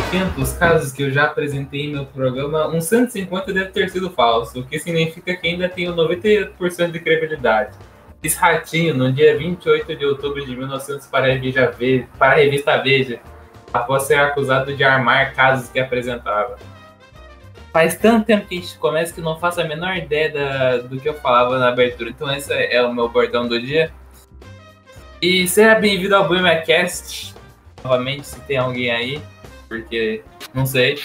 1.500 0.00 0.58
casos 0.58 0.92
que 0.92 1.02
eu 1.02 1.10
já 1.10 1.24
apresentei 1.24 1.82
em 1.82 1.92
meu 1.92 2.06
programa, 2.06 2.66
uns 2.68 2.84
150 2.84 3.52
deve 3.52 3.70
ter 3.70 3.90
sido 3.90 4.10
falso, 4.10 4.60
o 4.60 4.64
que 4.64 4.78
significa 4.78 5.36
que 5.36 5.46
ainda 5.46 5.68
tenho 5.68 5.94
98% 5.94 6.90
de 6.90 7.00
credibilidade. 7.00 7.76
Fiz 8.22 8.34
ratinho 8.34 8.94
no 8.94 9.12
dia 9.12 9.36
28 9.36 9.96
de 9.96 10.06
outubro 10.06 10.44
de 10.44 10.56
1900 10.56 11.06
para 11.06 11.26
a 11.26 12.34
revista 12.34 12.78
Veja, 12.82 13.20
após 13.72 14.04
ser 14.04 14.18
acusado 14.18 14.74
de 14.74 14.82
armar 14.82 15.34
casos 15.34 15.68
que 15.68 15.78
apresentava. 15.78 16.56
Faz 17.72 17.94
tanto 17.94 18.26
tempo 18.26 18.46
que 18.46 18.58
a 18.58 18.60
gente 18.60 18.78
começa 18.78 19.14
que 19.14 19.20
não 19.20 19.38
faço 19.38 19.60
a 19.60 19.64
menor 19.64 19.96
ideia 19.96 20.32
da, 20.32 20.76
do 20.78 20.98
que 20.98 21.08
eu 21.08 21.14
falava 21.14 21.58
na 21.58 21.68
abertura. 21.68 22.10
Então 22.10 22.30
esse 22.32 22.52
é 22.52 22.82
o 22.82 22.92
meu 22.92 23.08
bordão 23.08 23.46
do 23.46 23.60
dia. 23.60 23.92
E 25.20 25.46
seja 25.46 25.74
bem-vindo 25.74 26.16
ao 26.16 26.26
BoomerCast. 26.26 27.34
Novamente, 27.84 28.26
se 28.26 28.40
tem 28.40 28.56
alguém 28.56 28.90
aí, 28.90 29.22
porque 29.70 30.24
não 30.52 30.66
sei, 30.66 31.00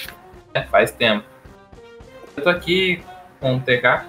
é, 0.56 0.64
faz 0.64 0.92
tempo. 0.92 1.24
Eu 2.36 2.44
tô 2.44 2.50
aqui 2.50 3.00
com 3.40 3.58
o 3.58 3.60
TK. 3.62 4.08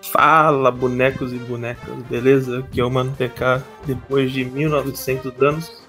Fala, 0.00 0.70
bonecos 0.70 1.32
e 1.32 1.36
bonecas, 1.36 1.92
beleza? 2.08 2.60
Aqui 2.60 2.80
é 2.80 2.84
o 2.84 2.90
Mano 2.90 3.12
TK, 3.16 3.64
depois 3.84 4.30
de 4.30 4.44
1900 4.44 5.42
anos. 5.42 5.82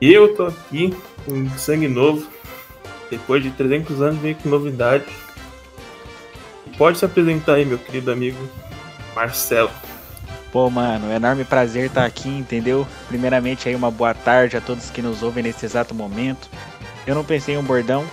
E 0.00 0.12
eu 0.12 0.36
tô 0.36 0.46
aqui 0.46 0.96
com 1.26 1.50
sangue 1.58 1.88
novo, 1.88 2.28
depois 3.10 3.42
de 3.42 3.50
300 3.50 4.00
anos 4.00 4.20
veio 4.20 4.36
com 4.36 4.48
novidade. 4.48 5.04
Pode 6.78 6.96
se 6.96 7.04
apresentar 7.04 7.54
aí, 7.54 7.64
meu 7.64 7.78
querido 7.78 8.12
amigo 8.12 8.38
Marcelo. 9.16 9.70
Pô, 10.52 10.68
mano, 10.68 11.10
é 11.10 11.16
enorme 11.16 11.44
prazer 11.44 11.86
estar 11.86 12.04
aqui, 12.04 12.28
entendeu? 12.28 12.86
Primeiramente 13.08 13.70
aí 13.70 13.74
uma 13.74 13.90
boa 13.90 14.12
tarde 14.12 14.54
a 14.54 14.60
todos 14.60 14.90
que 14.90 15.00
nos 15.00 15.22
ouvem 15.22 15.42
nesse 15.42 15.64
exato 15.64 15.94
momento. 15.94 16.46
Eu 17.06 17.14
não 17.14 17.24
pensei 17.24 17.54
em 17.54 17.58
um 17.58 17.62
bordão, 17.62 18.04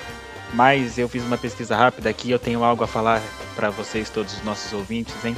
mas 0.53 0.97
eu 0.97 1.09
fiz 1.09 1.21
uma 1.21 1.37
pesquisa 1.37 1.75
rápida 1.75 2.09
aqui, 2.09 2.31
eu 2.31 2.39
tenho 2.39 2.63
algo 2.63 2.81
a 2.81 2.87
falar 2.87 3.21
para 3.57 3.69
vocês 3.69 4.09
todos 4.09 4.37
os 4.37 4.43
nossos 4.43 4.71
ouvintes, 4.71 5.13
hein? 5.25 5.35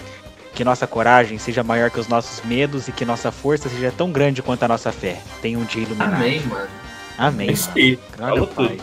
Que 0.53 0.63
nossa 0.63 0.85
coragem 0.85 1.39
seja 1.39 1.63
maior 1.63 1.89
que 1.89 1.99
os 1.99 2.07
nossos 2.07 2.45
medos 2.45 2.87
e 2.87 2.91
que 2.91 3.03
nossa 3.03 3.31
força 3.31 3.67
seja 3.67 3.91
tão 3.91 4.11
grande 4.11 4.43
quanto 4.43 4.61
a 4.61 4.67
nossa 4.67 4.91
fé. 4.91 5.19
Tenha 5.41 5.57
um 5.57 5.63
dia 5.63 5.81
iluminado. 5.81 6.13
Amém, 6.13 6.39
mano. 6.41 6.69
Amém. 7.17 7.49
É. 7.49 8.15
Glória 8.15 8.41
ao 8.41 8.47
Pai. 8.47 8.77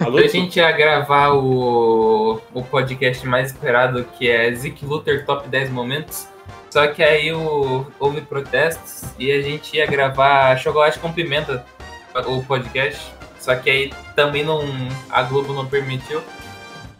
Alô, 0.00 0.18
a 0.18 0.26
gente 0.26 0.56
ia 0.56 0.72
gravar 0.72 1.32
o, 1.34 2.40
o 2.54 2.62
podcast 2.62 3.26
mais 3.26 3.48
esperado, 3.52 4.04
que 4.16 4.28
é 4.28 4.52
Zeke 4.54 4.86
Luther 4.86 5.26
Top 5.26 5.46
10 5.46 5.70
Momentos. 5.70 6.33
Só 6.74 6.88
que 6.88 7.04
aí 7.04 7.32
o, 7.32 7.86
houve 8.00 8.20
protestos 8.22 9.04
e 9.16 9.30
a 9.30 9.40
gente 9.40 9.76
ia 9.76 9.86
gravar 9.86 10.56
Chocolate 10.58 10.98
com 10.98 11.12
Pimenta, 11.12 11.64
o 12.26 12.42
podcast. 12.42 13.12
Só 13.38 13.54
que 13.54 13.70
aí 13.70 13.92
também 14.16 14.42
não, 14.42 14.60
a 15.08 15.22
Globo 15.22 15.52
não 15.52 15.66
permitiu. 15.68 16.20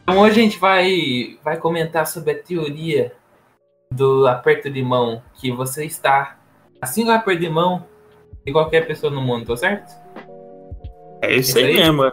Então 0.04 0.20
hoje 0.20 0.38
a 0.38 0.42
gente 0.44 0.60
vai, 0.60 1.36
vai 1.42 1.56
comentar 1.56 2.06
sobre 2.06 2.30
a 2.30 2.38
teoria 2.38 3.14
do 3.90 4.28
aperto 4.28 4.70
de 4.70 4.80
mão, 4.80 5.20
que 5.40 5.50
você 5.50 5.84
está 5.84 6.38
assim 6.80 7.02
com 7.02 7.10
o 7.10 7.12
aperto 7.12 7.40
de 7.40 7.48
mão 7.48 7.84
de 8.46 8.52
qualquer 8.52 8.86
pessoa 8.86 9.12
no 9.12 9.20
mundo, 9.20 9.44
tá 9.46 9.56
certo? 9.56 9.92
É 11.20 11.34
isso 11.34 11.58
aí 11.58 11.64
Isso 11.64 11.72
aí? 11.72 11.74
mesmo. 11.74 12.12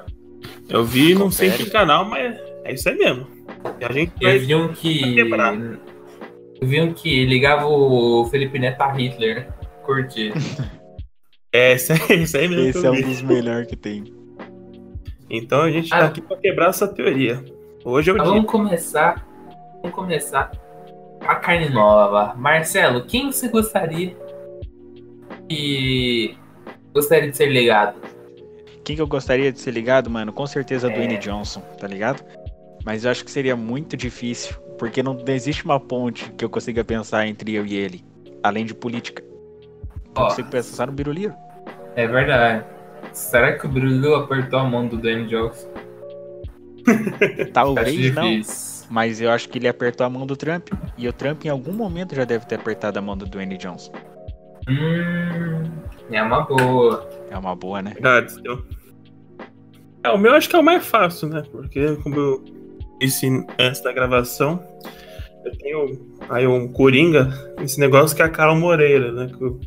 Eu 0.67 0.83
vi, 0.83 1.13
não 1.13 1.29
sei 1.29 1.51
Confere. 1.51 1.65
que 1.65 1.69
canal, 1.69 2.05
mas 2.05 2.35
é 2.63 2.73
isso 2.73 2.89
aí 2.89 2.97
mesmo. 2.97 3.27
E 3.79 3.85
a 3.85 3.91
gente 3.91 4.13
Eu 4.19 4.29
vai. 4.29 4.39
vi 4.39 4.55
um 4.55 4.73
que. 4.73 5.15
Quebrar. 6.61 6.63
Eu 6.63 6.67
vi 6.67 6.81
um 6.81 6.93
que 6.93 7.25
ligava 7.25 7.65
o 7.67 8.25
Felipe 8.27 8.59
Neto 8.59 8.81
a 8.81 8.91
Hitler, 8.91 9.35
né? 9.47 9.53
Curti. 9.83 10.31
É 11.53 11.73
isso 11.73 11.91
aí, 11.91 12.23
isso 12.23 12.37
aí 12.37 12.47
mesmo. 12.47 12.69
Esse 12.69 12.85
é 12.85 12.89
um 12.89 13.01
dos 13.01 13.21
melhores 13.21 13.67
que 13.67 13.75
tem. 13.75 14.05
Então 15.29 15.63
a 15.63 15.69
gente 15.69 15.89
tá 15.89 15.97
Ah. 15.97 16.05
aqui 16.05 16.21
pra 16.21 16.37
quebrar 16.37 16.69
essa 16.69 16.87
teoria. 16.87 17.43
Hoje 17.83 18.09
é 18.09 18.13
o 18.13 18.17
Mas 18.17 18.25
dia. 18.25 18.35
vamos 18.37 18.49
começar. 18.49 19.27
Vamos 19.81 19.91
começar 19.93 20.49
a 21.19 21.35
carne 21.35 21.67
nova. 21.67 22.33
Marcelo, 22.37 23.03
quem 23.05 23.33
você 23.33 23.49
gostaria 23.49 24.15
que 25.49 26.37
gostaria 26.93 27.29
de 27.29 27.35
ser 27.35 27.47
ligado? 27.47 27.99
Quem 28.85 28.95
que 28.95 29.01
eu 29.01 29.07
gostaria 29.07 29.51
de 29.51 29.59
ser 29.59 29.71
ligado, 29.71 30.09
mano? 30.09 30.31
Com 30.31 30.47
certeza 30.47 30.89
É. 30.89 30.95
Dwayne 30.95 31.17
Johnson, 31.17 31.59
tá 31.77 31.85
ligado? 31.85 32.23
Mas 32.85 33.03
eu 33.03 33.11
acho 33.11 33.25
que 33.25 33.31
seria 33.31 33.57
muito 33.57 33.97
difícil, 33.97 34.55
porque 34.81 35.03
não 35.03 35.15
existe 35.27 35.63
uma 35.63 35.79
ponte 35.79 36.31
que 36.31 36.43
eu 36.43 36.49
consiga 36.49 36.83
pensar 36.83 37.27
entre 37.27 37.53
eu 37.53 37.63
e 37.67 37.75
ele, 37.75 38.03
além 38.41 38.65
de 38.65 38.73
política. 38.73 39.21
Eu 39.23 40.11
Ó. 40.17 40.25
consigo 40.25 40.49
pensar 40.49 40.75
só 40.75 40.85
no 40.87 40.91
Biruliro. 40.91 41.35
É 41.95 42.07
verdade. 42.07 42.65
Será 43.13 43.59
que 43.59 43.67
o 43.67 43.69
Bruno 43.69 44.15
apertou 44.15 44.57
a 44.57 44.63
mão 44.63 44.87
do 44.87 44.97
Danny 44.97 45.27
Johnson? 45.27 45.67
Acho 47.39 47.51
Talvez 47.51 48.15
não, 48.15 48.41
mas 48.89 49.21
eu 49.21 49.29
acho 49.29 49.49
que 49.49 49.59
ele 49.59 49.67
apertou 49.67 50.03
a 50.03 50.09
mão 50.09 50.25
do 50.25 50.35
Trump. 50.35 50.69
E 50.97 51.07
o 51.07 51.13
Trump 51.13 51.45
em 51.45 51.49
algum 51.49 51.73
momento 51.73 52.15
já 52.15 52.25
deve 52.25 52.47
ter 52.47 52.55
apertado 52.55 52.97
a 52.97 53.03
mão 53.03 53.15
do 53.15 53.27
Dwayne 53.27 53.57
Johnson. 53.59 53.91
Hum, 54.67 55.61
é 56.09 56.23
uma 56.23 56.41
boa. 56.41 57.07
É 57.29 57.37
uma 57.37 57.55
boa, 57.55 57.83
né? 57.83 57.91
Verdade, 57.91 58.31
seu. 58.33 58.65
É, 60.03 60.09
o 60.09 60.17
meu 60.17 60.33
acho 60.33 60.49
que 60.49 60.55
é 60.55 60.59
o 60.59 60.63
mais 60.63 60.83
fácil, 60.83 61.29
né? 61.29 61.43
Porque, 61.51 61.97
como 61.97 62.15
eu 62.15 62.60
disse 63.01 63.27
antes 63.59 63.81
da 63.81 63.91
gravação, 63.91 64.63
eu 65.43 65.51
tenho 65.57 66.15
aí 66.29 66.45
um 66.45 66.67
Coringa, 66.67 67.29
esse 67.61 67.79
negócio 67.79 68.15
que 68.15 68.21
é 68.21 68.25
a 68.25 68.29
Carol 68.29 68.55
Moreira, 68.55 69.11
né? 69.11 69.27
Que 69.35 69.43
eu 69.43 69.59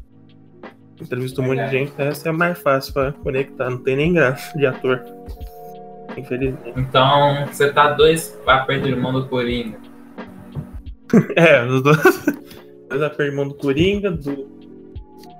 entrevisto 1.00 1.42
um 1.42 1.46
monte 1.46 1.64
de 1.64 1.70
gente, 1.70 1.92
essa 1.98 2.28
é 2.28 2.32
mais 2.32 2.58
fácil 2.58 2.92
pra 2.92 3.12
conectar, 3.12 3.68
não 3.68 3.78
tem 3.78 3.96
nem 3.96 4.12
graça 4.12 4.56
de 4.56 4.64
ator. 4.64 5.02
Infelizmente. 6.16 6.72
Então, 6.76 7.46
você 7.46 7.72
tá 7.72 7.92
dois 7.92 8.38
apertos 8.46 8.88
de 8.88 8.94
mão 8.94 9.12
do 9.12 9.26
Coringa. 9.26 9.78
É, 11.36 11.64
os 11.64 11.82
dois. 11.82 11.98
Dois 12.88 13.02
apertos 13.02 13.48
do 13.48 13.54
Coringa, 13.54 14.10
do. 14.10 14.48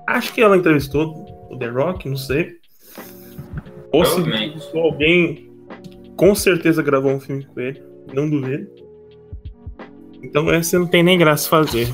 Acho 0.07 0.33
que 0.33 0.41
ela 0.41 0.55
entrevistou 0.55 1.25
o 1.49 1.57
The 1.57 1.67
Rock, 1.67 2.07
não 2.07 2.15
sei. 2.15 2.59
Ou 3.91 4.05
se 4.05 4.21
alguém, 4.77 5.44
com 6.15 6.33
certeza 6.35 6.81
gravou 6.81 7.11
um 7.11 7.19
filme 7.19 7.45
com 7.45 7.59
ele, 7.59 7.81
não 8.13 8.29
duvido. 8.29 8.67
Então 10.23 10.49
essa 10.51 10.79
não 10.79 10.87
tem 10.87 11.03
nem 11.03 11.17
graça 11.17 11.47
fazer. 11.49 11.87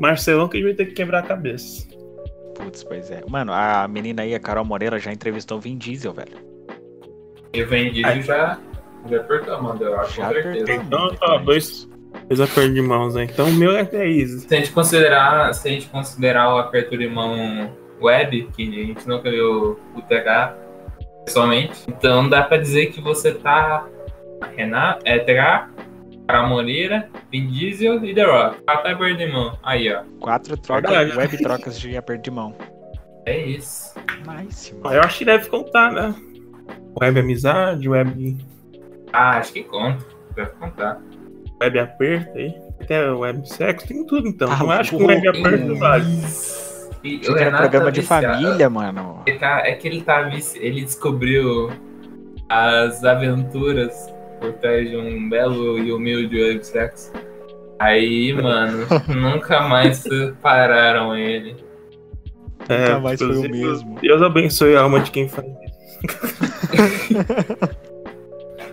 Marcelão 0.00 0.48
que 0.48 0.56
a 0.56 0.60
gente 0.60 0.68
vai 0.68 0.76
ter 0.76 0.86
que 0.86 0.92
quebrar 0.94 1.18
a 1.20 1.22
cabeça. 1.22 1.86
Putz, 2.54 2.84
pois 2.84 3.10
é. 3.10 3.22
Mano, 3.28 3.52
a 3.52 3.86
menina 3.88 4.22
aí, 4.22 4.34
a 4.34 4.40
Carol 4.40 4.64
Moreira, 4.64 4.98
já 4.98 5.12
entrevistou 5.12 5.58
o 5.58 5.60
Vin 5.60 5.76
Diesel, 5.76 6.12
velho. 6.12 6.36
E 7.52 7.62
o 7.62 7.68
Vin 7.68 7.90
Diesel 7.92 8.22
já, 8.22 8.58
já 9.08 9.16
apertou 9.20 9.62
mão, 9.62 9.76
eu 9.80 9.98
acho, 9.98 10.16
Já 10.16 10.26
com 10.28 10.32
certeza. 10.34 10.62
apertou. 10.64 11.12
Então, 11.12 11.44
dois- 11.44 11.64
isso. 11.66 11.90
Dois 12.28 12.40
apertos 12.40 12.74
de 12.74 12.82
mãos, 12.82 13.14
né? 13.14 13.24
Então 13.24 13.48
o 13.48 13.52
meu 13.52 13.76
é, 13.76 13.88
é 13.92 14.08
easy. 14.10 14.40
Se 14.40 14.54
a 14.54 14.58
gente 14.58 14.72
considerar, 14.72 15.52
se 15.54 15.68
a 15.68 15.70
gente 15.72 15.88
considerar 15.88 16.52
o 16.54 16.58
aperto 16.58 16.96
de 16.98 17.08
mão 17.08 17.70
web, 18.00 18.48
que 18.56 18.62
a 18.68 18.86
gente 18.86 19.08
nunca 19.08 19.30
viu 19.30 19.78
o 19.94 20.02
TH 20.02 20.54
pessoalmente, 21.34 21.84
então 21.88 22.28
dá 22.28 22.42
pra 22.42 22.56
dizer 22.56 22.86
que 22.86 23.00
você 23.00 23.32
tá 23.32 23.86
Renato, 24.56 25.02
é 25.04 25.18
TH, 25.18 25.70
Cara 26.26 26.46
Moreira, 26.48 27.08
Vin 27.30 27.46
Diesel 27.46 28.04
e 28.04 28.12
The 28.14 28.24
Rock. 28.24 28.62
Quatro 28.62 28.90
aperto 28.92 29.16
de 29.18 29.26
mão. 29.32 29.58
Aí, 29.62 29.92
ó. 29.92 30.02
Quatro 30.20 30.56
trocas, 30.56 30.90
Verdade. 30.90 31.16
web 31.18 31.38
trocas 31.38 31.78
de 31.80 31.96
aperto 31.96 32.22
de 32.24 32.30
mão. 32.30 32.54
É 33.26 33.38
isso. 33.46 33.94
Nice, 34.26 34.74
Ah, 34.78 34.84
mano. 34.84 34.96
eu 34.96 35.00
acho 35.02 35.18
que 35.18 35.24
deve 35.24 35.48
contar, 35.48 35.92
né? 35.92 36.14
Web 37.00 37.20
amizade, 37.20 37.88
web, 37.88 38.36
Ah, 39.12 39.38
acho 39.38 39.52
que 39.52 39.62
conta. 39.62 40.04
Deve 40.34 40.50
contar. 40.52 41.00
web 41.62 41.78
aperto 41.78 42.38
aí. 42.38 42.54
Até 42.80 43.08
web 43.12 43.46
sexo, 43.48 43.86
tem 43.86 44.04
tudo 44.06 44.26
então. 44.28 44.50
Ah, 44.50 44.56
não 44.58 44.70
acho 44.70 44.96
que 44.96 45.02
um 45.02 45.06
web 45.06 45.28
aperto 45.28 45.76
vale. 45.76 46.06
E 47.02 47.16
aqui 47.16 47.28
é 47.44 47.48
um 47.48 47.56
programa 47.56 47.90
de 47.92 48.00
viciado. 48.00 48.26
família, 48.26 48.68
mano. 48.70 49.22
Ele 49.26 49.38
tá- 49.38 49.62
é 49.64 49.72
que 49.74 49.88
ele 49.88 50.02
tá 50.02 50.30
ele 50.56 50.82
descobriu 50.84 51.70
as 52.48 53.02
aventuras 53.04 54.12
por 54.40 54.52
trás 54.54 54.88
de 54.88 54.96
um 54.96 55.28
belo 55.28 55.78
e 55.78 55.92
humilde 55.92 56.40
websex. 56.40 57.12
Aí, 57.78 58.32
mano, 58.34 58.86
nunca 59.08 59.60
mais 59.62 60.04
pararam 60.42 61.16
ele. 61.16 61.56
É, 62.68 62.88
Nunca 62.88 63.00
mais 63.00 63.18
foi 63.18 63.36
o 63.36 63.50
mesmo. 63.50 63.98
Deus 64.00 64.22
abençoe 64.22 64.76
a 64.76 64.82
alma 64.82 65.00
de 65.00 65.10
quem 65.10 65.28
faz 65.28 65.46
isso. 65.46 65.80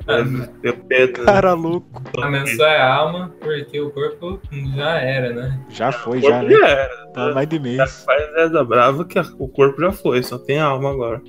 É, 0.10 1.08
Cara 1.26 1.54
louco. 1.54 2.02
A 2.18 2.94
alma, 2.96 3.34
porque 3.42 3.80
o 3.80 3.90
corpo 3.92 4.40
já 4.76 5.00
era, 5.02 5.34
né? 5.34 5.60
Já 5.70 5.92
foi, 5.92 6.22
já, 6.22 6.30
corpo 6.30 6.46
né? 6.46 6.52
já 6.58 6.68
era. 6.68 7.08
Tá 7.14 7.34
mais 7.34 7.48
de 7.50 7.56
Já 7.58 7.62
mês. 7.62 8.04
faz 8.06 8.24
essa 8.38 8.64
brava 8.64 9.04
que 9.06 9.20
a- 9.20 9.26
o 9.38 9.48
corpo 9.50 9.82
já 9.82 9.92
foi, 9.92 10.24
só 10.24 10.38
tem 10.38 10.60
a 10.60 10.66
alma 10.66 10.92
agora. 10.92 11.22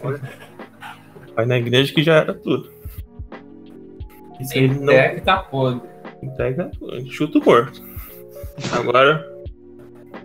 Foi. 0.00 0.18
Vai 1.36 1.46
na 1.46 1.58
igreja 1.58 1.94
que 1.94 2.02
já 2.02 2.16
era 2.16 2.34
tudo. 2.34 2.70
Isso 4.40 4.58
aí 4.58 4.68
não 4.68 4.92
É 4.92 5.10
que 5.14 5.20
tá 5.20 5.38
podre. 5.38 5.80
entrega, 6.22 6.70
chuta 7.08 7.38
o 7.38 7.44
morto. 7.44 7.80
Agora. 8.72 9.26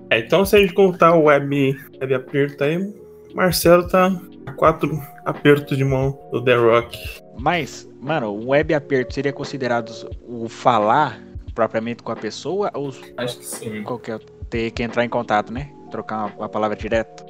É, 0.09 0.19
então 0.19 0.45
se 0.45 0.55
a 0.55 0.59
gente 0.59 0.73
contar 0.73 1.15
o 1.15 1.23
web, 1.25 1.77
web 2.01 2.13
aperto 2.13 2.63
aí, 2.63 2.93
Marcelo 3.33 3.87
tá 3.87 4.09
quatro 4.53 5.01
apertos 5.25 5.77
de 5.77 5.83
mão 5.83 6.17
do 6.31 6.43
The 6.43 6.55
Rock. 6.55 7.21
Mas, 7.37 7.87
mano, 7.99 8.27
o 8.27 8.49
web 8.49 8.73
aperto 8.73 9.13
seria 9.13 9.33
considerado 9.33 9.91
o 10.27 10.47
falar 10.47 11.21
propriamente 11.53 12.03
com 12.03 12.11
a 12.11 12.15
pessoa 12.15 12.69
ou 12.73 12.89
Acho 13.17 13.37
que 13.39 13.45
sim. 13.45 13.83
qualquer 13.83 14.19
ter 14.49 14.71
que 14.71 14.83
entrar 14.83 15.03
em 15.03 15.09
contato, 15.09 15.51
né? 15.51 15.71
Trocar 15.89 16.17
uma, 16.17 16.35
uma 16.35 16.49
palavra 16.49 16.75
direto? 16.75 17.25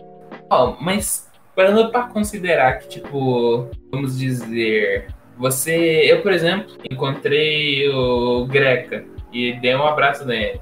Ó, 0.50 0.76
mas 0.80 1.30
parando 1.56 1.90
pra 1.92 2.04
considerar 2.04 2.80
que, 2.80 2.88
tipo, 2.88 3.70
vamos 3.92 4.18
dizer, 4.18 5.08
você. 5.38 6.02
Eu, 6.06 6.22
por 6.22 6.32
exemplo, 6.32 6.76
encontrei 6.90 7.90
o 7.90 8.46
Greca 8.46 9.06
e 9.32 9.54
dei 9.60 9.76
um 9.76 9.86
abraço 9.86 10.26
nele. 10.26 10.60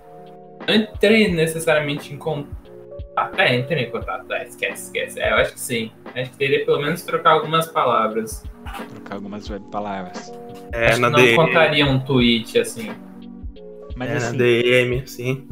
Não 0.67 0.75
entrei 0.75 1.31
necessariamente 1.31 2.13
em 2.13 2.17
contato. 2.17 2.62
É, 3.37 3.55
entrei 3.55 3.85
em 3.85 3.91
contato, 3.91 4.31
é, 4.33 4.43
esquece, 4.45 4.85
esquece. 4.85 5.19
É, 5.19 5.31
eu 5.31 5.35
acho 5.35 5.53
que 5.53 5.59
sim. 5.59 5.91
Acho 6.15 6.31
que 6.31 6.37
teria 6.37 6.65
pelo 6.65 6.81
menos 6.81 7.03
trocar 7.03 7.31
algumas 7.31 7.67
palavras. 7.67 8.43
Trocar 8.89 9.15
algumas 9.15 9.49
web 9.49 9.63
palavras. 9.71 10.31
É, 10.71 10.87
acho 10.87 11.01
na 11.01 11.11
que 11.11 11.17
não 11.17 11.23
DM. 11.23 11.35
contaria 11.35 11.85
um 11.85 11.99
tweet 11.99 12.59
assim. 12.59 12.91
Mas 13.95 14.09
É, 14.09 14.13
na 14.13 14.17
assim, 14.27 14.37
DM, 14.37 14.99
assim. 15.01 15.47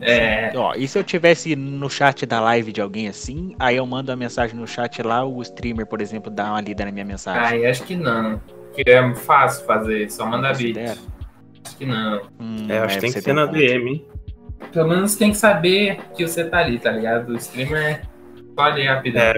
É. 0.00 0.52
ó, 0.56 0.74
e 0.74 0.86
se 0.88 0.98
eu 0.98 1.04
tivesse 1.04 1.54
no 1.56 1.88
chat 1.88 2.26
da 2.26 2.40
live 2.40 2.72
de 2.72 2.80
alguém 2.80 3.08
assim, 3.08 3.54
aí 3.58 3.76
eu 3.76 3.86
mando 3.86 4.10
a 4.12 4.16
mensagem 4.16 4.56
no 4.56 4.66
chat 4.66 5.00
lá, 5.02 5.24
o 5.24 5.40
streamer, 5.40 5.86
por 5.86 6.02
exemplo, 6.02 6.30
dá 6.30 6.50
uma 6.50 6.60
lida 6.60 6.84
na 6.84 6.90
minha 6.92 7.04
mensagem. 7.04 7.40
Ai, 7.42 7.66
acho 7.66 7.84
que 7.84 7.94
não. 7.96 8.38
Porque 8.74 8.90
é 8.90 9.14
fácil 9.14 9.64
fazer, 9.64 10.10
só 10.10 10.26
mandar 10.26 10.56
beat. 10.56 10.76
Acho 10.76 11.76
que 11.78 11.86
não. 11.86 12.22
Hum, 12.40 12.66
É, 12.68 12.78
acho 12.80 12.96
que 12.96 13.00
tem 13.02 13.12
que 13.12 13.22
ser 13.22 13.32
na 13.32 13.44
um 13.44 13.46
ponto. 13.46 13.58
DM, 13.58 13.88
hein? 13.88 14.04
Pelo 14.72 14.88
menos 14.88 15.16
tem 15.16 15.30
que 15.30 15.36
saber 15.36 15.98
que 16.16 16.26
você 16.26 16.44
tá 16.44 16.58
ali, 16.58 16.78
tá 16.78 16.90
ligado? 16.90 17.30
O 17.30 17.36
streamer 17.36 18.02
pode 18.56 18.82
rapidão. 18.82 19.22
É, 19.22 19.30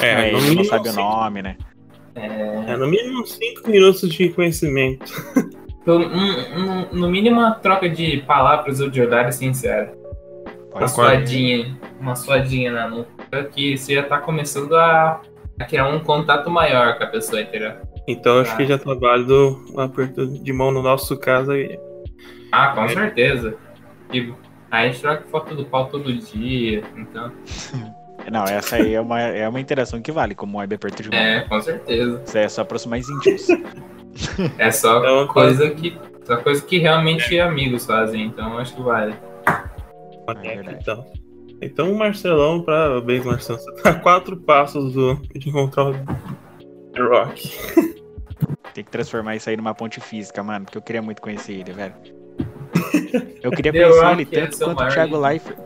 É, 0.00 0.28
é, 0.28 0.32
no 0.32 0.38
ele 0.38 0.54
não 0.56 0.64
sabe 0.64 0.88
o 0.88 0.92
nome, 0.92 1.42
né? 1.42 1.56
É, 2.14 2.76
no 2.76 2.86
mínimo 2.86 3.26
5 3.26 3.68
minutos 3.68 4.08
de 4.10 4.28
conhecimento. 4.30 5.12
Pelo- 5.84 6.06
um- 6.06 6.58
um- 6.58 6.86
no 6.92 7.08
mínimo 7.10 7.40
uma 7.40 7.52
troca 7.52 7.88
de 7.88 8.18
palavras 8.26 8.80
ou 8.80 8.88
de 8.90 9.00
olhar 9.00 9.32
sincero. 9.32 9.90
Uma 10.70 10.80
suadinha. 10.88 11.76
Uma 12.00 12.14
suadinha 12.14 12.70
na 12.70 12.88
nuca. 12.88 13.44
Que 13.52 13.76
você 13.76 13.94
já 13.94 14.02
tá 14.04 14.18
começando 14.18 14.76
a, 14.76 15.20
a 15.58 15.64
criar 15.64 15.88
um 15.88 15.98
contato 16.00 16.48
maior 16.50 16.96
com 16.98 17.04
a 17.04 17.06
pessoa, 17.08 17.40
entendeu? 17.42 17.72
Então 18.06 18.40
acho 18.40 18.56
que 18.56 18.66
já 18.66 18.78
tá 18.78 18.94
válido 18.94 19.60
um 19.74 19.80
aperto 19.80 20.26
de 20.26 20.52
mão 20.52 20.70
no 20.70 20.82
nosso 20.82 21.16
caso 21.18 21.52
aí. 21.52 21.78
Ah, 22.52 22.68
com 22.74 22.82
certeza. 22.88 23.56
E 24.12 24.32
a 24.70 24.86
gente 24.86 25.00
troca 25.00 25.24
foto 25.30 25.54
do 25.54 25.64
pau 25.64 25.86
todo 25.86 26.12
dia. 26.12 26.82
Então. 26.96 27.32
Não, 28.30 28.44
essa 28.44 28.76
aí 28.76 28.94
é 28.94 29.00
uma, 29.00 29.20
é 29.20 29.48
uma 29.48 29.60
interação 29.60 30.00
que 30.00 30.12
vale 30.12 30.34
como 30.34 30.58
web 30.58 30.74
aperto 30.74 31.02
de 31.02 31.10
mão. 31.10 31.18
É, 31.18 31.40
com 31.40 31.60
certeza. 31.60 32.22
Isso 32.24 32.38
aí 32.38 32.44
é 32.44 32.48
só 32.48 32.62
aproximar 32.62 33.00
os 33.00 33.08
íntimos. 33.08 33.46
É 34.58 34.70
só 34.70 35.02
É 35.02 35.10
uma 35.10 35.26
coisa 35.26 35.70
que. 35.70 35.98
Só 36.26 36.36
coisa 36.36 36.62
que 36.62 36.76
realmente 36.76 37.40
amigos 37.40 37.86
fazem, 37.86 38.26
então 38.26 38.58
acho 38.58 38.76
que 38.76 38.82
vale. 38.82 39.14
É 40.28 40.54
verdade. 40.54 40.78
então. 40.82 41.06
Então 41.62 41.90
o 41.90 41.96
Marcelão, 41.96 42.62
parabéns 42.62 43.24
Marcelão, 43.24 43.58
você 43.58 43.72
tá 43.82 43.90
a 43.90 43.94
quatro 43.94 44.36
passos 44.36 44.92
do, 44.92 45.14
de 45.34 45.48
encontrar 45.48 45.86
o 45.86 45.94
The 46.92 47.00
Rock. 47.00 47.50
Tem 48.74 48.84
que 48.84 48.90
transformar 48.90 49.36
isso 49.36 49.48
aí 49.48 49.56
numa 49.56 49.74
ponte 49.74 49.98
física, 49.98 50.42
mano, 50.42 50.66
porque 50.66 50.76
eu 50.76 50.82
queria 50.82 51.00
muito 51.00 51.22
conhecer 51.22 51.54
ele, 51.54 51.72
velho. 51.72 51.94
Eu 53.42 53.50
queria 53.50 53.72
The 53.72 53.80
conhecer 53.80 54.04
Rock 54.04 54.20
ele 54.20 54.22
é 54.22 54.40
tanto 54.44 54.56
seu 54.56 54.66
quanto 54.68 54.82
o 54.82 54.88
Thiago. 54.88 55.18
Leifert. 55.18 55.58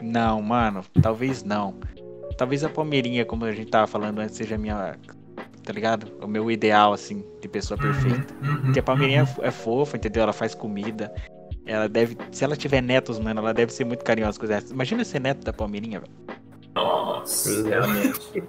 Não, 0.00 0.42
mano, 0.42 0.84
talvez 1.00 1.44
não. 1.44 1.74
Talvez 2.36 2.64
a 2.64 2.68
Palmeirinha, 2.68 3.24
como 3.24 3.44
a 3.44 3.52
gente 3.52 3.70
tava 3.70 3.86
falando 3.86 4.18
antes, 4.18 4.36
seja 4.36 4.56
a 4.56 4.58
minha. 4.58 4.96
Tá 5.64 5.72
ligado? 5.72 6.12
O 6.20 6.26
meu 6.26 6.50
ideal, 6.50 6.92
assim, 6.92 7.24
de 7.40 7.48
pessoa 7.48 7.78
perfeita. 7.78 8.34
Uhum, 8.42 8.62
Porque 8.62 8.80
a 8.80 8.82
Palmeirinha 8.82 9.28
é 9.42 9.50
fofa, 9.50 9.96
entendeu? 9.96 10.24
Ela 10.24 10.32
faz 10.32 10.54
comida. 10.54 11.14
Ela 11.64 11.88
deve. 11.88 12.16
Se 12.32 12.44
ela 12.44 12.56
tiver 12.56 12.80
netos, 12.80 13.20
mano, 13.20 13.40
ela 13.40 13.54
deve 13.54 13.72
ser 13.72 13.84
muito 13.84 14.04
carinhosa 14.04 14.38
com 14.38 14.44
os 14.44 14.50
netos. 14.50 14.72
Imagina 14.72 15.04
ser 15.04 15.20
neto 15.20 15.44
da 15.44 15.52
Palmeirinha, 15.52 16.00
velho. 16.00 16.12
Nossa, 16.74 17.68
realmente. 17.68 18.42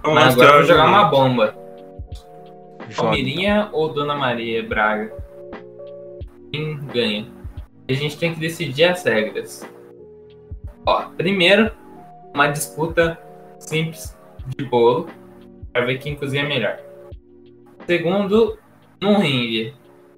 Então, 0.00 0.14
Mas 0.14 0.34
agora 0.34 0.50
eu 0.50 0.54
vou 0.58 0.64
jogar 0.64 0.86
uma 0.86 1.04
bomba. 1.04 1.54
Joga. 2.90 3.02
Palmeirinha 3.02 3.68
ou 3.72 3.92
Dona 3.92 4.14
Maria 4.14 4.62
Braga? 4.62 5.12
Quem 6.52 6.78
ganha? 6.86 7.26
A 7.88 7.92
gente 7.92 8.18
tem 8.18 8.34
que 8.34 8.40
decidir 8.40 8.84
as 8.84 9.04
regras. 9.04 9.68
Ó, 10.86 11.02
primeiro, 11.16 11.70
uma 12.34 12.48
disputa 12.48 13.18
simples 13.58 14.16
de 14.56 14.64
bolo 14.64 15.08
para 15.72 15.84
ver 15.84 15.98
quem 15.98 16.14
cozinha 16.14 16.44
melhor. 16.44 16.78
Segundo, 17.86 18.58
num 19.00 19.18
ringue, 19.18 19.74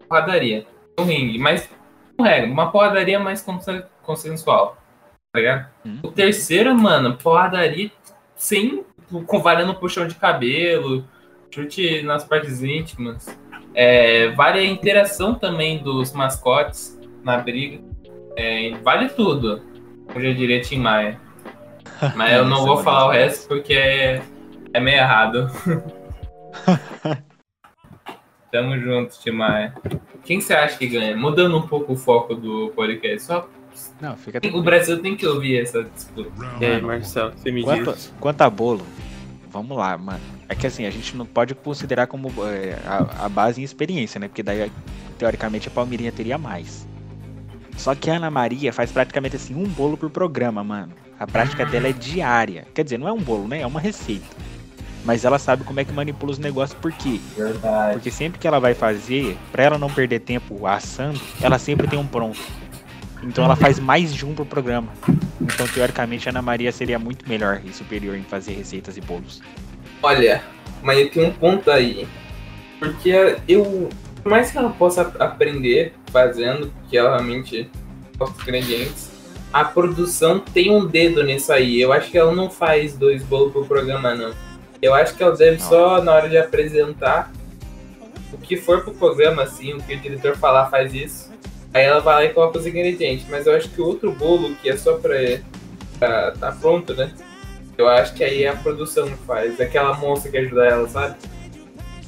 porradaria. 0.09 0.67
Um 0.99 1.05
ringue, 1.05 1.39
mas 1.39 1.69
com 2.17 2.25
regra, 2.25 2.51
uma 2.51 2.71
porradaria 2.71 3.19
mais 3.19 3.43
consen- 3.43 3.85
consensual. 4.03 4.77
Tá 5.33 5.39
ligado? 5.39 5.71
Hum. 5.87 5.99
O 6.03 6.11
terceiro, 6.11 6.75
mano, 6.77 7.17
porradaria 7.17 7.91
sem 8.35 8.85
com 9.27 9.39
vara 9.41 9.65
no 9.65 9.75
puxão 9.75 10.07
de 10.07 10.15
cabelo, 10.15 11.05
chute 11.53 12.03
nas 12.03 12.25
partes 12.25 12.63
íntimas. 12.63 13.39
É, 13.75 14.31
vale 14.31 14.61
a 14.61 14.65
interação 14.65 15.35
também 15.35 15.83
dos 15.83 16.13
mascotes 16.13 16.99
na 17.23 17.39
briga. 17.39 17.81
É, 18.37 18.73
vale 18.83 19.09
tudo. 19.11 19.63
Eu 20.15 20.21
já 20.21 20.33
diria 20.33 20.61
Tim 20.61 20.79
Maia. 20.79 21.21
Mas 22.17 22.33
eu 22.33 22.45
não 22.45 22.57
é 22.59 22.61
vou 22.61 22.67
bonito, 22.69 22.85
falar 22.85 23.07
o 23.07 23.11
resto 23.11 23.49
porque 23.49 23.75
é, 23.75 24.23
é 24.73 24.81
meio 24.81 24.99
errado. 24.99 25.51
Tamo 28.51 28.77
junto, 28.79 29.17
Tim 29.21 29.31
Maia. 29.31 29.75
Quem 30.25 30.41
você 30.41 30.55
acha 30.55 30.77
que 30.77 30.89
ganha? 30.89 31.17
Mudando 31.17 31.57
um 31.57 31.67
pouco 31.67 31.93
o 31.93 31.97
foco 31.97 32.35
do 32.35 32.73
podcast. 32.75 33.23
Só 33.23 33.49
Não, 34.01 34.17
fica 34.17 34.41
o. 34.53 34.63
Brasil 34.63 35.01
tem 35.01 35.15
que 35.17 35.25
ouvir 35.27 35.61
essa 35.61 35.85
disputa. 35.85 36.31
E 36.61 36.65
aí, 36.65 36.83
Marcelo, 36.83 37.33
você 37.37 37.53
me 37.53 37.63
Quanto, 37.63 37.93
diz. 37.93 38.13
quanto 38.19 38.43
a 38.43 38.51
bolo, 38.51 38.85
vamos 39.51 39.77
lá, 39.77 39.99
mano. 39.99 40.21
É 40.49 40.55
que 40.55 40.67
assim, 40.67 40.87
a 40.87 40.91
gente 40.91 41.17
não 41.17 41.27
pode 41.27 41.55
considerar 41.55 42.07
como 42.07 42.33
é, 42.47 42.79
a, 42.87 43.27
a 43.27 43.29
base 43.29 43.61
em 43.61 43.65
experiência, 43.65 44.19
né? 44.19 44.29
Porque 44.29 44.43
daí, 44.43 44.71
teoricamente, 45.19 45.69
a 45.69 45.71
Palmeirinha 45.71 46.13
teria 46.13 46.39
mais. 46.39 46.87
Só 47.77 47.95
que 47.95 48.11
a 48.11 48.17
Ana 48.17 48.31
Maria 48.31 48.73
faz 48.73 48.93
praticamente 48.93 49.37
assim 49.37 49.55
um 49.55 49.67
bolo 49.67 49.97
por 49.97 50.11
programa, 50.11 50.63
mano. 50.63 50.93
A 51.19 51.27
prática 51.27 51.67
dela 51.67 51.89
é 51.89 51.93
diária. 51.93 52.67
Quer 52.75 52.85
dizer, 52.85 52.99
não 52.99 53.09
é 53.09 53.13
um 53.13 53.21
bolo, 53.21 53.49
né? 53.49 53.61
É 53.61 53.67
uma 53.67 53.81
receita. 53.81 54.27
Mas 55.05 55.25
ela 55.25 55.39
sabe 55.39 55.65
como 55.65 55.81
é 55.81 55.85
que 55.85 55.93
manipula 55.93 56.33
os 56.33 56.39
negócios, 56.39 56.79
por 56.79 56.93
quê? 56.93 57.21
Verdade. 57.37 57.95
Porque 57.95 58.11
sempre 58.11 58.39
que 58.39 58.47
ela 58.47 58.61
vai 58.61 58.75
fazer, 58.75 59.37
pra 59.51 59.65
ela 59.65 59.79
não 59.79 59.91
perder 59.91 60.21
tempo 60.21 60.67
assando, 60.67 61.21
ela 61.41 61.59
sempre 61.59 61.89
tem 61.89 61.99
um 61.99 62.07
pronto. 62.07 62.41
Então 63.23 63.45
ela 63.45 63.57
faz 63.57 63.79
mais 63.79 64.15
de 64.15 64.25
um 64.25 64.35
por 64.35 64.47
programa. 64.47 64.89
Então, 65.41 65.67
teoricamente, 65.69 66.29
a 66.29 66.33
Ana 66.33 66.43
Maria 66.43 66.73
seria 66.73 66.99
muito 66.99 67.29
melhor 67.29 67.61
e 67.65 67.73
superior 67.73 68.17
em 68.17 68.23
fazer 68.23 68.53
receitas 68.53 68.97
e 68.97 69.01
bolos. 69.01 69.43
Olha, 70.03 70.43
mas 70.83 71.11
tem 71.11 71.27
um 71.27 71.33
ponto 71.33 71.71
aí. 71.71 72.09
Porque 72.79 73.37
eu. 73.47 73.89
Por 74.23 74.31
mais 74.31 74.51
que 74.51 74.59
ela 74.59 74.71
possa 74.71 75.03
aprender 75.19 75.95
fazendo, 76.11 76.71
porque 76.81 76.97
ela 76.97 77.17
realmente 77.17 77.71
dos 78.19 78.43
ingredientes, 78.43 79.11
a 79.53 79.65
produção 79.65 80.39
tem 80.39 80.71
um 80.71 80.87
dedo 80.87 81.23
nisso 81.25 81.53
aí. 81.53 81.81
Eu 81.81 81.93
acho 81.93 82.11
que 82.11 82.19
ela 82.19 82.35
não 82.35 82.51
faz 82.51 82.97
dois 82.97 83.23
bolos 83.23 83.53
por 83.53 83.67
programa, 83.67 84.15
não. 84.15 84.33
Eu 84.81 84.95
acho 84.95 85.15
que 85.15 85.23
ela 85.23 85.37
deve 85.37 85.59
Não. 85.59 85.69
só, 85.69 86.03
na 86.03 86.13
hora 86.13 86.29
de 86.29 86.39
apresentar, 86.39 87.33
o 88.33 88.39
que 88.39 88.57
for 88.57 88.83
pro 88.83 88.95
programa, 88.95 89.43
assim, 89.43 89.75
o 89.75 89.83
que 89.83 89.95
o 89.95 90.01
diretor 90.01 90.37
falar 90.37 90.71
faz 90.71 90.95
isso. 90.95 91.30
Aí 91.73 91.85
ela 91.85 92.01
vai 92.01 92.15
lá 92.15 92.25
e 92.25 92.35
coloca 92.35 92.59
os 92.59 92.67
ingredientes. 92.67 93.27
Mas 93.29 93.47
eu 93.47 93.55
acho 93.55 93.69
que 93.69 93.81
o 93.81 93.87
outro 93.87 94.13
bolo, 94.13 94.55
que 94.57 94.69
é 94.69 94.77
só 94.77 94.95
pra. 94.99 95.15
pra 95.99 96.33
tá 96.33 96.53
pronto, 96.53 96.95
né? 96.95 97.13
Eu 97.79 97.89
acho 97.89 98.13
que 98.15 98.23
aí 98.25 98.45
é 98.45 98.49
a 98.49 98.57
produção 98.57 99.07
que 99.09 99.17
faz. 99.27 99.61
Aquela 99.61 99.97
moça 99.97 100.29
que 100.29 100.37
ajuda 100.37 100.67
ela, 100.67 100.89
sabe? 100.89 101.17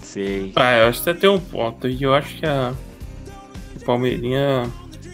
Sei. 0.03 0.53
Ah, 0.57 0.79
eu 0.79 0.89
acho 0.89 0.99
que 0.99 1.05
você 1.05 1.15
tem 1.15 1.31
um 1.31 1.41
ponto. 1.41 1.89
E 1.89 2.03
eu 2.03 2.13
acho 2.15 2.37
que 2.37 2.45
a 2.47 2.73
a 3.81 3.85
Palmeirinha. 3.85 4.71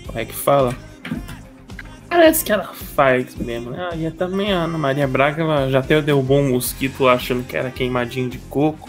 Como 0.07 0.19
é 0.19 0.25
que 0.25 0.35
fala? 0.35 0.75
Parece 2.09 2.43
que 2.43 2.51
ela 2.51 2.65
faz 2.65 3.37
mesmo. 3.37 3.71
né? 3.71 3.91
Ah, 3.93 3.95
e 3.97 4.11
também 4.11 4.53
a 4.53 4.65
Ana 4.65 4.79
Maria 4.79 5.07
Braga, 5.07 5.43
ela 5.43 5.71
já 5.71 5.81
até 5.81 6.01
derrubou 6.01 6.39
um 6.39 6.51
mosquito 6.53 7.05
lá 7.05 7.13
achando 7.13 7.45
que 7.45 7.55
era 7.57 7.71
queimadinho 7.71 8.31
de 8.31 8.39
coco. 8.39 8.89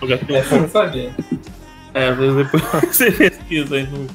Eu 0.00 0.08
já 0.08 0.18
tenho 0.18 0.38
Essa 0.38 0.54
eu 0.54 0.62
não 0.62 0.68
sabia. 0.68 1.14
É, 1.94 2.08
às 2.08 2.16
vezes 2.16 2.36
depois 2.36 2.62
você 2.94 3.10
pesquisa 3.10 3.76
aí 3.76 3.86
no 3.86 4.06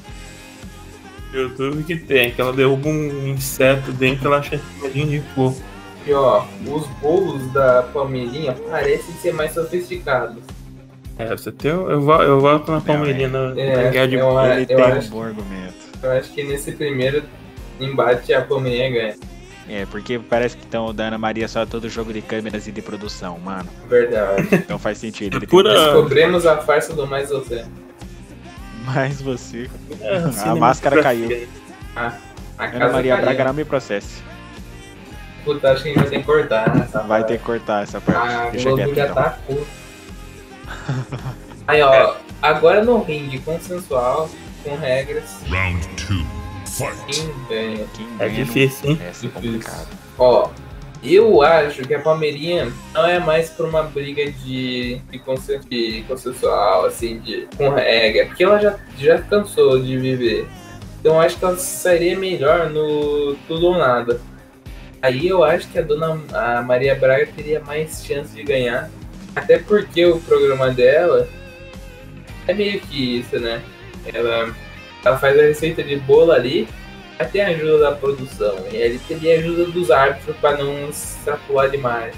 YouTube 1.32 1.82
que 1.84 1.96
tem, 1.96 2.30
que 2.30 2.40
ela 2.40 2.52
derruba 2.52 2.88
um 2.88 3.28
inseto 3.28 3.92
dentro 3.92 4.26
ela 4.28 4.38
acha 4.38 4.58
queimadinho 4.58 5.08
de 5.08 5.20
coco. 5.34 5.60
E 6.06 6.12
ó, 6.12 6.44
os 6.66 6.86
bolos 7.00 7.52
da 7.52 7.82
Palmeirinha 7.92 8.52
parecem 8.70 9.14
ser 9.16 9.32
mais 9.34 9.52
sofisticados. 9.52 10.42
É, 11.18 11.26
você 11.34 11.50
tem. 11.50 11.70
Eu, 11.72 12.00
vo- 12.00 12.22
eu 12.22 12.40
voto 12.40 12.70
na 12.70 12.80
Palmeirinha 12.80 13.28
na, 13.28 13.60
É, 13.60 13.84
na 13.84 13.90
guerra 13.90 14.06
de 14.08 14.14
eu-. 14.16 14.44
Ele 14.52 14.62
eu 14.62 14.66
tem 14.66 14.80
acho- 14.82 15.08
um 15.08 15.10
bom 15.10 15.22
argumento. 15.22 15.74
Eu 16.02 16.10
acho 16.12 16.32
que 16.32 16.44
nesse 16.44 16.72
primeiro 16.72 17.24
embate 17.80 18.32
a 18.32 18.40
Palmeirinha 18.42 18.90
ganha. 18.90 19.14
É, 19.68 19.84
porque 19.86 20.18
parece 20.18 20.56
que 20.56 20.62
estão 20.64 20.94
da 20.94 21.08
Ana 21.08 21.18
Maria 21.18 21.48
só 21.48 21.66
todo 21.66 21.88
jogo 21.88 22.12
de 22.12 22.22
câmeras 22.22 22.66
e 22.68 22.72
de 22.72 22.80
produção, 22.80 23.38
mano. 23.38 23.68
Verdade. 23.88 24.48
Então 24.52 24.78
faz 24.78 24.98
sentido. 24.98 25.38
Ele 25.38 25.46
Pura... 25.46 25.72
Descobrimos 25.72 26.46
a 26.46 26.58
farsa 26.58 26.92
do 26.94 27.06
mais 27.06 27.30
você. 27.30 27.64
Mais 28.84 29.20
você. 29.20 29.68
É, 30.00 30.48
a 30.48 30.54
máscara 30.54 31.02
caiu. 31.02 31.48
Ah, 31.96 32.16
a 32.56 32.64
Ana 32.66 32.92
Maria 32.92 33.14
caiu. 33.14 33.24
Braga 33.24 33.44
não 33.44 33.54
me 33.54 33.64
processe. 33.64 34.22
Puta, 35.44 35.72
acho 35.72 35.82
que 35.82 35.90
a 35.90 35.92
gente 35.92 36.00
vai 36.00 36.10
ter 36.10 36.18
que 36.18 36.24
cortar 36.24 36.76
essa 36.76 37.02
Vai 37.02 37.24
ter 37.24 37.38
que 37.38 37.44
cortar 37.44 37.82
essa 37.82 38.00
parte. 38.00 38.34
Ah, 38.34 38.50
Deixa 38.50 38.74
quieto, 38.74 38.94
já 38.94 39.04
então. 39.04 39.14
tá. 39.16 39.38
Aí, 41.66 41.82
ó. 41.82 41.92
É. 41.94 42.14
Agora 42.42 42.84
no 42.84 43.02
ringue 43.02 43.38
consensual, 43.40 44.30
com 44.62 44.76
regras. 44.76 45.42
Round 45.48 45.88
2 46.08 46.45
quem 47.08 47.34
ganha? 47.48 47.86
Quem 47.94 48.06
É 48.18 48.28
ganha 48.28 48.44
difícil, 48.44 48.90
hein? 48.90 48.98
é 49.02 49.06
Difícil. 49.10 49.30
complicado. 49.30 49.88
Ó, 50.18 50.50
eu 51.02 51.42
acho 51.42 51.82
que 51.82 51.94
a 51.94 52.00
Palmeirinha 52.00 52.72
não 52.92 53.06
é 53.06 53.18
mais 53.18 53.50
por 53.50 53.66
uma 53.66 53.82
briga 53.82 54.30
de, 54.30 54.96
de, 55.10 55.18
de 55.68 56.04
consensual, 56.08 56.86
assim, 56.86 57.18
de, 57.20 57.46
com 57.56 57.68
regra, 57.70 58.26
porque 58.26 58.44
ela 58.44 58.58
já, 58.58 58.76
já 58.98 59.20
cansou 59.22 59.80
de 59.80 59.96
viver. 59.96 60.48
Então 61.00 61.14
eu 61.14 61.20
acho 61.20 61.38
que 61.38 61.44
ela 61.44 61.56
sairia 61.56 62.18
melhor 62.18 62.70
no 62.70 63.36
tudo 63.46 63.66
ou 63.68 63.78
nada. 63.78 64.20
Aí 65.02 65.28
eu 65.28 65.44
acho 65.44 65.68
que 65.68 65.78
a 65.78 65.82
dona 65.82 66.18
a 66.32 66.62
Maria 66.62 66.94
Braga 66.96 67.26
teria 67.36 67.60
mais 67.60 68.04
chance 68.04 68.34
de 68.34 68.42
ganhar. 68.42 68.90
Até 69.36 69.58
porque 69.58 70.04
o 70.06 70.18
programa 70.20 70.70
dela 70.70 71.28
é 72.48 72.54
meio 72.54 72.80
que 72.80 73.18
isso, 73.20 73.38
né? 73.38 73.62
Ela, 74.12 74.52
ela 75.04 75.18
faz 75.18 75.38
a 75.38 75.42
receita 75.42 75.82
de 75.82 75.96
bolo 75.96 76.32
ali, 76.32 76.68
mas 77.18 77.30
tem 77.30 77.42
a 77.42 77.48
ajuda 77.48 77.78
da 77.78 77.92
produção. 77.92 78.56
E 78.70 78.76
ele 78.76 78.98
teria 79.06 79.36
a 79.36 79.38
ajuda 79.38 79.66
dos 79.66 79.90
árbitros 79.90 80.36
para 80.38 80.58
não 80.58 80.88
extrapolar 80.88 81.70
demais. 81.70 82.14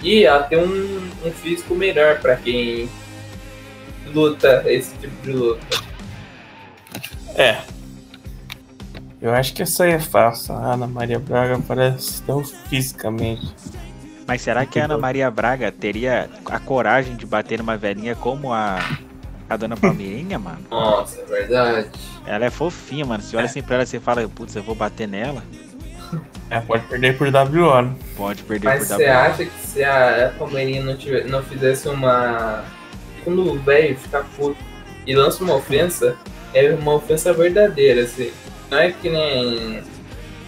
E 0.00 0.24
ela 0.24 0.44
tem 0.44 0.58
um, 0.58 1.10
um 1.24 1.30
físico 1.30 1.74
melhor 1.74 2.20
para 2.20 2.36
quem 2.36 2.88
luta 4.14 4.62
esse 4.66 4.96
tipo 4.98 5.22
de 5.22 5.32
luta. 5.32 5.82
É. 7.34 7.58
Eu 9.20 9.32
acho 9.34 9.52
que 9.52 9.62
essa 9.62 9.84
aí 9.84 9.92
é 9.92 9.98
fácil. 9.98 10.54
A 10.54 10.74
Ana 10.74 10.86
Maria 10.86 11.18
Braga 11.18 11.58
parece 11.66 12.22
tão 12.22 12.44
fisicamente. 12.44 13.52
Mas 14.26 14.42
será 14.42 14.64
que 14.64 14.78
a 14.78 14.84
Ana 14.84 14.96
Maria 14.96 15.30
Braga 15.30 15.72
teria 15.72 16.30
a 16.46 16.60
coragem 16.60 17.16
de 17.16 17.26
bater 17.26 17.58
numa 17.58 17.76
velhinha 17.76 18.14
como 18.14 18.52
a, 18.52 18.78
a 19.48 19.56
dona 19.56 19.76
Palmeirinha, 19.76 20.38
mano? 20.38 20.60
Nossa, 20.70 21.20
é 21.20 21.24
verdade. 21.24 21.90
Ela 22.26 22.46
é 22.46 22.50
fofinha, 22.50 23.06
mano. 23.06 23.22
Você 23.22 23.36
olha 23.36 23.46
assim 23.46 23.62
pra 23.62 23.76
ela 23.76 23.84
e 23.84 23.86
você 23.86 23.98
fala, 23.98 24.28
putz, 24.28 24.54
eu 24.54 24.62
vou 24.62 24.74
bater 24.74 25.08
nela. 25.08 25.42
É, 26.50 26.60
pode 26.60 26.84
perder 26.86 27.16
por 27.18 27.28
WO, 27.28 27.82
né? 27.82 27.94
Pode 28.16 28.42
perder 28.42 28.66
Mas 28.68 28.78
por 28.78 28.96
você 28.96 29.06
W. 29.06 29.12
acha 29.12 29.44
que 29.44 29.66
se 29.66 29.84
a 29.84 30.32
Palmeirinha 30.38 30.82
não, 30.82 30.96
tiver, 30.96 31.26
não 31.26 31.42
fizesse 31.42 31.88
uma. 31.88 32.64
Quando 33.22 33.52
o 33.52 33.58
velho 33.58 33.96
ficar 33.98 34.24
puto 34.36 34.56
e 35.06 35.14
lança 35.14 35.44
uma 35.44 35.56
ofensa, 35.56 36.16
é 36.54 36.70
uma 36.70 36.94
ofensa 36.94 37.32
verdadeira, 37.32 38.02
assim. 38.02 38.32
Não 38.70 38.78
é 38.78 38.90
que 38.90 39.10
nem 39.10 39.82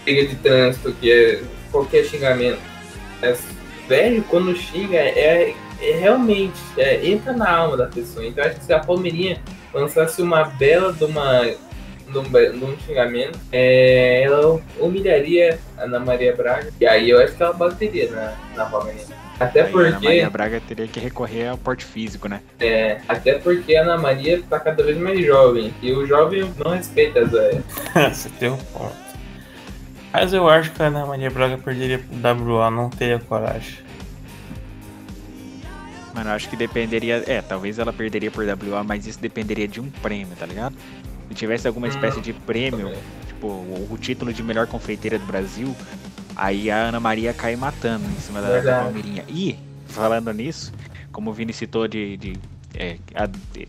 briga 0.03 0.27
de 0.27 0.35
trânsito, 0.35 0.91
que 0.93 1.11
é 1.11 1.43
qualquer 1.71 2.05
xingamento. 2.05 2.59
É, 3.21 3.35
velho, 3.87 4.23
quando 4.23 4.55
xinga, 4.55 4.97
é, 4.97 5.53
é 5.81 5.97
realmente. 5.99 6.59
é, 6.77 7.05
entra 7.05 7.33
na 7.33 7.49
alma 7.49 7.77
da 7.77 7.87
pessoa. 7.87 8.25
Então 8.25 8.43
acho 8.43 8.55
que 8.55 8.65
se 8.65 8.73
a 8.73 8.79
Palmeirinha 8.79 9.41
lançasse 9.73 10.21
uma 10.21 10.43
bela 10.43 10.93
de 10.93 11.03
uma. 11.03 11.41
De 12.11 12.17
um, 12.17 12.23
de 12.23 12.65
um 12.65 12.77
xingamento, 12.85 13.39
é, 13.53 14.23
ela 14.23 14.61
humilharia 14.77 15.57
a 15.77 15.83
Ana 15.83 15.97
Maria 15.97 16.35
Braga. 16.35 16.69
E 16.77 16.85
aí 16.85 17.09
eu 17.09 17.21
acho 17.21 17.37
que 17.37 17.41
ela 17.41 17.53
bateria 17.53 18.11
na, 18.11 18.33
na 18.53 18.65
Palmeirinha. 18.65 19.21
Até 19.39 19.61
Aí 19.61 19.65
a 19.65 19.69
Ana 19.69 19.91
porque. 19.91 20.05
Maria 20.05 20.29
Braga 20.29 20.61
teria 20.67 20.87
que 20.87 20.99
recorrer 20.99 21.47
ao 21.47 21.57
porte 21.57 21.85
físico, 21.85 22.27
né? 22.27 22.41
É, 22.59 22.99
até 23.07 23.39
porque 23.39 23.75
a 23.75 23.83
Ana 23.83 23.97
Maria 23.97 24.43
tá 24.47 24.59
cada 24.59 24.83
vez 24.83 24.97
mais 24.97 25.25
jovem. 25.25 25.73
E 25.81 25.91
o 25.93 26.05
jovem 26.05 26.51
não 26.63 26.71
respeita 26.71 27.21
as 27.21 27.31
velhas. 27.31 27.63
Você 28.13 28.29
tem 28.29 28.49
um 28.49 28.57
ponto. 28.57 28.93
Mas 30.13 30.33
eu 30.33 30.47
acho 30.49 30.71
que 30.71 30.83
a 30.83 30.87
Ana 30.87 31.05
Maria 31.05 31.29
Braga 31.31 31.57
perderia 31.57 31.97
pro 31.97 32.53
WO, 32.53 32.69
não 32.69 32.89
teria 32.89 33.17
coragem. 33.17 33.77
Mano, 36.13 36.29
eu 36.29 36.33
acho 36.33 36.49
que 36.49 36.55
dependeria. 36.57 37.23
É, 37.27 37.41
talvez 37.41 37.79
ela 37.79 37.93
perderia 37.93 38.29
por 38.31 38.43
WA, 38.45 38.83
mas 38.83 39.07
isso 39.07 39.19
dependeria 39.19 39.67
de 39.67 39.79
um 39.79 39.89
prêmio, 39.89 40.35
tá 40.35 40.45
ligado? 40.45 40.75
Se 41.29 41.35
tivesse 41.35 41.67
alguma 41.67 41.87
Hum, 41.87 41.89
espécie 41.89 42.19
de 42.19 42.33
prêmio, 42.33 42.91
tipo, 43.27 43.47
o, 43.47 43.87
o 43.91 43.97
título 43.97 44.33
de 44.33 44.43
melhor 44.43 44.67
confeiteira 44.67 45.17
do 45.17 45.25
Brasil, 45.25 45.73
aí 46.35 46.69
a 46.69 46.75
Ana 46.89 46.99
Maria 46.99 47.33
cai 47.33 47.55
matando 47.55 48.05
em 48.05 48.19
cima 48.19 48.41
da, 48.41 48.47
da 48.47 48.53
Verdade. 48.55 48.77
Palmeirinha. 48.83 49.23
E, 49.29 49.57
falando 49.87 50.33
nisso, 50.33 50.73
como 51.11 51.29
o 51.29 51.33
Vini 51.33 51.53
citou 51.53 51.87
de, 51.87 52.17
de, 52.17 52.33
é, 52.75 52.97
a- 53.15 53.25
de 53.27 53.67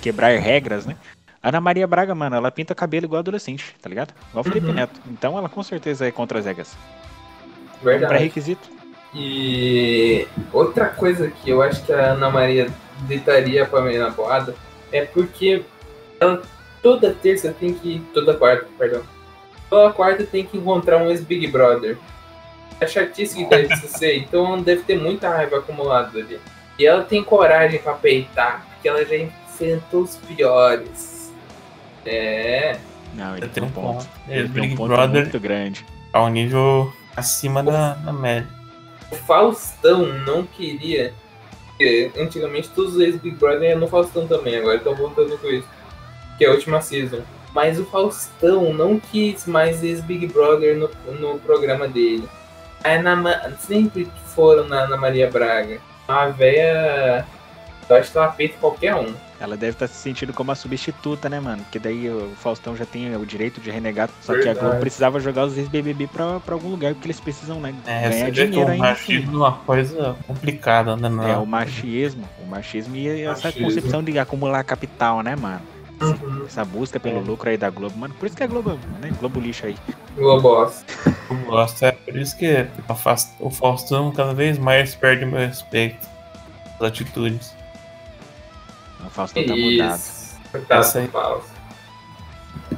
quebrar 0.00 0.38
regras, 0.38 0.86
né? 0.86 0.96
Ana 1.42 1.60
Maria 1.60 1.86
Braga, 1.86 2.14
mano, 2.14 2.34
ela 2.36 2.50
pinta 2.50 2.74
cabelo 2.74 3.04
igual 3.06 3.20
adolescente, 3.20 3.76
tá 3.80 3.88
ligado? 3.88 4.12
Igual 4.30 4.40
o 4.40 4.44
Felipe 4.44 4.68
Uhum. 4.68 4.74
Neto. 4.74 5.00
Então 5.06 5.36
ela 5.38 5.48
com 5.48 5.62
certeza 5.62 6.06
é 6.06 6.10
contra 6.10 6.38
as 6.38 6.46
regras. 6.46 6.72
É 6.72 7.76
um 7.78 7.84
Verdade. 7.84 8.08
pré-requisito. 8.08 8.68
E 9.14 10.26
outra 10.52 10.86
coisa 10.86 11.30
que 11.30 11.50
eu 11.50 11.62
acho 11.62 11.82
que 11.84 11.92
a 11.92 12.12
Ana 12.12 12.30
Maria 12.30 12.68
deitaria 13.02 13.64
pra 13.64 13.80
mim 13.82 13.96
na 13.96 14.10
boada 14.10 14.54
é 14.92 15.04
porque 15.04 15.62
ela 16.20 16.42
toda 16.82 17.12
terça 17.12 17.54
tem 17.58 17.72
que. 17.74 18.00
Toda 18.12 18.34
quarta, 18.34 18.66
perdão. 18.78 19.02
Toda 19.70 19.92
quarta 19.92 20.24
tem 20.24 20.44
que 20.44 20.56
encontrar 20.58 20.98
um 20.98 21.10
ex-Big 21.10 21.48
Brother. 21.48 21.98
É 22.78 22.86
chatice 22.86 23.34
que 23.36 23.44
deve 23.46 23.74
ser, 23.76 24.18
então 24.18 24.60
deve 24.60 24.82
ter 24.82 24.98
muita 24.98 25.28
raiva 25.30 25.58
acumulada 25.58 26.18
ali. 26.18 26.38
E 26.78 26.86
ela 26.86 27.02
tem 27.02 27.24
coragem 27.24 27.80
pra 27.80 27.94
peitar, 27.94 28.66
porque 28.68 28.88
ela 28.88 29.02
já 29.04 29.16
enfrentou 29.16 30.02
os 30.02 30.16
piores. 30.16 31.32
É. 32.04 32.76
Não, 33.14 33.34
ele 33.36 33.48
tem 33.48 33.64
um 33.64 33.70
ponto. 33.70 34.06
Ele, 34.28 34.40
Ele 34.40 34.48
tem 34.50 34.72
um 34.72 34.76
ponto 34.76 34.88
Brother 34.88 35.22
muito 35.22 35.40
grande. 35.40 35.86
a 36.12 36.22
um 36.22 36.28
nível 36.28 36.92
acima 37.16 37.62
da, 37.62 37.94
da 37.94 38.12
média. 38.12 38.46
O 39.10 39.16
Faustão 39.16 40.06
não 40.06 40.44
queria. 40.44 41.12
porque 41.68 42.10
Antigamente 42.18 42.68
todos 42.70 42.94
os 42.94 43.00
ex-Big 43.00 43.36
Brother 43.36 43.70
iam 43.70 43.80
no 43.80 43.88
Faustão 43.88 44.26
também, 44.26 44.56
agora 44.56 44.76
estão 44.76 44.94
voltando 44.94 45.38
com 45.38 45.48
isso. 45.48 45.68
Que 46.38 46.44
é 46.44 46.48
a 46.48 46.52
última 46.52 46.80
season. 46.80 47.20
Mas 47.54 47.78
o 47.78 47.84
Faustão 47.86 48.72
não 48.74 49.00
quis 49.00 49.46
mais 49.46 49.82
ex-Big 49.82 50.26
Brother 50.26 50.76
no, 50.76 50.90
no 51.18 51.38
programa 51.38 51.88
dele. 51.88 52.28
A 52.84 52.90
Ana 52.90 53.16
Ma- 53.16 53.50
sempre 53.58 54.10
foram 54.34 54.68
na 54.68 54.82
Ana 54.84 54.96
Maria 54.96 55.30
Braga. 55.30 55.80
A 56.06 56.26
véia. 56.28 57.26
Eu 57.88 57.96
acho 57.96 58.12
que 58.12 58.18
ela 58.18 58.28
peita 58.28 58.56
qualquer 58.60 58.94
um. 58.94 59.14
Ela 59.38 59.56
deve 59.56 59.72
estar 59.72 59.86
se 59.86 59.94
sentindo 59.96 60.32
como 60.32 60.50
a 60.50 60.54
substituta, 60.54 61.28
né, 61.28 61.38
mano? 61.38 61.62
Porque 61.64 61.78
daí 61.78 62.08
o 62.08 62.30
Faustão 62.36 62.74
já 62.76 62.86
tem 62.86 63.14
o 63.16 63.26
direito 63.26 63.60
de 63.60 63.70
renegar. 63.70 64.08
Só 64.22 64.32
que 64.32 64.40
a 64.40 64.44
Verdade. 64.44 64.60
Globo 64.60 64.80
precisava 64.80 65.20
jogar 65.20 65.44
os 65.44 65.58
ex-BBB 65.58 66.06
pra, 66.06 66.40
pra 66.40 66.54
algum 66.54 66.70
lugar, 66.70 66.94
porque 66.94 67.06
eles 67.06 67.20
precisam, 67.20 67.60
né? 67.60 67.74
É, 67.86 68.08
ganhar 68.08 68.30
dinheiro 68.30 68.56
o 68.68 68.70
ainda 68.72 68.90
assim. 68.92 69.12
machismo 69.18 69.34
é 69.34 69.38
uma 69.38 69.52
coisa 69.52 70.16
complicada, 70.26 70.96
né? 70.96 71.08
Não. 71.08 71.28
É, 71.28 71.36
o 71.36 71.44
machismo. 71.46 72.24
O 72.42 72.46
machismo 72.46 72.96
e 72.96 73.22
essa 73.22 73.48
Machismo. 73.48 73.66
concepção 73.68 74.02
de 74.02 74.18
acumular 74.18 74.64
capital, 74.64 75.20
né, 75.22 75.36
mano? 75.36 75.60
Uhum. 76.00 76.44
Essa 76.46 76.64
busca 76.64 77.00
pelo 77.00 77.18
É. 77.18 77.22
lucro 77.22 77.48
aí 77.48 77.56
da 77.56 77.70
Globo, 77.70 77.96
mano. 77.98 78.14
Por 78.14 78.26
isso 78.26 78.36
que 78.36 78.42
é 78.42 78.46
Globo, 78.46 78.78
né? 79.00 79.10
Globo 79.18 79.40
lixo 79.40 79.64
aí. 79.66 79.76
Globoss. 80.14 80.84
Eu 81.30 81.36
gosto, 81.46 81.84
é 81.84 81.92
por 81.92 82.16
isso 82.16 82.36
que 82.36 82.66
a 82.88 83.16
o 83.40 83.50
Faustão 83.50 84.10
cada 84.12 84.34
vez 84.34 84.58
mais 84.58 84.94
perde 84.94 85.24
meu 85.24 85.38
respeito. 85.40 86.06
As 86.78 86.82
atitudes. 86.88 87.55
O 89.06 89.10
Faustão 89.10 89.44
tá 89.44 89.56
mudado. 89.56 90.02
Coitado 90.50 91.00
do 91.00 91.08
Fausto. 91.08 91.56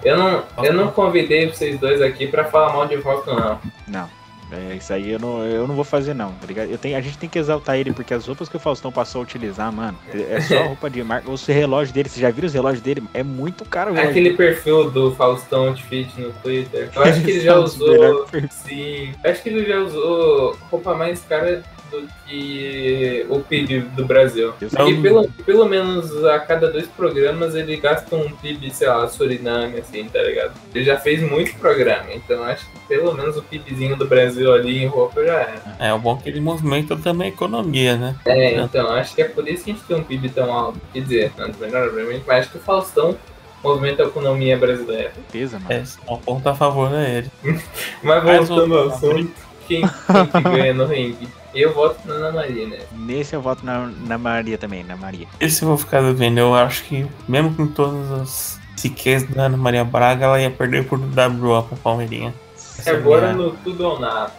Eu 0.02 0.16
não, 0.16 0.44
eu 0.62 0.72
não 0.72 0.90
convidei 0.90 1.48
vocês 1.48 1.78
dois 1.78 2.00
aqui 2.00 2.26
pra 2.26 2.44
falar 2.44 2.72
mal 2.72 2.86
de 2.86 3.00
Fausto, 3.00 3.34
não. 3.34 3.60
Não. 3.86 4.18
É, 4.50 4.76
isso 4.76 4.92
aí 4.94 5.10
eu 5.10 5.18
não, 5.18 5.44
eu 5.44 5.68
não 5.68 5.74
vou 5.74 5.84
fazer, 5.84 6.14
não, 6.14 6.32
tá 6.32 6.46
ligado? 6.46 6.70
Eu 6.70 6.78
tenho, 6.78 6.96
a 6.96 7.00
gente 7.02 7.18
tem 7.18 7.28
que 7.28 7.38
exaltar 7.38 7.76
ele, 7.76 7.92
porque 7.92 8.14
as 8.14 8.26
roupas 8.26 8.48
que 8.48 8.56
o 8.56 8.60
Faustão 8.60 8.90
passou 8.90 9.20
a 9.20 9.22
utilizar, 9.22 9.70
mano, 9.70 9.98
é 10.12 10.40
só 10.40 10.62
roupa 10.68 10.88
de 10.88 11.02
marca. 11.02 11.30
Os 11.30 11.44
relógios 11.46 11.92
dele, 11.92 12.08
você 12.08 12.20
já 12.20 12.30
viu 12.30 12.46
os 12.46 12.54
relógios 12.54 12.80
dele? 12.80 13.02
É 13.12 13.22
muito 13.22 13.64
caro, 13.66 13.92
velho. 13.92 14.08
Aquele 14.08 14.32
perfil 14.34 14.90
do 14.90 15.14
Faustão 15.14 15.68
Outfit 15.68 16.18
no 16.18 16.32
Twitter. 16.32 16.90
Eu 16.94 17.02
acho 17.02 17.20
que 17.22 17.30
ele 17.30 17.40
já 17.44 17.58
usou. 17.58 18.26
Sim. 18.50 19.12
Eu 19.22 19.30
acho 19.30 19.42
que 19.42 19.48
ele 19.50 19.66
já 19.66 19.80
usou 19.80 20.56
roupa 20.70 20.94
mais 20.94 21.20
cara 21.28 21.62
do 21.90 22.08
que 22.26 23.26
o 23.28 23.40
PIB 23.40 23.80
do 23.80 24.04
Brasil. 24.04 24.52
Porque 24.52 24.74
Não. 24.76 25.02
pelo, 25.02 25.28
pelo 25.44 25.68
menos 25.68 26.24
a 26.24 26.38
cada 26.38 26.70
dois 26.70 26.86
programas 26.86 27.54
ele 27.54 27.76
gasta 27.76 28.14
um 28.14 28.30
PIB, 28.30 28.70
sei 28.70 28.88
lá, 28.88 29.06
Suriname, 29.08 29.78
assim, 29.78 30.04
tá 30.04 30.22
ligado? 30.22 30.52
Ele 30.74 30.84
já 30.84 30.98
fez 30.98 31.22
muito 31.22 31.54
programa, 31.58 32.12
então 32.12 32.42
acho 32.44 32.70
que 32.70 32.78
pelo 32.88 33.14
menos 33.14 33.36
o 33.36 33.42
PIBzinho 33.42 33.96
do 33.96 34.06
Brasil 34.06 34.52
ali 34.52 34.82
em 34.82 34.86
roupa 34.86 35.24
já 35.24 35.40
é. 35.40 35.58
É 35.78 35.92
o 35.92 35.98
bom 35.98 36.16
que 36.16 36.28
ele 36.28 36.40
movimenta 36.40 36.96
também 36.96 37.28
a 37.28 37.32
economia, 37.32 37.96
né? 37.96 38.16
É, 38.24 38.60
então, 38.60 38.90
acho 38.90 39.14
que 39.14 39.22
é 39.22 39.28
por 39.28 39.48
isso 39.48 39.64
que 39.64 39.70
a 39.70 39.74
gente 39.74 39.84
tem 39.84 39.96
um 39.96 40.02
PIB 40.02 40.30
tão 40.30 40.52
alto. 40.52 40.80
Quer 40.92 41.00
dizer, 41.00 41.32
tanto 41.36 41.58
melhor, 41.58 41.88
obviamente, 41.88 42.24
mas 42.26 42.40
acho 42.40 42.50
que 42.50 42.58
o 42.58 42.60
Faustão 42.60 43.16
movimenta 43.62 44.02
a 44.02 44.06
economia 44.06 44.56
brasileira. 44.56 45.12
certeza, 45.14 45.58
mano. 45.58 45.72
É, 45.72 46.12
um 46.12 46.18
ponto 46.18 46.48
a 46.48 46.54
favor 46.54 46.92
é 46.94 47.18
ele. 47.18 47.30
Mas 48.02 48.24
voltando 48.24 48.78
ao 48.78 48.88
assunto, 48.88 49.32
quem, 49.66 49.82
quem 49.82 50.26
que 50.26 50.40
ganha 50.42 50.74
no 50.74 50.86
ringue? 50.86 51.28
Eu 51.60 51.72
voto 51.74 52.06
na 52.06 52.14
Ana 52.14 52.32
Maria, 52.32 52.66
né? 52.68 52.78
Nesse 52.92 53.34
eu 53.34 53.40
voto 53.42 53.64
na, 53.66 53.86
na 54.06 54.16
Maria 54.18 54.56
também, 54.56 54.84
na 54.84 54.96
Maria. 54.96 55.26
Esse 55.40 55.62
eu 55.62 55.68
vou 55.68 55.76
ficar 55.78 56.00
devendo. 56.02 56.38
Eu 56.38 56.54
acho 56.54 56.84
que, 56.84 57.06
mesmo 57.28 57.54
com 57.54 57.66
todas 57.66 58.10
as 58.12 58.60
siqueiras 58.76 59.24
da 59.24 59.44
Ana 59.46 59.56
Maria 59.56 59.84
Braga, 59.84 60.26
ela 60.26 60.40
ia 60.40 60.50
perder 60.50 60.86
por 60.86 60.98
WO 61.00 61.62
pra 61.64 61.76
Palmeirinha. 61.82 62.32
Essa 62.54 62.90
é 62.90 62.94
a 62.94 62.96
Agora 62.96 63.32
minha- 63.34 63.46
no 63.48 63.52
tudo 63.56 63.84
ou 63.86 63.98
nada. 63.98 64.32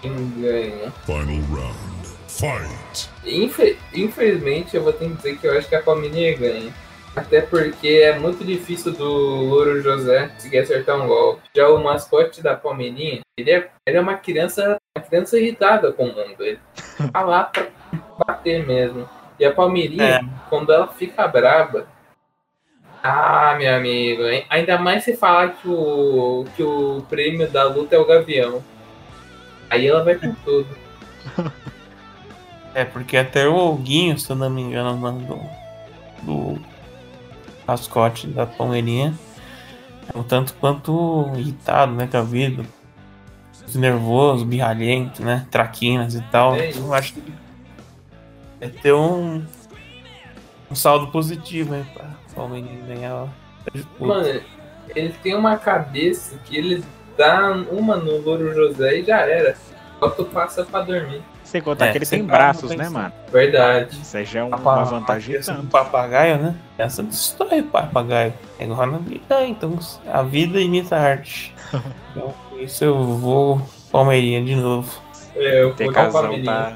Quem 0.00 0.12
ganha? 0.38 0.90
Final 1.04 1.26
round. 1.50 2.00
Fight. 2.26 3.10
Infe- 3.26 3.76
infelizmente, 3.92 4.74
eu 4.74 4.82
vou 4.82 4.92
ter 4.94 5.08
que 5.10 5.14
dizer 5.16 5.36
que 5.38 5.46
eu 5.46 5.58
acho 5.58 5.68
que 5.68 5.74
a 5.74 5.82
Palmeirinha 5.82 6.34
ganha. 6.38 6.72
Até 7.14 7.40
porque 7.40 7.88
é 8.04 8.18
muito 8.18 8.44
difícil 8.44 8.92
do 8.92 9.04
Louro 9.04 9.82
José 9.82 10.28
conseguir 10.28 10.58
acertar 10.58 10.96
um 11.00 11.08
golpe. 11.08 11.42
Já 11.54 11.68
o 11.68 11.82
mascote 11.82 12.40
da 12.40 12.54
Palmeirinha, 12.56 13.20
ele 13.36 13.50
é, 13.50 13.70
ele 13.86 13.96
é 13.96 14.00
uma 14.00 14.14
criança 14.14 14.76
uma 14.96 15.04
criança 15.04 15.38
irritada 15.38 15.92
com 15.92 16.04
o 16.04 16.14
mundo. 16.14 16.40
Ele 16.40 16.58
tá 17.12 17.20
lá 17.22 17.44
pra 17.44 17.66
bater 18.26 18.64
mesmo. 18.66 19.08
E 19.38 19.44
a 19.44 19.52
Palmeirinha, 19.52 20.04
É. 20.04 20.20
quando 20.48 20.72
ela 20.72 20.86
fica 20.88 21.26
braba. 21.26 21.86
Ah, 23.02 23.54
meu 23.58 23.74
amigo, 23.74 24.22
ainda 24.50 24.76
mais 24.78 25.04
se 25.04 25.16
falar 25.16 25.54
que 25.54 25.66
o, 25.68 26.44
que 26.54 26.62
o 26.62 27.02
prêmio 27.08 27.48
da 27.50 27.64
luta 27.64 27.96
é 27.96 27.98
o 27.98 28.04
Gavião. 28.04 28.62
Aí 29.70 29.86
ela 29.86 30.04
vai 30.04 30.14
com 30.14 30.32
tudo. 30.44 30.68
É, 32.72 32.84
porque 32.84 33.16
até 33.16 33.48
o 33.48 33.74
Guinho, 33.74 34.16
se 34.16 34.30
eu 34.30 34.36
não 34.36 34.48
me 34.48 34.62
engano, 34.62 34.92
o 34.92 34.96
nome 34.96 35.24
do, 35.24 35.40
do 36.22 36.60
mascote 37.70 38.26
da 38.26 38.46
Palmeirinha, 38.46 39.14
é 40.12 40.18
um 40.18 40.22
tanto 40.22 40.54
quanto 40.54 41.30
irritado, 41.36 41.92
né, 41.92 42.08
com 42.10 42.16
a 42.16 42.22
vida. 42.22 42.64
Nervoso, 43.72 44.44
birralhento, 44.44 45.22
né? 45.22 45.46
Traquinas 45.48 46.16
e 46.16 46.20
tal. 46.22 46.56
É 46.56 46.72
eu 46.72 46.92
acho 46.92 47.14
que 47.14 47.22
é 48.60 48.68
ter 48.68 48.92
um, 48.92 49.44
um 50.68 50.74
saldo 50.74 51.06
positivo 51.12 51.74
aí 51.74 51.84
pra 51.94 52.10
Palmeirinha 52.34 52.84
ganhar 52.84 53.12
a 53.12 53.70
disputa. 53.72 54.04
Mano, 54.04 54.40
ele 54.88 55.14
tem 55.22 55.36
uma 55.36 55.56
cabeça 55.56 56.36
que 56.44 56.56
ele 56.56 56.82
dá 57.16 57.52
uma 57.70 57.96
no 57.96 58.18
Louro 58.18 58.52
José 58.52 58.98
e 58.98 59.04
já 59.04 59.20
era. 59.20 59.56
Só 60.00 60.10
tu 60.10 60.24
passa 60.24 60.64
pra 60.64 60.80
dormir. 60.80 61.22
Sem 61.50 61.60
contar 61.60 61.86
É, 61.86 61.90
que 61.92 61.98
ele 61.98 62.06
tem 62.06 62.24
braços, 62.24 62.70
né, 62.76 62.88
mano? 62.88 63.12
Verdade. 63.32 63.98
Isso 64.00 64.16
aí 64.16 64.24
já 64.24 64.40
é 64.40 64.44
um- 64.44 64.50
Papa- 64.50 64.74
uma 64.76 64.84
vantagem 64.84 65.34
essa 65.36 65.52
do 65.52 65.56
tanto. 65.62 65.70
papagaio, 65.70 66.38
né? 66.38 66.54
Essa 66.78 67.02
destrói 67.02 67.60
o 67.60 67.64
papagaio. 67.64 68.32
É 68.58 68.64
igual 68.64 68.86
na 68.86 68.98
vida, 68.98 69.44
então 69.46 69.76
a 70.12 70.22
vida 70.22 70.60
imita 70.60 70.96
a 70.96 71.00
arte. 71.02 71.52
Então, 72.12 72.34
isso 72.58 72.84
eu 72.84 73.02
vou 73.04 73.60
Palmeirinha 73.90 74.44
de 74.44 74.54
novo. 74.54 75.00
É, 75.34 75.62
eu 75.62 75.72
Ter 75.74 75.84
vou 75.84 75.92
casal 75.92 76.32
tá, 76.44 76.72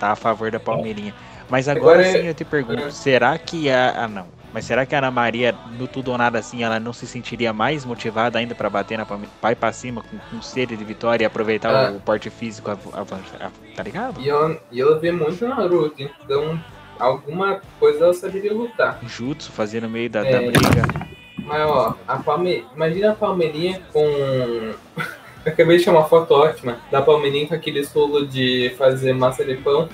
tá 0.00 0.10
a 0.12 0.16
favor 0.16 0.50
da 0.50 0.58
Palmeirinha. 0.60 1.14
Mas 1.48 1.68
agora, 1.68 2.00
Agora 2.00 2.06
é- 2.08 2.12
sim 2.22 2.26
eu 2.26 2.34
te 2.34 2.44
pergunto, 2.44 2.82
é. 2.84 2.90
será 2.90 3.36
que 3.38 3.70
a. 3.70 4.04
Ah, 4.04 4.08
não. 4.08 4.26
Mas 4.56 4.64
será 4.64 4.86
que 4.86 4.94
a 4.94 4.98
Ana 4.98 5.10
Maria, 5.10 5.54
no 5.78 5.86
tudo 5.86 6.12
ou 6.12 6.16
nada 6.16 6.38
assim, 6.38 6.64
ela 6.64 6.80
não 6.80 6.90
se 6.90 7.06
sentiria 7.06 7.52
mais 7.52 7.84
motivada 7.84 8.38
ainda 8.38 8.54
pra 8.54 8.70
bater 8.70 8.96
na? 8.96 9.06
Vai 9.42 9.54
pra 9.54 9.70
cima 9.70 10.00
com, 10.02 10.16
com 10.16 10.40
sede 10.40 10.74
de 10.78 10.82
vitória 10.82 11.24
e 11.24 11.26
aproveitar 11.26 11.74
Ah. 11.74 11.90
o 11.92 12.00
porte 12.00 12.30
físico, 12.30 12.70
av- 12.70 12.88
av- 12.94 13.12
av- 13.12 13.52
tá 13.76 13.82
ligado? 13.82 14.18
E 14.18 14.30
ela, 14.30 14.58
e 14.72 14.80
ela 14.80 14.98
vê 14.98 15.12
muito 15.12 15.46
Naruto, 15.46 15.96
então 16.02 16.58
alguma 16.98 17.60
coisa 17.78 18.04
ela 18.04 18.14
saberia 18.14 18.54
lutar. 18.54 18.98
Jutsu 19.06 19.52
fazer 19.52 19.82
no 19.82 19.90
meio 19.90 20.08
da, 20.08 20.26
É. 20.26 20.32
da 20.32 20.38
briga. 20.38 21.06
Mas 21.44 21.60
ó, 21.60 21.94
a 22.08 22.16
Palme... 22.16 22.64
imagina 22.74 23.10
a 23.10 23.14
Palmeirinha 23.14 23.82
com. 23.92 24.72
Acabei 25.44 25.76
de 25.76 25.84
chamar 25.84 25.98
uma 26.00 26.08
foto 26.08 26.32
ótima 26.32 26.78
da 26.90 27.02
Palmeirinha 27.02 27.46
com 27.46 27.54
aquele 27.54 27.84
solo 27.84 28.26
de 28.26 28.74
fazer 28.78 29.12
massa 29.12 29.44
de 29.44 29.54
pão 29.56 29.86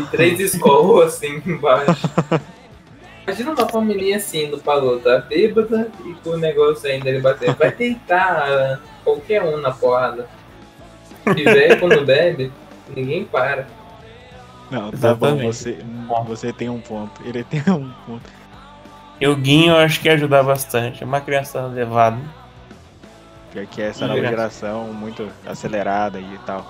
e 0.00 0.02
três 0.06 0.40
escolos 0.40 1.04
assim 1.04 1.40
embaixo. 1.46 2.08
Imagina 3.26 3.50
uma 3.50 3.66
Palmeirinha 3.66 4.18
assim 4.18 4.48
no 4.48 4.58
palô, 4.58 4.98
tá 4.98 5.18
bêbada 5.18 5.90
e 6.04 6.14
com 6.14 6.30
o 6.30 6.36
negócio 6.38 6.88
ainda 6.88 7.08
ele 7.08 7.20
bater. 7.20 7.52
Vai 7.54 7.72
deitar 7.72 8.80
qualquer 9.02 9.42
um 9.42 9.60
na 9.60 9.72
porrada. 9.72 10.28
E 11.36 11.42
velho 11.42 11.80
quando 11.80 12.06
bebe, 12.06 12.52
ninguém 12.94 13.24
para. 13.24 13.66
Não, 14.70 14.92
tá 14.92 15.14
bom, 15.14 15.26
Exatamente. 15.26 15.44
você, 15.44 15.78
você 16.24 16.52
tem 16.52 16.68
um 16.68 16.80
ponto. 16.80 17.20
Ele 17.24 17.42
tem 17.42 17.60
um 17.68 17.90
ponto. 18.06 18.30
E 19.20 19.26
o 19.26 19.34
Guinho 19.34 19.72
eu 19.72 19.78
acho 19.78 20.00
que 20.00 20.06
ia 20.06 20.14
ajudar 20.14 20.44
bastante. 20.44 21.02
É 21.02 21.06
uma 21.06 21.20
criança 21.20 21.62
levada. 21.66 22.18
Pior 23.52 23.66
que 23.66 23.82
essa 23.82 24.06
nova 24.06 24.20
geração 24.20 24.92
muito 24.92 25.28
acelerada 25.44 26.20
e 26.20 26.38
tal. 26.46 26.64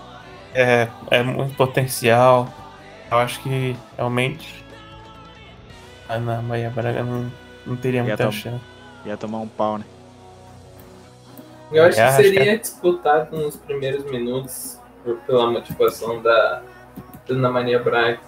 É, 0.54 0.88
é 1.10 1.22
muito 1.22 1.54
potencial. 1.54 2.48
Eu 3.10 3.18
acho 3.18 3.40
que 3.40 3.76
realmente 3.96 4.65
a 6.08 6.14
Ana 6.14 6.42
Maria 6.42 6.70
Braga 6.70 7.02
não, 7.02 7.30
não 7.66 7.76
teria 7.76 8.00
Ia 8.00 8.06
muita 8.06 8.30
chance. 8.30 8.60
Ia 9.04 9.16
tomar 9.16 9.38
um 9.38 9.48
pau, 9.48 9.78
né? 9.78 9.84
Eu 11.72 11.84
acho 11.84 11.98
É, 11.98 12.02
que 12.02 12.08
acho 12.08 12.16
seria 12.22 12.58
disputado 12.58 13.36
nos 13.36 13.56
primeiros 13.56 14.04
minutos 14.04 14.78
por- 15.04 15.16
pela 15.26 15.50
motivação 15.50 16.22
da 16.22 16.62
Ana 17.28 17.50
Maria 17.50 17.78
Braga. 17.78 18.20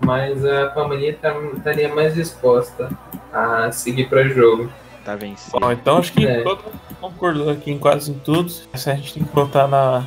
Mas 0.00 0.44
a 0.44 0.66
Palmeirinha 0.70 1.14
tá- 1.20 1.34
estaria 1.56 1.94
mais 1.94 2.14
disposta 2.14 2.90
a 3.32 3.70
seguir 3.70 4.08
para 4.08 4.24
jogo. 4.28 4.70
Tá 5.04 5.14
vencido. 5.14 5.58
Bom, 5.60 5.70
então 5.70 5.98
acho 5.98 6.12
que 6.12 6.26
É. 6.26 6.42
todo 6.42 6.62
mundo 6.64 6.80
concordou 7.00 7.50
aqui 7.50 7.70
em 7.70 7.78
quase 7.78 8.10
em 8.10 8.18
tudo. 8.18 8.50
Essa 8.72 8.92
a 8.92 8.94
gente 8.96 9.14
tem 9.14 9.22
que 9.24 9.34
botar 9.34 9.68
na. 9.68 10.04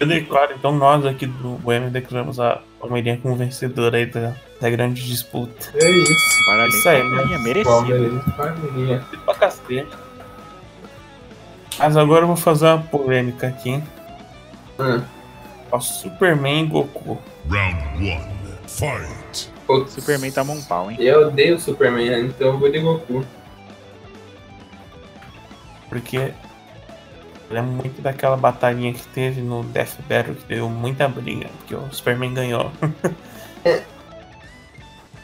Eu 0.00 0.06
declaro, 0.06 0.54
então 0.54 0.72
nós 0.72 1.04
aqui 1.04 1.26
do 1.26 1.50
Boêmio 1.58 1.90
declaramos 1.90 2.40
a 2.40 2.60
Palmeirinha 2.80 3.18
como 3.20 3.34
vencedora 3.34 3.96
aí 3.96 4.06
da, 4.06 4.34
da 4.60 4.70
grande 4.70 5.02
disputa. 5.04 5.70
É 5.74 5.90
isso. 5.90 6.46
Parabéns, 6.46 6.74
Isso 6.74 6.88
aí, 6.88 7.00
Palmeirinha, 7.00 7.38
né? 7.38 7.44
merecido. 7.44 7.70
Palmeirinha. 7.70 8.20
Palmeirinha. 8.36 9.04
Tudo 9.10 9.22
pra 9.22 9.34
cacete. 9.34 9.88
Mas 11.78 11.96
agora 11.96 12.22
eu 12.22 12.26
vou 12.28 12.36
fazer 12.36 12.66
uma 12.66 12.78
polêmica 12.82 13.48
aqui. 13.48 13.70
hein? 13.70 13.84
Hum. 14.78 15.02
Ó, 15.72 15.80
Superman 15.80 16.64
e 16.64 16.66
Goku. 16.66 17.18
Round 17.50 18.10
one. 18.10 18.38
Fight. 18.66 19.50
Putz. 19.66 19.92
Superman 19.92 20.30
toma 20.32 20.52
um 20.54 20.62
pau, 20.62 20.90
hein? 20.90 20.96
Eu 21.00 21.28
odeio 21.28 21.56
o 21.56 21.60
Superman, 21.60 22.08
né? 22.08 22.20
então 22.20 22.48
eu 22.48 22.58
vou 22.58 22.70
de 22.70 22.78
Goku. 22.78 23.24
Porque 25.88 26.32
é 27.50 27.62
muito 27.62 28.02
daquela 28.02 28.36
batalhinha 28.36 28.92
que 28.92 29.06
teve 29.08 29.40
no 29.40 29.62
Death 29.64 29.96
Battle, 30.08 30.34
que 30.34 30.44
deu 30.46 30.68
muita 30.68 31.08
briga, 31.08 31.48
porque 31.58 31.74
o 31.74 31.90
Superman 31.92 32.34
ganhou. 32.34 32.70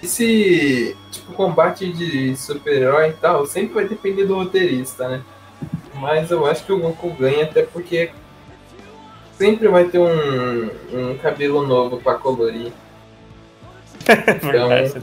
Esse 0.02 0.96
tipo 1.10 1.32
combate 1.32 1.90
de 1.92 2.36
super-herói 2.36 3.10
e 3.10 3.12
tal 3.14 3.46
sempre 3.46 3.74
vai 3.74 3.88
depender 3.88 4.26
do 4.26 4.34
roteirista, 4.34 5.08
né? 5.08 5.22
Mas 5.94 6.30
eu 6.30 6.44
acho 6.46 6.64
que 6.64 6.72
o 6.72 6.78
Goku 6.78 7.10
ganha 7.10 7.44
até 7.44 7.62
porque 7.62 8.10
sempre 9.38 9.68
vai 9.68 9.84
ter 9.84 9.98
um, 9.98 10.70
um 10.92 11.18
cabelo 11.18 11.66
novo 11.66 11.98
pra 11.98 12.14
colorir. 12.14 12.72
É 14.06 14.34
verdade. 14.34 15.02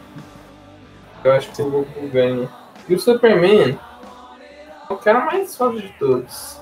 Eu 1.23 1.31
acho 1.31 1.51
que 1.51 1.61
o 1.61 1.69
Goku 1.69 2.07
ganha. 2.07 2.47
E 2.87 2.93
o 2.93 2.99
Superman 2.99 3.79
é 4.89 4.93
o 4.93 4.97
cara 4.97 5.25
mais 5.25 5.55
forte 5.55 5.81
de 5.81 5.89
todos. 5.93 6.60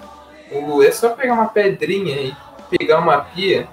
O, 0.51 0.81
é 0.83 0.91
só 0.91 1.09
pegar 1.09 1.33
uma 1.33 1.47
pedrinha 1.47 2.15
e 2.15 2.35
pegar 2.69 2.99
uma 2.99 3.21
pia 3.21 3.67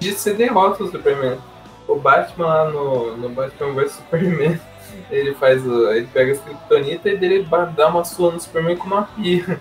e 0.00 0.12
você 0.12 0.32
derrota 0.32 0.84
o 0.84 0.90
Superman. 0.90 1.38
O 1.86 1.96
Batman 1.96 2.46
lá 2.46 2.70
no, 2.70 3.16
no 3.16 3.28
Batman 3.30 3.72
vs 3.72 3.92
Superman, 3.92 4.60
ele 5.10 5.34
faz 5.34 5.66
o. 5.66 5.90
ele 5.90 6.06
pega 6.12 6.34
a 6.34 6.36
Kryptonita 6.36 7.08
e 7.08 7.16
dele 7.16 7.48
dá 7.74 7.88
uma 7.88 8.04
sua 8.04 8.30
no 8.30 8.40
Superman 8.40 8.76
com 8.76 8.86
uma 8.86 9.02
pia. 9.02 9.60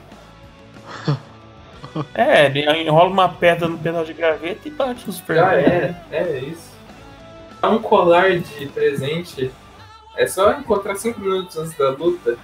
É, 2.14 2.46
ele 2.46 2.64
enrola 2.84 3.10
uma 3.10 3.28
pedra 3.28 3.68
no 3.68 3.76
pedal 3.76 4.06
de 4.06 4.14
graveta 4.14 4.68
e 4.68 4.70
bate 4.70 5.08
no 5.08 5.12
Já 5.12 5.18
Superman. 5.18 5.66
era, 5.66 6.06
é 6.12 6.40
isso. 6.42 6.72
Dá 7.60 7.72
um 7.72 7.80
colar 7.80 8.38
de 8.38 8.68
presente. 8.68 9.52
É 10.16 10.28
só 10.28 10.52
encontrar 10.52 10.96
5 10.96 11.20
minutos 11.20 11.58
antes 11.58 11.76
da 11.76 11.90
luta 11.90 12.38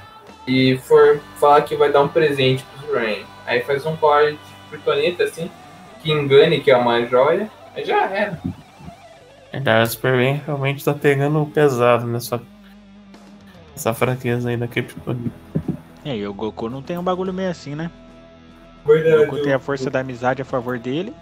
e 0.47 0.80
for 0.80 1.19
falar 1.39 1.62
que 1.62 1.76
vai 1.76 1.91
dar 1.91 2.02
um 2.02 2.08
presente 2.08 2.63
pro 2.63 2.88
Superman. 2.88 3.26
Aí 3.45 3.62
faz 3.62 3.86
um 3.86 3.95
colar 3.95 4.32
de 4.32 4.39
kryptonita 4.69 5.23
assim, 5.23 5.49
que 6.01 6.12
engane 6.12 6.62
que 6.62 6.71
é 6.71 6.77
uma 6.77 7.06
joia, 7.06 7.49
aí 7.75 7.86
já 7.86 8.06
era. 8.06 8.39
Verdade, 9.51 9.88
o 9.88 9.91
Superman 9.91 10.41
realmente 10.45 10.84
tá 10.84 10.93
pegando 10.93 11.45
pesado 11.45 12.08
nessa, 12.08 12.41
nessa 13.71 13.93
fraqueza 13.93 14.49
aí 14.49 14.58
da 14.58 14.67
Kryptonita. 14.67 15.32
É, 16.03 16.17
e 16.17 16.27
o 16.27 16.34
Goku 16.34 16.69
não 16.69 16.82
tem 16.82 16.97
um 16.97 17.03
bagulho 17.03 17.32
meio 17.32 17.51
assim, 17.51 17.75
né? 17.75 17.91
O 18.84 18.88
Verdade. 18.88 19.25
Goku 19.25 19.43
tem 19.43 19.53
a 19.53 19.60
força 19.60 19.91
da 19.91 19.99
amizade 19.99 20.41
a 20.41 20.45
favor 20.45 20.79
dele. 20.79 21.13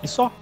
E 0.00 0.06
só. 0.06 0.32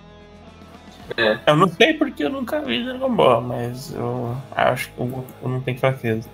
Eu 1.47 1.57
não 1.57 1.69
sei 1.69 1.95
porque 1.95 2.25
eu 2.25 2.31
nunca 2.31 2.61
vi 2.61 2.85
Dragon 2.85 3.15
Ball, 3.15 3.41
mas 3.41 3.95
eu 3.95 4.37
acho 4.55 4.91
que 4.93 5.03
o 5.03 5.07
Goku 5.07 5.49
não 5.49 5.61
tem 5.63 5.79
fraqueza. 5.79 6.29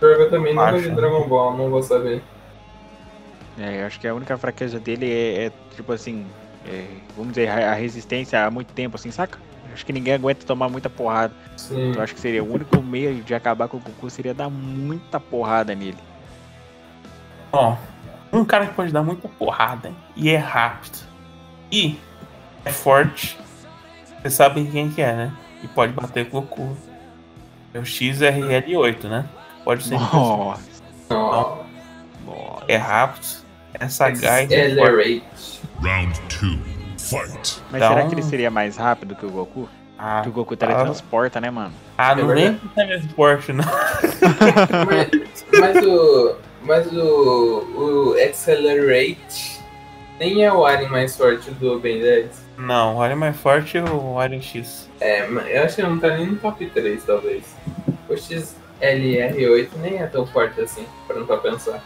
Eu 0.00 0.30
também 0.30 0.54
nunca 0.54 0.76
vi 0.76 0.88
né? 0.88 0.94
Dragon 0.96 1.28
Ball, 1.28 1.56
não 1.56 1.70
vou 1.70 1.82
saber. 1.82 2.22
É, 3.58 3.84
acho 3.84 3.98
que 3.98 4.06
a 4.06 4.14
única 4.14 4.36
fraqueza 4.38 4.78
dele 4.78 5.10
é, 5.10 5.46
é, 5.46 5.52
tipo 5.74 5.92
assim, 5.92 6.26
é, 6.66 6.86
vamos 7.16 7.32
dizer, 7.32 7.48
a 7.48 7.74
resistência 7.74 8.44
há 8.44 8.50
muito 8.50 8.72
tempo, 8.72 8.96
assim, 8.96 9.10
saca? 9.10 9.38
Acho 9.72 9.84
que 9.84 9.92
ninguém 9.92 10.14
aguenta 10.14 10.46
tomar 10.46 10.68
muita 10.68 10.88
porrada. 10.88 11.32
Sim. 11.56 11.94
Eu 11.94 12.02
acho 12.02 12.14
que 12.14 12.20
seria 12.20 12.42
o 12.42 12.52
único 12.52 12.82
meio 12.82 13.22
de 13.22 13.34
acabar 13.34 13.68
com 13.68 13.76
o 13.76 13.80
Goku 13.80 14.10
seria 14.10 14.34
dar 14.34 14.48
muita 14.48 15.20
porrada 15.20 15.74
nele. 15.74 15.98
Ó, 17.52 17.76
um 18.32 18.44
cara 18.44 18.66
que 18.66 18.74
pode 18.74 18.92
dar 18.92 19.02
muita 19.02 19.28
porrada 19.28 19.92
e 20.16 20.30
é 20.30 20.36
rápido. 20.36 20.98
E 21.70 21.98
é 22.64 22.72
forte. 22.72 23.38
Vocês 24.20 24.34
sabem 24.34 24.66
quem 24.66 24.90
que 24.90 25.00
é, 25.00 25.14
né? 25.14 25.32
E 25.62 25.68
pode 25.68 25.92
bater 25.92 26.28
com 26.28 26.38
o 26.38 26.40
Goku. 26.42 26.76
É 27.72 27.78
o 27.78 27.82
XRL8, 27.82 29.04
né? 29.04 29.28
Pode 29.64 29.84
ser. 29.84 29.94
Nossa, 29.94 30.62
Ó, 31.10 31.64
nossa. 32.26 32.64
É 32.66 32.76
rápido. 32.76 33.37
É. 33.74 33.84
É 33.84 33.88
forte. 33.88 34.26
Accelerate. 34.26 35.22
Round 35.82 36.20
two. 36.28 36.58
Fight. 36.98 37.62
Mas 37.70 37.82
Então- 37.82 37.94
será 37.94 38.06
que 38.08 38.14
ele 38.14 38.22
seria 38.22 38.50
mais 38.50 38.76
rápido 38.76 39.14
que 39.14 39.24
o 39.24 39.30
Goku? 39.30 39.68
Ah, 39.98 40.16
Porque 40.16 40.28
o 40.28 40.32
Goku 40.32 40.54
ah, 40.54 40.56
teletransporta, 40.56 41.40
né, 41.40 41.50
mano? 41.50 41.72
ah, 41.96 42.14
não 42.14 42.30
É 42.30 42.34
vem 42.34 42.44
verdade. 42.44 42.60
com 42.60 42.68
teletransporte, 42.74 43.52
não. 43.52 43.64
Mas, 44.86 45.44
mas 45.60 45.86
o. 45.86 46.36
Mas 46.62 46.92
o. 46.92 48.14
O 48.14 48.16
Accelerate 48.22 49.58
nem 50.20 50.44
é 50.44 50.52
o 50.52 50.64
Alien 50.66 50.90
mais 50.90 51.16
forte 51.16 51.50
do 51.52 51.78
Ben 51.78 52.00
10. 52.00 52.30
Não, 52.58 52.96
o 52.96 53.02
Alien 53.02 53.18
mais 53.18 53.36
forte 53.36 53.78
é 53.78 53.82
o 53.84 54.18
Alien 54.18 54.42
X. 54.42 54.88
É, 55.00 55.26
mas 55.28 55.46
eu 55.48 55.62
acho 55.62 55.76
que 55.76 55.82
não 55.82 55.98
tá 55.98 56.16
nem 56.16 56.26
no 56.26 56.36
top 56.36 56.66
3, 56.66 57.04
talvez. 57.04 57.44
O 58.08 58.14
XLR8 58.14 59.68
nem 59.80 59.98
é 59.98 60.06
tão 60.06 60.26
forte 60.26 60.60
assim, 60.60 60.84
pra 61.06 61.16
não 61.16 61.26
pra 61.26 61.36
pensar. 61.38 61.80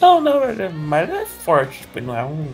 Não, 0.00 0.20
não, 0.20 0.42
ele 0.44 0.62
é, 0.62 0.68
mas 0.68 1.08
ele 1.08 1.18
é 1.18 1.26
forte, 1.26 1.80
tipo, 1.80 1.98
ele 1.98 2.06
não 2.06 2.16
é 2.16 2.24
um. 2.24 2.52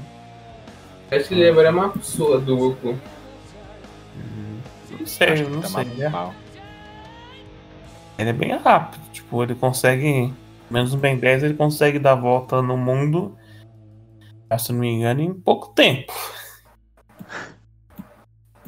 Acho 1.10 1.28
que 1.28 1.34
ele 1.34 1.44
levaria 1.44 1.70
uma 1.70 1.88
pessoa 1.90 2.40
do 2.40 2.56
Goku. 2.56 2.98
Não 4.98 5.06
sei, 5.06 5.28
Acho 5.28 5.48
não 5.48 5.60
tá 5.60 5.68
sei. 5.68 5.76
maluco, 5.76 5.96
né? 6.00 6.10
pau. 6.10 6.34
Ele 8.18 8.30
é 8.30 8.32
bem 8.32 8.56
rápido, 8.56 9.02
tipo, 9.12 9.42
ele 9.42 9.54
consegue. 9.54 10.32
Menos 10.68 10.92
no 10.92 10.98
Ben 10.98 11.16
10, 11.16 11.44
ele 11.44 11.54
consegue 11.54 11.98
dar 12.00 12.12
a 12.12 12.16
volta 12.16 12.60
no 12.60 12.76
mundo. 12.76 13.38
ah, 14.50 14.58
Se 14.58 14.72
não 14.72 14.80
me 14.80 14.88
engano, 14.88 15.20
em 15.20 15.32
pouco 15.34 15.68
tempo. 15.74 16.12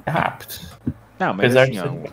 É 0.07 0.11
rápido. 0.11 0.55
Não, 1.19 1.35
mas 1.35 1.55
Apesar 1.55 1.63
assim, 1.65 1.73
de 1.73 1.81
ser. 1.81 2.13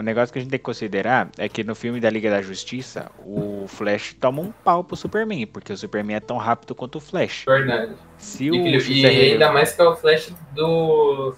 O 0.00 0.02
negócio 0.02 0.32
que 0.32 0.38
a 0.38 0.42
gente 0.42 0.50
tem 0.50 0.58
que 0.58 0.64
considerar 0.64 1.30
é 1.36 1.46
que 1.46 1.62
no 1.62 1.74
filme 1.74 2.00
da 2.00 2.08
Liga 2.08 2.30
da 2.30 2.40
Justiça, 2.40 3.10
o 3.24 3.66
Flash 3.68 4.14
toma 4.14 4.40
um 4.40 4.50
pau 4.50 4.82
pro 4.82 4.96
Superman, 4.96 5.46
porque 5.46 5.72
o 5.72 5.76
Superman 5.76 6.16
é 6.16 6.20
tão 6.20 6.38
rápido 6.38 6.74
quanto 6.74 6.96
o 6.96 7.00
Flash. 7.00 7.44
Verdade. 7.46 7.94
Se 8.16 8.46
E, 8.46 8.50
o 8.50 8.66
e 8.66 8.80
XR 8.80 9.32
ainda 9.32 9.52
mais 9.52 9.72
que 9.74 9.82
é 9.82 9.84
o 9.84 9.94
Flash 9.94 10.32
do. 10.54 11.34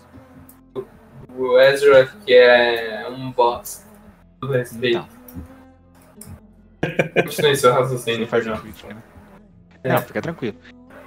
do 0.75 1.61
Ezra, 1.61 2.07
que 2.25 2.33
é 2.33 3.09
um 3.11 3.33
boss. 3.33 3.85
Do 4.41 4.47
respeito. 4.53 5.07
Continue 7.25 7.57
seu 7.57 7.73
raciocínio, 7.73 8.21
Não 8.21 8.27
faz 8.29 8.47
né? 8.47 8.57
É. 9.83 9.93
Não, 9.93 10.03
fica 10.03 10.23
tranquilo. 10.23 10.57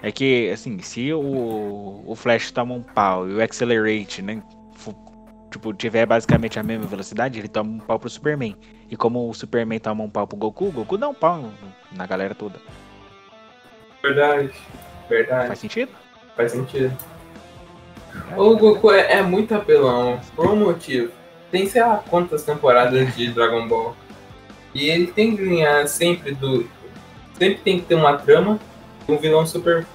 É 0.02 0.12
que, 0.12 0.50
assim, 0.52 0.78
se 0.80 1.14
o, 1.14 2.04
o 2.06 2.16
Flash 2.16 2.52
toma 2.52 2.76
um 2.76 2.82
pau 2.82 3.30
e 3.30 3.34
o 3.34 3.42
Accelerate, 3.42 4.22
né, 4.22 4.42
tipo, 5.56 5.74
tiver 5.74 6.06
basicamente 6.06 6.60
a 6.60 6.64
mesma 6.64 6.86
velocidade, 6.86 7.40
ele 7.40 7.48
toma 7.48 7.72
um 7.72 7.80
pau 7.80 7.98
pro 7.98 8.10
Superman. 8.10 8.56
E 8.90 8.96
como 8.96 9.30
o 9.30 9.34
Superman 9.34 9.80
toma 9.80 10.04
um 10.04 10.10
pau 10.10 10.28
pro 10.28 10.38
Goku, 10.38 10.66
o 10.66 10.72
Goku 10.72 10.98
dá 10.98 11.08
um 11.08 11.14
pau 11.14 11.50
na 11.92 12.06
galera 12.06 12.36
toda. 12.36 12.60
Verdade. 14.04 14.52
Verdade. 15.10 15.48
Faz 15.48 15.60
sentido? 15.60 15.92
Faz 16.36 16.52
sentido. 16.52 16.96
O 18.38 18.56
Goku 18.58 18.92
é, 18.92 19.14
é 19.14 19.22
muito 19.22 19.56
apelão, 19.56 20.20
por 20.36 20.48
um 20.48 20.56
motivo. 20.56 21.12
Tem 21.52 21.66
sei 21.68 21.82
lá 21.82 22.04
quantas 22.10 22.44
temporadas 22.44 23.16
de 23.16 23.32
Dragon 23.32 23.68
Ball. 23.68 23.96
E 24.74 24.90
ele 24.90 25.08
tem 25.08 25.36
que 25.36 25.46
ganhar 25.46 25.88
sempre 25.88 26.34
do. 26.34 26.68
Sempre 27.34 27.62
tem 27.64 27.80
que 27.80 27.86
ter 27.86 27.96
uma 27.96 28.18
trama 28.18 28.60
um 29.08 29.18
vilão 29.18 29.46
super 29.46 29.86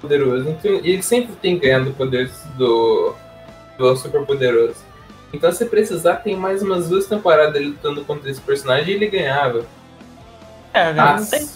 poderoso. 0.00 0.48
Então, 0.48 0.72
e 0.82 0.90
ele 0.90 1.02
sempre 1.02 1.34
tem 1.36 1.58
que 1.58 1.66
ganhar 1.66 1.84
do 1.84 1.92
poder 1.92 2.30
do 2.56 3.14
vilão 3.76 3.96
super 3.96 4.24
poderoso. 4.24 4.91
Então 5.32 5.50
se 5.50 5.64
precisar, 5.66 6.16
tem 6.16 6.36
mais 6.36 6.62
umas 6.62 6.88
duas 6.88 7.06
temporadas 7.06 7.54
ele 7.56 7.68
lutando 7.70 8.04
contra 8.04 8.30
esse 8.30 8.40
personagem 8.40 8.90
e 8.92 8.96
ele 8.96 9.06
ganhava. 9.08 9.64
É, 10.74 10.92
não 10.92 11.12
Nossa. 11.12 11.36
tem 11.38 11.48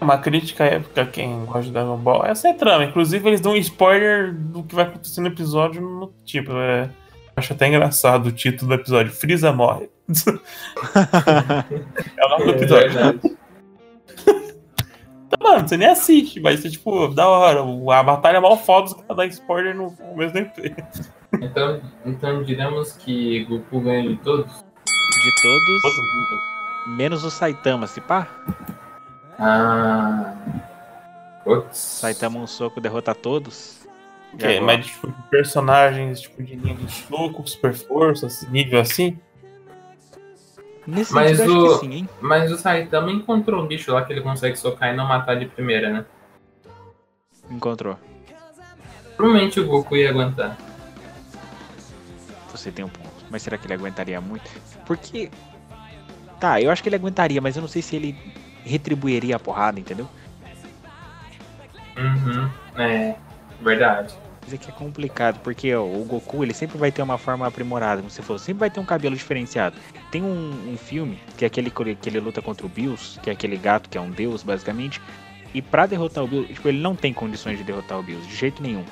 uma 0.00 0.18
crítica 0.18 0.64
épica 0.64 1.02
a 1.02 1.06
quem 1.06 1.44
gosta 1.44 1.62
de 1.64 1.72
Dragon 1.72 1.96
Ball. 1.96 2.24
Essa 2.24 2.48
é 2.48 2.50
a 2.52 2.54
trama. 2.54 2.84
Inclusive, 2.84 3.28
eles 3.28 3.40
dão 3.40 3.52
um 3.52 3.56
spoiler 3.56 4.32
do 4.32 4.62
que 4.62 4.74
vai 4.74 4.84
acontecer 4.84 5.20
no 5.20 5.26
episódio. 5.26 5.80
No, 5.82 6.12
tipo, 6.24 6.52
é. 6.52 6.88
Acho 7.36 7.52
até 7.52 7.68
engraçado 7.68 8.26
o 8.26 8.32
título 8.32 8.68
do 8.68 8.80
episódio: 8.80 9.12
Freeza 9.12 9.52
morre. 9.52 9.88
é 12.16 12.24
o 12.26 12.28
nome 12.30 12.44
do 12.46 12.50
É 12.50 12.54
episódio. 12.56 12.92
verdade. 12.92 13.37
Então, 15.28 15.46
mano, 15.46 15.68
você 15.68 15.76
nem 15.76 15.88
assiste, 15.88 16.40
vai 16.40 16.56
ser 16.56 16.70
tipo, 16.70 17.08
da 17.08 17.28
hora. 17.28 17.60
A 17.94 18.02
batalha 18.02 18.38
é 18.38 18.40
mal 18.40 18.56
foda, 18.56 18.86
os 18.86 18.94
caras 18.94 19.16
dão 19.16 19.24
spoiler 19.26 19.76
no 19.76 19.94
mesmo 20.16 20.32
tempo. 20.32 20.52
Então, 21.34 21.82
então 22.06 22.42
diremos 22.42 22.92
que 22.92 23.44
Goku 23.44 23.80
ganha 23.80 24.08
de 24.08 24.16
todos? 24.16 24.50
De 24.50 25.42
todos, 25.42 26.96
menos 26.96 27.22
o 27.24 27.30
Saitama, 27.30 27.86
se 27.86 28.00
pá. 28.00 28.26
Ah. 29.38 30.34
Putz. 31.44 31.76
Saitama 31.76 32.38
um 32.38 32.46
soco 32.46 32.80
derrota 32.80 33.14
todos. 33.14 33.86
Que, 34.38 34.46
agora? 34.46 34.60
mas, 34.62 34.86
tipo, 34.86 35.08
de 35.08 35.22
personagens, 35.30 36.22
tipo, 36.22 36.42
de 36.42 36.56
linha 36.56 36.74
de 36.74 36.90
soco, 36.90 37.46
super 37.46 37.74
força, 37.74 38.28
nível 38.50 38.80
assim. 38.80 39.18
Nesse 40.88 41.12
Mas 41.12 41.36
sentido, 41.36 41.52
o- 41.52 41.66
acho 41.66 41.80
que 41.80 41.86
sim, 41.86 41.94
hein? 41.94 42.08
Mas 42.18 42.50
o 42.50 42.56
Saitama 42.56 43.10
encontrou 43.12 43.62
um 43.62 43.66
bicho 43.66 43.92
lá 43.92 44.02
que 44.06 44.10
ele 44.12 44.22
consegue 44.22 44.56
socar 44.56 44.88
e 44.88 44.96
não 44.96 45.06
matar 45.06 45.34
de 45.38 45.44
primeira, 45.44 45.90
né? 45.90 46.04
Encontrou. 47.50 47.98
Provavelmente 49.14 49.60
o 49.60 49.66
Goku 49.66 49.96
ia 49.96 50.08
aguentar. 50.08 50.56
Você 52.50 52.72
tem 52.72 52.86
um 52.86 52.88
ponto. 52.88 53.08
Mas 53.30 53.42
será 53.42 53.58
que 53.58 53.66
ele 53.66 53.74
aguentaria 53.74 54.18
muito? 54.18 54.50
Porque. 54.86 55.30
Tá, 56.40 56.58
eu 56.62 56.70
acho 56.70 56.82
que 56.82 56.88
ele 56.88 56.96
aguentaria, 56.96 57.40
mas 57.40 57.54
eu 57.54 57.60
não 57.60 57.68
sei 57.68 57.82
se 57.82 57.94
ele 57.94 58.16
retribuiria 58.64 59.36
a 59.36 59.38
porrada, 59.38 59.78
entendeu? 59.78 60.08
Uhum. 61.98 62.48
É, 62.80 63.14
verdade. 63.60 64.14
É 64.52 64.56
que 64.58 64.70
é 64.70 64.72
complicado, 64.72 65.40
porque 65.42 65.74
ó, 65.74 65.82
o 65.84 66.04
Goku 66.04 66.42
ele 66.42 66.54
sempre 66.54 66.78
vai 66.78 66.90
ter 66.92 67.02
uma 67.02 67.18
forma 67.18 67.46
aprimorada, 67.46 67.96
como 68.00 68.10
você 68.10 68.22
falou, 68.22 68.38
sempre 68.38 68.60
vai 68.60 68.70
ter 68.70 68.80
um 68.80 68.84
cabelo 68.84 69.14
diferenciado. 69.16 69.76
Tem 70.10 70.22
um, 70.22 70.72
um 70.72 70.76
filme 70.76 71.18
que 71.36 71.44
é 71.44 71.48
aquele 71.48 71.70
que 71.70 72.08
ele- 72.08 72.20
luta 72.20 72.40
contra 72.40 72.64
o 72.66 72.68
Bills, 72.68 73.18
que 73.20 73.28
é 73.30 73.32
aquele 73.32 73.56
gato 73.56 73.88
que 73.88 73.96
é 73.98 74.00
um 74.00 74.10
deus, 74.10 74.42
basicamente. 74.42 75.00
E 75.54 75.60
pra 75.62 75.86
derrotar 75.86 76.24
o 76.24 76.26
Bills, 76.26 76.52
tipo, 76.52 76.68
ele 76.68 76.78
não 76.80 76.94
tem 76.94 77.12
condições 77.12 77.56
de 77.58 77.64
derrotar 77.64 77.98
o 77.98 78.02
Bills, 78.02 78.26
de 78.28 78.34
jeito 78.36 78.62
nenhum. 78.62 78.84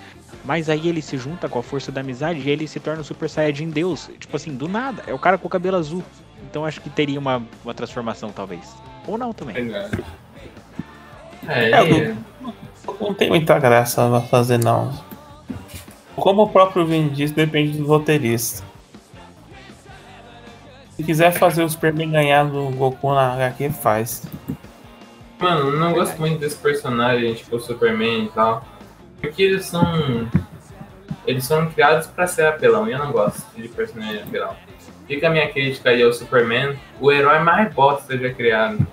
Mas 0.44 0.68
aí 0.70 0.88
ele 0.88 1.02
se 1.02 1.16
junta 1.18 1.48
com 1.48 1.58
a 1.58 1.62
força 1.62 1.90
da 1.90 2.00
amizade 2.00 2.40
e 2.40 2.48
ele 2.50 2.68
se 2.68 2.78
torna 2.78 3.00
o 3.00 3.04
Super 3.04 3.28
Saiyajin 3.28 3.68
Deus. 3.70 4.08
Tipo 4.18 4.36
assim, 4.36 4.54
do 4.54 4.68
nada. 4.68 5.02
É 5.06 5.12
o 5.12 5.18
cara 5.18 5.36
com 5.38 5.46
o 5.48 5.50
cabelo 5.50 5.76
azul. 5.76 6.04
Então 6.48 6.64
acho 6.64 6.80
que 6.80 6.88
teria 6.88 7.18
uma, 7.18 7.42
uma 7.64 7.74
transformação, 7.74 8.30
talvez. 8.30 8.74
Ou 9.06 9.18
não 9.18 9.32
também. 9.32 9.54
Verdade. 9.54 10.04
É, 11.48 11.70
É, 11.70 11.88
ele- 11.88 12.16
Não 13.00 13.12
tem 13.14 13.28
muita 13.28 13.58
graça 13.58 14.08
pra 14.08 14.20
fazer, 14.20 14.58
não. 14.58 14.92
Como 16.16 16.42
o 16.42 16.48
próprio 16.48 16.86
Vin 16.86 17.08
disse, 17.08 17.34
depende 17.34 17.78
do 17.78 17.86
roteirista. 17.86 18.64
Se 20.96 21.04
quiser 21.04 21.30
fazer 21.32 21.62
o 21.62 21.68
Superman 21.68 22.10
ganhar 22.10 22.44
do 22.44 22.70
Goku 22.70 23.14
na 23.14 23.34
HQ, 23.34 23.70
faz. 23.70 24.26
Mano, 25.38 25.70
eu 25.70 25.78
não 25.78 25.92
gosto 25.92 26.18
muito 26.18 26.38
desse 26.38 26.56
personagem, 26.56 27.34
tipo 27.34 27.56
o 27.56 27.60
Superman 27.60 28.24
e 28.24 28.28
tal. 28.28 28.64
Porque 29.20 29.42
eles 29.42 29.66
são. 29.66 29.84
Eles 31.26 31.44
são 31.44 31.66
criados 31.70 32.06
pra 32.06 32.26
ser 32.26 32.46
apelão, 32.46 32.88
e 32.88 32.92
eu 32.92 32.98
não 32.98 33.12
gosto 33.12 33.44
de 33.54 33.68
personagem 33.68 34.22
apelão. 34.22 34.56
Fica 35.06 35.26
a 35.26 35.30
minha 35.30 35.48
crítica 35.52 35.90
aí 35.90 36.02
ao 36.02 36.12
Superman, 36.12 36.78
o 37.00 37.12
herói 37.12 37.40
mais 37.40 37.72
bosta 37.74 38.16
já 38.16 38.32
criado. 38.32 38.86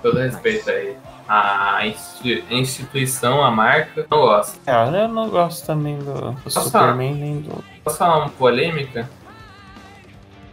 Todo 0.00 0.18
respeito 0.18 0.70
aí. 0.70 0.96
A 1.26 1.86
insti- 1.86 2.44
a 2.50 2.54
instituição, 2.54 3.42
a 3.42 3.50
marca, 3.50 4.06
não 4.10 4.20
gosto. 4.20 4.60
É, 4.66 5.04
eu 5.04 5.08
não 5.08 5.30
gosto 5.30 5.64
também 5.66 5.98
do, 5.98 6.32
do 6.32 6.32
Posso 6.42 6.60
Superman 6.64 7.14
nem 7.14 7.40
do 7.40 7.64
Posso 7.82 7.96
falar 7.96 8.18
uma 8.18 8.28
polêmica? 8.28 9.08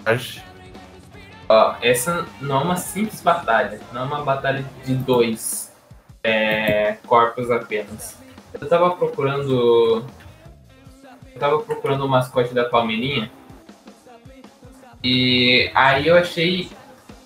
Flash. 0.04 0.42
Ó, 1.50 1.76
essa 1.82 2.26
não 2.40 2.62
é 2.62 2.64
uma 2.64 2.76
simples 2.78 3.22
batalha, 3.22 3.82
não 3.92 4.04
é 4.04 4.06
uma 4.06 4.24
batalha 4.24 4.64
de 4.86 4.96
dois 4.96 5.74
é, 6.24 6.94
corpos 7.06 7.52
apenas. 7.52 8.18
Eu 8.54 8.68
tava 8.70 8.92
procurando. 8.92 10.06
Eu 11.34 11.40
tava 11.40 11.60
procurando 11.60 12.06
o 12.06 12.10
mascote 12.10 12.54
da 12.54 12.64
Palmeirinha. 12.64 13.30
E 15.04 15.70
aí 15.74 16.08
eu 16.08 16.16
achei 16.16 16.70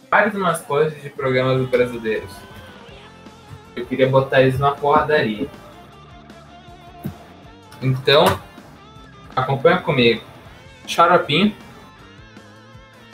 vários 0.09 0.33
mascotes 0.33 0.99
de 1.03 1.09
programas 1.09 1.67
brasileiros. 1.69 2.31
Eu 3.75 3.85
queria 3.85 4.07
botar 4.09 4.41
eles 4.41 4.59
na 4.59 4.71
porradaria. 4.71 5.47
Então, 7.81 8.39
acompanha 9.35 9.77
comigo. 9.77 10.21
Xaropinho. 10.87 11.53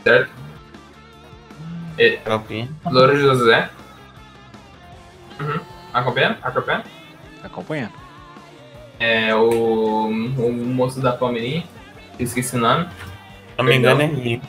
Certo? 0.03 0.31
E, 1.97 2.17
Xaropinho. 2.23 2.75
Louro 2.85 3.17
José. 3.17 3.69
Uhum. 5.39 5.59
Acompanha? 5.93 6.37
Acompanha? 6.41 6.83
Acompanhando. 7.43 7.93
É 8.99 9.35
o, 9.35 10.07
o 10.07 10.53
moço 10.53 11.01
da 11.01 11.11
Palmeirinha. 11.11 11.63
Esqueci 12.19 12.55
o 12.55 12.59
nome. 12.59 12.85
Se 12.85 13.57
não 13.57 13.65
me 13.65 13.75
engano 13.75 14.01
é 14.01 14.07
Guinho. 14.07 14.41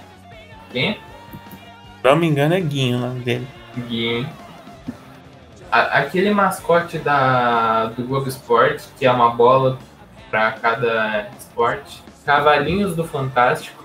Quem? 0.70 0.94
Se 0.94 2.05
não 2.05 2.16
me 2.16 2.27
engano 2.27 2.55
é 2.55 2.61
Guinho 2.61 2.98
o 2.98 3.01
nome 3.01 3.20
dele. 3.20 3.48
Guinho. 3.88 4.29
A- 5.73 6.01
aquele 6.01 6.31
mascote 6.33 6.99
da, 6.99 7.87
do 7.87 8.05
Globo 8.05 8.29
Esporte, 8.29 8.85
que 8.99 9.07
é 9.07 9.11
uma 9.11 9.31
bola 9.31 9.79
para 10.31 10.53
cada 10.53 11.29
esporte. 11.39 12.03
Cavalinhos 12.27 12.95
do 12.95 13.05
Fantástico. 13.05 13.83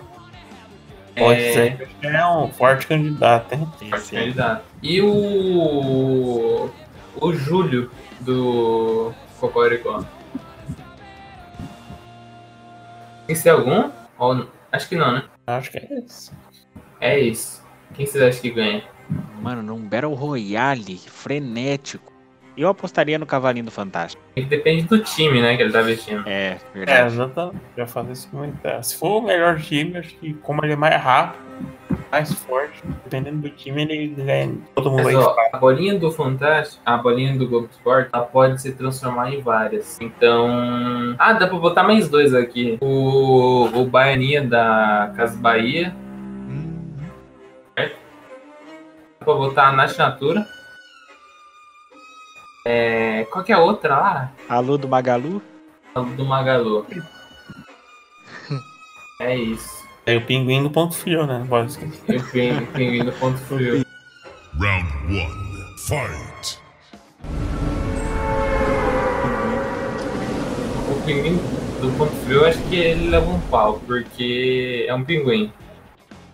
Pode 1.17 1.41
É, 1.41 1.53
ser 1.53 1.87
que 1.87 2.05
é 2.07 2.27
um 2.27 2.51
forte 2.51 2.85
candidato, 2.85 3.53
hein? 3.53 3.67
Esse 3.95 4.15
aí. 4.15 4.23
candidato. 4.25 4.63
E 4.83 5.01
o. 5.01 6.69
O 7.19 7.33
Júlio 7.33 7.89
do 8.19 9.11
Cocoricó. 9.39 10.03
Tem 13.25 13.35
que 13.35 13.41
ser 13.41 13.49
algum? 13.49 13.89
Ou 14.19 14.35
não? 14.35 14.47
Acho 14.71 14.87
que 14.89 14.95
não, 14.95 15.11
né? 15.13 15.23
Acho 15.47 15.71
que 15.71 15.77
é 15.79 15.99
isso. 16.05 16.31
É 17.01 17.19
isso. 17.19 17.63
Quem 17.95 18.05
vocês 18.05 18.23
acham 18.23 18.41
que 18.41 18.51
ganha? 18.51 18.83
Mano, 19.41 19.61
num 19.63 19.79
Battle 19.79 20.13
Royale 20.13 20.97
frenético. 20.97 22.13
Eu 22.57 22.69
apostaria 22.69 23.19
no 23.19 23.25
Cavalinho 23.27 23.65
do 23.65 23.71
Fantástico. 23.71 24.21
Depende 24.35 24.83
do 24.87 24.97
time, 25.03 25.39
né, 25.41 25.55
que 25.55 25.61
ele 25.61 25.71
tá 25.71 25.81
vestindo. 25.81 26.27
É, 26.27 26.53
É, 26.53 26.59
verdade. 26.73 27.13
exatamente. 27.13 27.57
Já 27.77 27.85
fazer 27.85 28.11
esse 28.13 28.27
comentário. 28.27 28.83
Se 28.83 28.95
for 28.97 29.19
o 29.19 29.21
melhor 29.21 29.59
time, 29.59 29.95
acho 29.97 30.15
que 30.15 30.33
como 30.41 30.65
ele 30.65 30.73
é 30.73 30.75
mais 30.75 30.99
rápido, 30.99 31.43
mais 32.11 32.33
forte, 32.33 32.81
dependendo 33.03 33.37
do 33.41 33.49
time, 33.51 33.83
ele 33.83 34.07
ganha. 34.07 34.57
Todo 34.73 34.89
mundo 34.89 35.03
Mas 35.03 35.15
ó, 35.15 35.35
a 35.53 35.57
bolinha 35.59 35.99
do 35.99 36.11
Fantástico, 36.11 36.81
a 36.83 36.97
bolinha 36.97 37.37
do 37.37 37.47
Globo 37.47 37.67
Esporte, 37.71 38.09
ela 38.11 38.23
pode 38.23 38.59
se 38.59 38.71
transformar 38.71 39.31
em 39.31 39.39
várias. 39.39 39.99
Então. 40.01 40.47
Ah, 41.19 41.33
dá 41.33 41.45
pra 41.47 41.59
botar 41.59 41.83
mais 41.83 42.09
dois 42.09 42.33
aqui. 42.33 42.79
O, 42.81 43.65
o 43.71 43.85
Baianinha 43.85 44.41
da 44.43 45.13
Casa 45.15 45.37
Bahia. 45.37 45.95
Pra 49.27 49.33
botar 49.35 49.67
a 49.67 49.71
Nath 49.73 49.97
Natura. 49.97 50.47
É, 52.65 53.25
qual 53.29 53.43
que 53.43 53.51
é 53.51 53.55
a 53.55 53.59
outra 53.59 53.97
lá? 53.99 54.31
Alô 54.47 54.77
do 54.77 54.87
Magalu? 54.87 55.41
A 55.93 55.99
do 55.99 56.23
Magalu. 56.25 56.85
É 59.19 59.35
isso. 59.35 59.83
Tem 60.05 60.15
o 60.17 60.25
pinguim 60.27 60.61
do 60.61 60.69
ponto 60.69 60.95
frio, 60.95 61.25
né? 61.25 61.39
Não 61.39 61.47
pode 61.47 61.71
esquecer. 61.71 62.13
E 62.13 62.17
o 62.17 62.23
pin- 62.31 62.63
o 62.63 62.67
pinguim 62.67 63.03
do 63.03 63.11
ponto 63.13 63.37
frio. 63.39 63.83
Round 64.59 64.93
one. 65.09 65.75
Fight. 65.87 66.59
O 70.87 71.01
pinguim 71.03 71.37
do 71.81 71.97
ponto 71.97 72.11
frio, 72.25 72.41
eu 72.41 72.45
acho 72.45 72.61
que 72.69 72.75
ele 72.75 73.09
leva 73.09 73.25
um 73.27 73.41
pau, 73.49 73.81
porque 73.87 74.85
é 74.87 74.93
um 74.93 75.03
pinguim. 75.03 75.51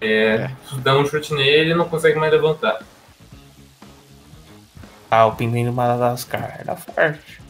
É, 0.05 0.51
Se 0.69 0.79
dá 0.81 0.97
um 0.97 1.05
chute 1.05 1.33
nele, 1.33 1.49
ele 1.49 1.73
não 1.75 1.87
consegue 1.87 2.19
mais 2.19 2.31
levantar. 2.31 2.79
Ah, 5.09 5.27
o 5.27 5.35
pinguim 5.35 5.65
do 5.65 5.71
Madagascar 5.71 6.57
era 6.59 6.75
forte. 6.75 7.41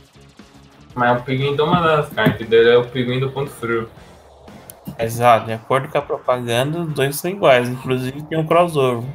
Mas 0.94 1.10
é 1.10 1.14
um 1.14 1.22
pinguim 1.22 1.56
do 1.56 1.66
Madagascar, 1.66 2.30
entendeu? 2.30 2.60
Ele 2.60 2.70
é 2.70 2.78
o 2.78 2.86
pinguim 2.86 3.20
do 3.20 3.32
ponto 3.32 3.50
frio. 3.50 3.90
Exato, 5.00 5.48
de 5.48 5.54
acordo 5.54 5.88
com 5.88 5.98
a 5.98 6.02
propaganda, 6.02 6.82
os 6.82 6.94
dois 6.94 7.16
são 7.16 7.32
iguais. 7.32 7.70
Inclusive 7.70 8.22
tem 8.24 8.38
um 8.38 8.46
crossover. 8.46 9.10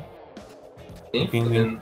Sim, 1.14 1.26
Pinguim. 1.26 1.78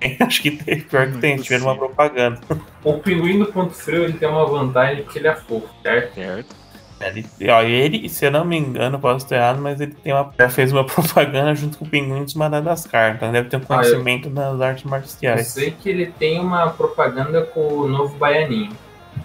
Acho 0.20 0.42
que 0.42 0.50
tem, 0.52 0.80
pior 0.80 1.12
que 1.12 1.18
tem, 1.18 1.36
tiveram 1.36 1.66
uma 1.66 1.76
propaganda. 1.76 2.40
O 2.82 2.98
pinguim 2.98 3.38
do 3.38 3.46
ponto 3.46 3.72
frio 3.72 4.04
ele 4.04 4.14
tem 4.14 4.28
uma 4.28 4.46
vantagem 4.46 5.04
porque 5.04 5.18
ele 5.18 5.28
é 5.28 5.34
fofo, 5.34 5.68
certo? 5.82 6.14
Certo. 6.14 6.61
Ele, 7.08 7.26
ó, 7.50 7.62
ele, 7.62 8.08
se 8.08 8.24
eu 8.26 8.30
não 8.30 8.44
me 8.44 8.56
engano, 8.56 8.98
posso 8.98 9.24
estar 9.24 9.36
errado, 9.36 9.60
mas 9.60 9.80
ele 9.80 9.92
tem 9.94 10.12
uma, 10.12 10.32
já 10.38 10.48
fez 10.48 10.72
uma 10.72 10.84
propaganda 10.86 11.54
junto 11.54 11.78
com 11.78 11.84
o 11.84 11.88
Pinguim 11.88 12.24
dos 12.24 12.34
Madagascar, 12.34 13.14
então 13.16 13.32
deve 13.32 13.48
ter 13.48 13.56
um 13.56 13.60
Ah, 13.60 13.62
eu- 13.62 13.66
conhecimento 13.82 14.30
nas 14.30 14.60
artes 14.60 14.84
Eu 14.84 14.90
marciais. 14.90 15.48
sei 15.48 15.70
que 15.72 15.88
ele 15.88 16.06
tem 16.06 16.38
uma 16.40 16.70
propaganda 16.70 17.42
com 17.42 17.66
o 17.66 17.88
novo 17.88 18.16
Baianinho. 18.16 18.70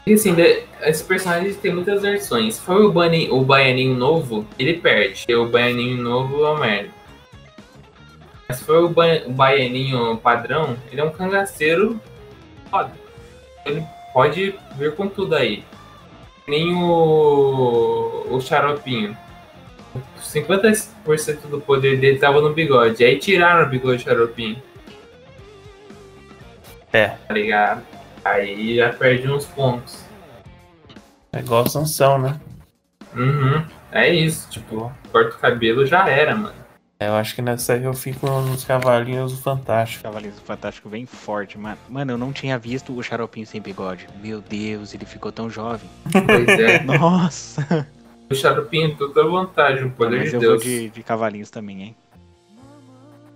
E 0.05 0.13
assim, 0.13 0.35
esse 0.81 1.03
personagem 1.03 1.53
tem 1.53 1.73
muitas 1.73 2.01
versões. 2.01 2.55
Se 2.55 2.61
for 2.61 2.81
o, 2.81 2.91
Bani, 2.91 3.29
o 3.29 3.41
Baianinho 3.43 3.95
novo, 3.95 4.45
ele 4.59 4.73
perde. 4.75 5.19
Porque 5.19 5.35
o 5.35 5.49
Baianinho 5.49 6.01
novo 6.01 6.43
é 6.45 6.49
uma 6.51 6.59
merda. 6.59 6.89
Mas 8.47 8.57
se 8.59 8.63
for 8.65 8.83
o, 8.83 8.89
ba 8.89 9.03
o 9.25 9.31
Baianinho 9.31 10.17
padrão, 10.17 10.77
ele 10.91 11.01
é 11.01 11.03
um 11.03 11.09
cangaceiro 11.09 11.99
foda. 12.69 12.91
Ele 13.65 13.83
pode 14.13 14.55
vir 14.77 14.95
com 14.95 15.07
tudo 15.07 15.35
aí. 15.35 15.63
Nem 16.47 16.73
o, 16.73 18.25
o 18.29 18.41
Xaropinho. 18.41 19.17
50% 20.21 21.47
do 21.49 21.59
poder 21.59 21.99
dele 21.99 22.19
tava 22.19 22.39
no 22.41 22.53
bigode. 22.53 23.03
Aí 23.03 23.17
tiraram 23.17 23.65
o 23.65 23.69
bigode 23.69 24.03
do 24.03 24.03
Xaropinho 24.03 24.61
É, 26.93 27.09
tá 27.09 27.33
ligado? 27.33 27.83
Aí 28.23 28.75
já 28.75 28.93
perde 28.93 29.29
uns 29.29 29.45
pontos. 29.45 30.03
é 31.33 31.39
igual 31.39 31.63
a 31.63 31.69
Sansão, 31.69 32.17
né? 32.17 32.39
Uhum. 33.15 33.65
É 33.91 34.13
isso, 34.13 34.49
tipo, 34.49 34.91
corta 35.11 35.35
o 35.35 35.39
cabelo 35.39 35.85
já 35.85 36.07
era, 36.07 36.35
mano. 36.35 36.66
É, 36.99 37.07
Eu 37.07 37.13
acho 37.13 37.35
que 37.35 37.41
nessa 37.41 37.73
aí 37.73 37.83
eu 37.83 37.93
fico 37.93 38.25
nos 38.41 38.63
cavalinhos 38.65 39.31
do 39.33 39.37
Fantástico. 39.37 40.03
Cavalinho 40.03 40.33
do 40.33 40.41
Fantástico 40.41 40.89
bem 40.89 41.05
forte, 41.05 41.57
mano. 41.57 41.77
Mano, 41.89 42.13
eu 42.13 42.17
não 42.17 42.33
tinha 42.33 42.57
visto 42.57 42.91
o 42.97 43.03
Xaropinho 43.03 43.45
sem 43.45 43.61
bigode. 43.61 44.07
Meu 44.21 44.41
Deus, 44.41 44.93
ele 44.93 45.05
ficou 45.05 45.31
tão 45.31 45.49
jovem. 45.49 45.89
Pois 46.11 46.59
é. 46.59 46.81
Nossa! 46.83 47.87
o 48.29 48.35
Xaropinho 48.35 48.89
tem 48.89 48.97
toda 48.97 49.23
vantagem, 49.27 49.85
o 49.85 49.91
poder 49.91 50.19
Mas 50.19 50.29
de 50.31 50.35
eu 50.35 50.41
vou 50.41 50.49
Deus. 50.51 50.63
de, 50.63 50.89
de 50.89 51.03
cavalinhos 51.03 51.49
também, 51.51 51.81
hein? 51.83 51.95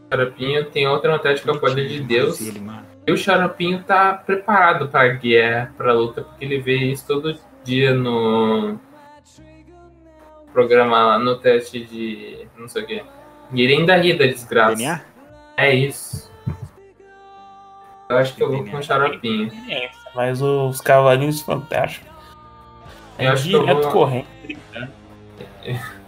O 0.10 0.14
Xaropinho 0.16 0.66
tem 0.66 0.88
outra 0.88 1.12
vantagem 1.16 1.44
que 1.44 1.50
é 1.50 1.54
o 1.54 1.60
poder 1.60 1.88
de 1.88 2.02
Deus. 2.02 2.42
Ele, 2.42 2.60
mano. 2.60 2.86
E 3.06 3.12
o 3.12 3.18
Xaropinho 3.18 3.84
tá 3.84 4.14
preparado 4.14 4.88
pra 4.88 5.08
guerra, 5.08 5.74
pra 5.78 5.94
luta, 5.94 6.22
porque 6.24 6.46
ele 6.46 6.60
vê 6.60 6.76
isso 6.78 7.06
todo 7.08 7.38
dia 7.64 7.94
no 7.94 8.78
programa 10.52 11.04
lá, 11.06 11.20
no 11.20 11.38
teste 11.38 11.84
de 11.86 12.48
não 12.58 12.68
sei 12.68 12.84
o 12.84 12.86
que. 12.88 13.04
E 13.54 13.62
ele 13.62 13.74
ainda 13.76 13.98
ri 13.98 14.18
da 14.18 14.26
desgraça. 14.26 14.76
DNA? 14.76 15.02
É 15.58 15.74
isso. 15.74 16.32
Eu 18.10 18.18
acho 18.18 18.36
que 18.36 18.44
eu 18.44 18.52
vou 18.52 18.66
com 18.66 18.78
o 18.78 18.84
Xaropinho. 18.84 19.52
Mas 20.16 20.42
os 20.42 20.82
cavalinhos 20.82 21.42
fantásticos. 21.42 22.10
É 23.18 23.28
Eu 23.28 23.32
acho 23.34 23.44
que 23.48 23.54
eu 23.54 23.66
vou- 23.66 23.92
correndo. 23.92 24.28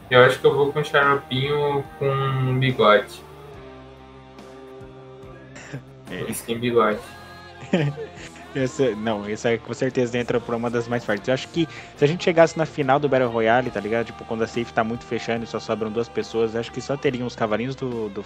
Eu 0.10 0.22
acho 0.26 0.40
que 0.40 0.46
eu 0.46 0.56
vou 0.56 0.72
com 0.74 0.80
o 0.80 0.84
xaropinho 0.86 1.84
com 2.00 2.60
bigode. 2.60 3.22
É. 6.12 6.30
Skin 6.32 6.60
bigode. 6.60 7.00
Esse, 8.56 8.94
não, 8.96 9.28
esse 9.28 9.48
aí 9.48 9.58
com 9.58 9.74
certeza 9.74 10.18
entra 10.18 10.40
por 10.40 10.54
uma 10.54 10.70
das 10.70 10.88
mais 10.88 11.04
fortes. 11.04 11.28
Eu 11.28 11.34
acho 11.34 11.48
que 11.48 11.68
se 11.98 12.06
a 12.06 12.08
gente 12.08 12.24
chegasse 12.24 12.58
na 12.58 12.66
final 12.66 13.00
do 13.00 13.10
Battle 13.10 13.30
Royale, 13.30 13.72
tá 13.72 13.80
ligado? 13.80 14.08
Tipo, 14.08 14.24
quando 14.26 14.44
a 14.44 14.48
safe 14.48 14.72
tá 14.72 14.84
muito 14.84 15.04
fechando 15.06 15.44
e 15.44 15.48
só 15.48 15.60
sobram 15.60 15.92
duas 15.92 16.08
pessoas, 16.08 16.54
eu 16.54 16.60
acho 16.60 16.72
que 16.72 16.82
só 16.82 16.96
teriam 16.96 17.26
os 17.26 17.36
cavalinhos 17.36 17.76
do, 17.76 18.10
do 18.10 18.24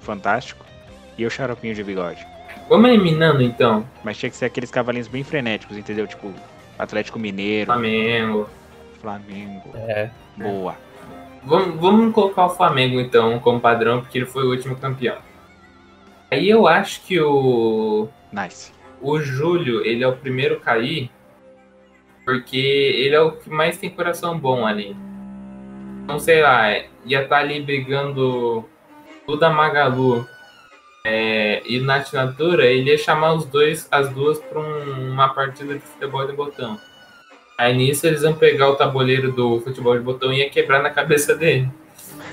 Fantástico 0.00 0.64
e 1.16 1.24
o 1.24 1.30
Xaropinho 1.30 1.74
de 1.74 1.82
bigode. 1.82 2.26
Vamos 2.68 2.90
eliminando 2.90 3.42
então. 3.42 3.86
Mas 4.04 4.18
tinha 4.18 4.30
que 4.30 4.36
ser 4.36 4.46
aqueles 4.46 4.70
cavalinhos 4.70 5.08
bem 5.08 5.24
frenéticos, 5.24 5.76
entendeu? 5.76 6.06
Tipo, 6.06 6.32
Atlético 6.78 7.18
Mineiro, 7.18 7.66
Flamengo. 7.66 8.48
Flamengo. 9.00 9.70
É. 9.74 10.10
Boa. 10.36 10.76
Vamos, 11.42 11.80
vamos 11.80 12.14
colocar 12.14 12.46
o 12.46 12.50
Flamengo 12.50 13.00
então 13.00 13.38
como 13.38 13.60
padrão, 13.60 14.00
porque 14.00 14.18
ele 14.18 14.26
foi 14.26 14.44
o 14.44 14.50
último 14.50 14.76
campeão. 14.76 15.16
Aí 16.30 16.48
eu 16.48 16.68
acho 16.68 17.00
que 17.02 17.20
o, 17.20 18.08
Nice. 18.32 18.72
O 19.00 19.20
Júlio, 19.20 19.84
ele 19.84 20.04
é 20.04 20.08
o 20.08 20.16
primeiro 20.16 20.56
a 20.56 20.60
cair, 20.60 21.10
porque 22.24 22.56
ele 22.56 23.14
é 23.14 23.20
o 23.20 23.32
que 23.32 23.48
mais 23.48 23.78
tem 23.78 23.90
coração 23.90 24.38
bom 24.38 24.66
ali. 24.66 24.96
Então, 26.04 26.18
sei 26.18 26.42
lá, 26.42 26.70
ia 27.04 27.22
estar 27.22 27.38
ali 27.38 27.60
brigando 27.60 28.64
tudo 29.26 29.44
a 29.44 29.50
Magalu 29.50 30.26
é, 31.04 31.62
e 31.64 31.80
Nath 31.80 32.12
Natura, 32.12 32.66
ele 32.66 32.90
ia 32.90 32.98
chamar 32.98 33.34
os 33.34 33.46
dois, 33.46 33.88
as 33.90 34.08
duas 34.10 34.38
para 34.38 34.58
uma 34.58 35.28
partida 35.32 35.74
de 35.74 35.80
futebol 35.80 36.26
de 36.26 36.32
botão. 36.32 36.78
Aí 37.56 37.76
nisso 37.76 38.06
eles 38.06 38.22
iam 38.22 38.34
pegar 38.34 38.70
o 38.70 38.76
tabuleiro 38.76 39.32
do 39.32 39.60
futebol 39.60 39.96
de 39.96 40.02
botão 40.02 40.32
e 40.32 40.38
ia 40.38 40.50
quebrar 40.50 40.82
na 40.82 40.90
cabeça 40.90 41.34
dele. 41.34 41.70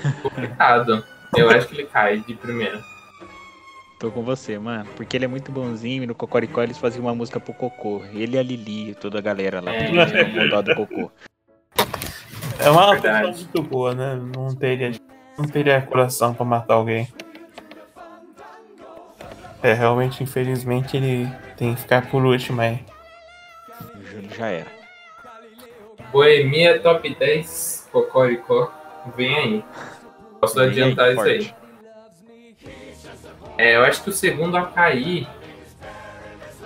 Complicado. 0.22 1.04
Eu 1.36 1.50
acho 1.50 1.68
que 1.68 1.74
ele 1.74 1.84
cai 1.84 2.18
de 2.18 2.34
primeira. 2.34 2.82
Tô 3.98 4.10
com 4.12 4.22
você, 4.22 4.58
mano. 4.58 4.88
Porque 4.96 5.16
ele 5.16 5.24
é 5.24 5.28
muito 5.28 5.50
bonzinho 5.50 6.04
e 6.04 6.06
no 6.06 6.14
Cocoricó 6.14 6.62
eles 6.62 6.78
faziam 6.78 7.04
uma 7.06 7.14
música 7.14 7.40
pro 7.40 7.52
Cocô. 7.52 8.02
Ele 8.12 8.36
e 8.36 8.38
a 8.38 8.42
Lili, 8.42 8.94
toda 8.94 9.18
a 9.18 9.22
galera 9.22 9.60
lá. 9.60 9.74
É. 9.74 10.48
dó 10.48 10.62
do 10.62 10.74
Cocô. 10.76 11.10
É 12.60 12.70
uma 12.70 12.92
Verdade. 12.92 13.26
pessoa 13.28 13.48
muito 13.54 13.62
boa, 13.62 13.94
né? 13.94 14.20
Não 14.36 14.54
teria, 14.54 14.92
não 15.36 15.46
teria 15.46 15.82
coração 15.82 16.32
pra 16.32 16.44
matar 16.44 16.74
alguém. 16.74 17.08
É, 19.62 19.72
realmente, 19.72 20.22
infelizmente, 20.22 20.96
ele 20.96 21.28
tem 21.56 21.74
que 21.74 21.80
ficar 21.80 22.08
por 22.08 22.24
último 22.24 22.60
aí. 22.60 22.78
Ele 24.12 24.28
já 24.36 24.46
era. 24.46 24.66
Boemia 26.12 26.78
Top 26.80 27.08
10 27.12 27.88
Cocoricó. 27.90 28.72
Vem 29.16 29.36
aí. 29.36 29.64
Posso 30.40 30.54
Vem 30.54 30.64
aí, 30.64 30.70
adiantar 30.70 31.08
isso 31.08 31.16
forte. 31.16 31.30
aí. 31.30 31.54
É, 33.58 33.76
eu 33.76 33.84
acho 33.84 34.02
que 34.04 34.10
o 34.10 34.12
segundo 34.12 34.56
a 34.56 34.66
cair. 34.66 35.28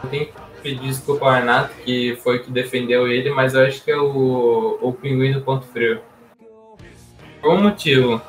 Eu 0.04 0.10
tenho 0.10 0.26
que 0.26 0.32
pedir 0.62 0.88
desculpa 0.88 1.24
ao 1.26 1.32
Renato, 1.32 1.74
que 1.84 2.16
foi 2.22 2.36
o 2.36 2.44
que 2.44 2.50
defendeu 2.50 3.08
ele, 3.08 3.30
mas 3.30 3.54
eu 3.54 3.66
acho 3.66 3.82
que 3.82 3.90
é 3.90 3.96
o, 3.96 4.78
o 4.80 4.92
Pinguim 4.92 5.32
do 5.32 5.40
Ponto 5.40 5.66
Frio. 5.66 6.00
Por 7.40 7.50
um 7.50 7.62
motivo. 7.62 8.20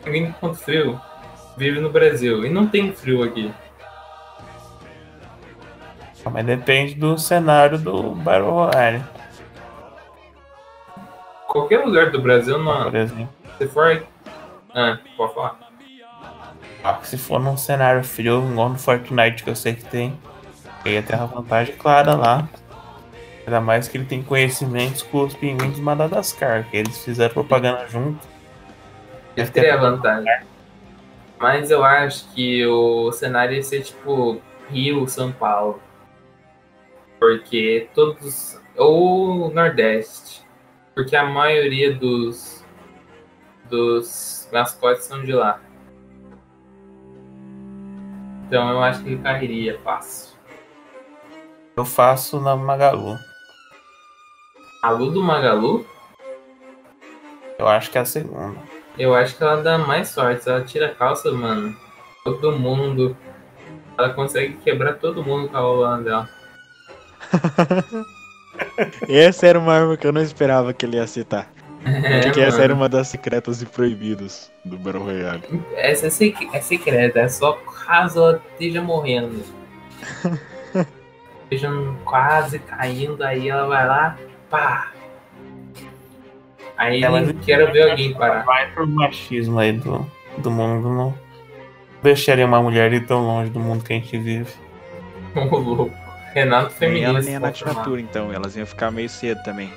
O 0.00 0.02
Pinguim 0.04 0.26
do 0.26 0.32
Ponto 0.34 0.56
Frio 0.56 1.00
vive 1.56 1.78
no 1.78 1.90
Brasil 1.90 2.44
e 2.44 2.48
não 2.48 2.66
tem 2.66 2.92
frio 2.92 3.22
aqui. 3.22 3.52
Mas 6.32 6.44
depende 6.44 6.94
do 6.94 7.16
cenário 7.18 7.78
do 7.78 8.10
Battle 8.12 8.50
Royale, 8.50 9.04
Qualquer 11.46 11.78
lugar 11.84 12.10
do 12.10 12.20
Brasil, 12.20 12.58
não. 12.58 12.84
por 12.84 12.94
exemplo. 12.96 13.28
Se 13.56 13.66
for. 13.68 14.02
Ah, 14.74 14.98
pode 15.16 15.34
falar. 15.34 15.65
Ah, 16.88 17.00
Se 17.02 17.18
for 17.18 17.40
num 17.40 17.56
cenário 17.56 18.04
frio, 18.04 18.48
igual 18.48 18.68
no 18.68 18.78
Fortnite, 18.78 19.42
que 19.42 19.50
eu 19.50 19.56
sei 19.56 19.74
que 19.74 19.84
tem, 19.86 20.16
ele 20.84 20.94
ia 20.94 21.02
ter 21.02 21.16
uma 21.16 21.26
vantagem 21.26 21.74
clara 21.74 22.14
lá. 22.14 22.48
Ainda 23.44 23.60
mais 23.60 23.88
que 23.88 23.98
ele 23.98 24.04
tem 24.04 24.22
conhecimentos 24.22 25.02
com 25.02 25.24
os 25.24 25.34
pinguins 25.34 25.74
de 25.74 25.82
Madagascar, 25.82 26.62
que 26.70 26.76
eles 26.76 27.04
fizeram 27.04 27.34
propaganda 27.34 27.88
junto. 27.88 28.24
Ele 29.36 29.48
teria 29.48 29.76
vantagem. 29.76 30.46
Mas 31.40 31.72
eu 31.72 31.82
acho 31.82 32.28
que 32.32 32.64
o 32.64 33.10
cenário 33.10 33.56
ia 33.56 33.62
ser 33.64 33.82
tipo 33.82 34.40
Rio, 34.70 35.08
São 35.08 35.32
Paulo. 35.32 35.82
Porque 37.18 37.88
todos. 37.96 38.60
Ou 38.76 39.52
Nordeste. 39.52 40.46
Porque 40.94 41.16
a 41.16 41.24
maioria 41.24 41.92
dos. 41.92 42.64
dos 43.68 44.48
mascotes 44.52 45.04
são 45.04 45.24
de 45.24 45.32
lá. 45.32 45.65
Então 48.46 48.70
eu 48.70 48.82
acho 48.82 49.02
que 49.02 49.10
ele 49.10 49.22
cairia 49.22 49.78
fácil. 49.82 50.36
Eu 51.76 51.84
faço 51.84 52.40
na 52.40 52.56
Magalu. 52.56 53.18
A 54.82 54.90
Lu 54.90 55.10
do 55.10 55.22
Magalu, 55.22 55.84
Eu 57.58 57.66
acho 57.68 57.90
que 57.90 57.98
é 57.98 58.02
a 58.02 58.04
segunda. 58.04 58.56
eu 58.98 59.14
acho 59.14 59.36
que 59.36 59.42
ela 59.42 59.62
dá 59.62 59.76
mais 59.78 60.08
sorte. 60.08 60.44
Se 60.44 60.50
ela 60.50 60.62
tira 60.62 60.86
a 60.86 60.94
calça, 60.94 61.30
mano. 61.32 61.74
Todo 62.24 62.52
mundo. 62.52 63.16
Ela 63.98 64.10
consegue 64.10 64.56
quebrar 64.58 64.94
todo 64.94 65.24
mundo 65.24 65.48
com 65.48 65.56
a 65.56 65.66
Holanda 65.66 66.02
dela. 66.04 66.28
Essa 69.08 69.46
era 69.46 69.58
uma 69.58 69.72
arma 69.74 69.96
que 69.96 70.06
eu 70.06 70.12
não 70.12 70.20
esperava 70.22 70.72
que 70.72 70.86
ele 70.86 70.96
ia 70.96 71.06
citar. 71.06 71.50
É, 71.86 72.20
Porque 72.22 72.40
essa 72.40 72.60
era 72.62 72.74
uma 72.74 72.88
das 72.88 73.06
secretas 73.06 73.62
e 73.62 73.66
proibidas 73.66 74.50
do 74.64 74.76
Battle 74.76 75.04
Royale. 75.04 75.40
Essa 75.76 76.08
é, 76.08 76.10
sec- 76.10 76.48
é 76.52 76.60
secreta, 76.60 77.20
é 77.20 77.28
só 77.28 77.52
caso 77.86 78.18
ela 78.18 78.42
esteja 78.52 78.82
morrendo. 78.82 79.42
Esteja 81.44 81.70
quase 82.04 82.58
caindo, 82.58 83.22
aí 83.22 83.48
ela 83.48 83.68
vai 83.68 83.86
lá, 83.86 84.16
pá. 84.50 84.90
Aí 86.76 87.02
É, 87.04 87.08
mas- 87.08 87.32
quero 87.44 87.72
ver 87.72 87.88
alguém 87.90 88.12
parar. 88.14 88.44
Vai 88.44 88.68
pro 88.72 88.84
machismo 88.86 89.58
aí 89.60 89.72
do, 89.72 90.04
do 90.38 90.50
mundo, 90.50 90.88
não 90.88 91.14
deixaria 92.02 92.44
uma 92.46 92.60
mulher 92.62 92.92
ir 92.92 93.06
tão 93.06 93.24
longe 93.24 93.50
do 93.50 93.58
mundo 93.60 93.84
que 93.84 93.92
a 93.92 93.96
gente 93.96 94.18
vive. 94.18 94.50
Ô, 95.34 95.56
louco. 95.56 95.94
Renato 96.34 96.74
Nem 96.80 97.04
ela 97.04 97.20
feminista. 97.20 97.22
nem 97.22 97.36
a 97.36 97.74
Natura, 97.74 98.00
então. 98.00 98.32
Elas 98.32 98.56
iam 98.56 98.66
ficar 98.66 98.90
meio 98.90 99.08
cedo 99.08 99.42
também. 99.42 99.72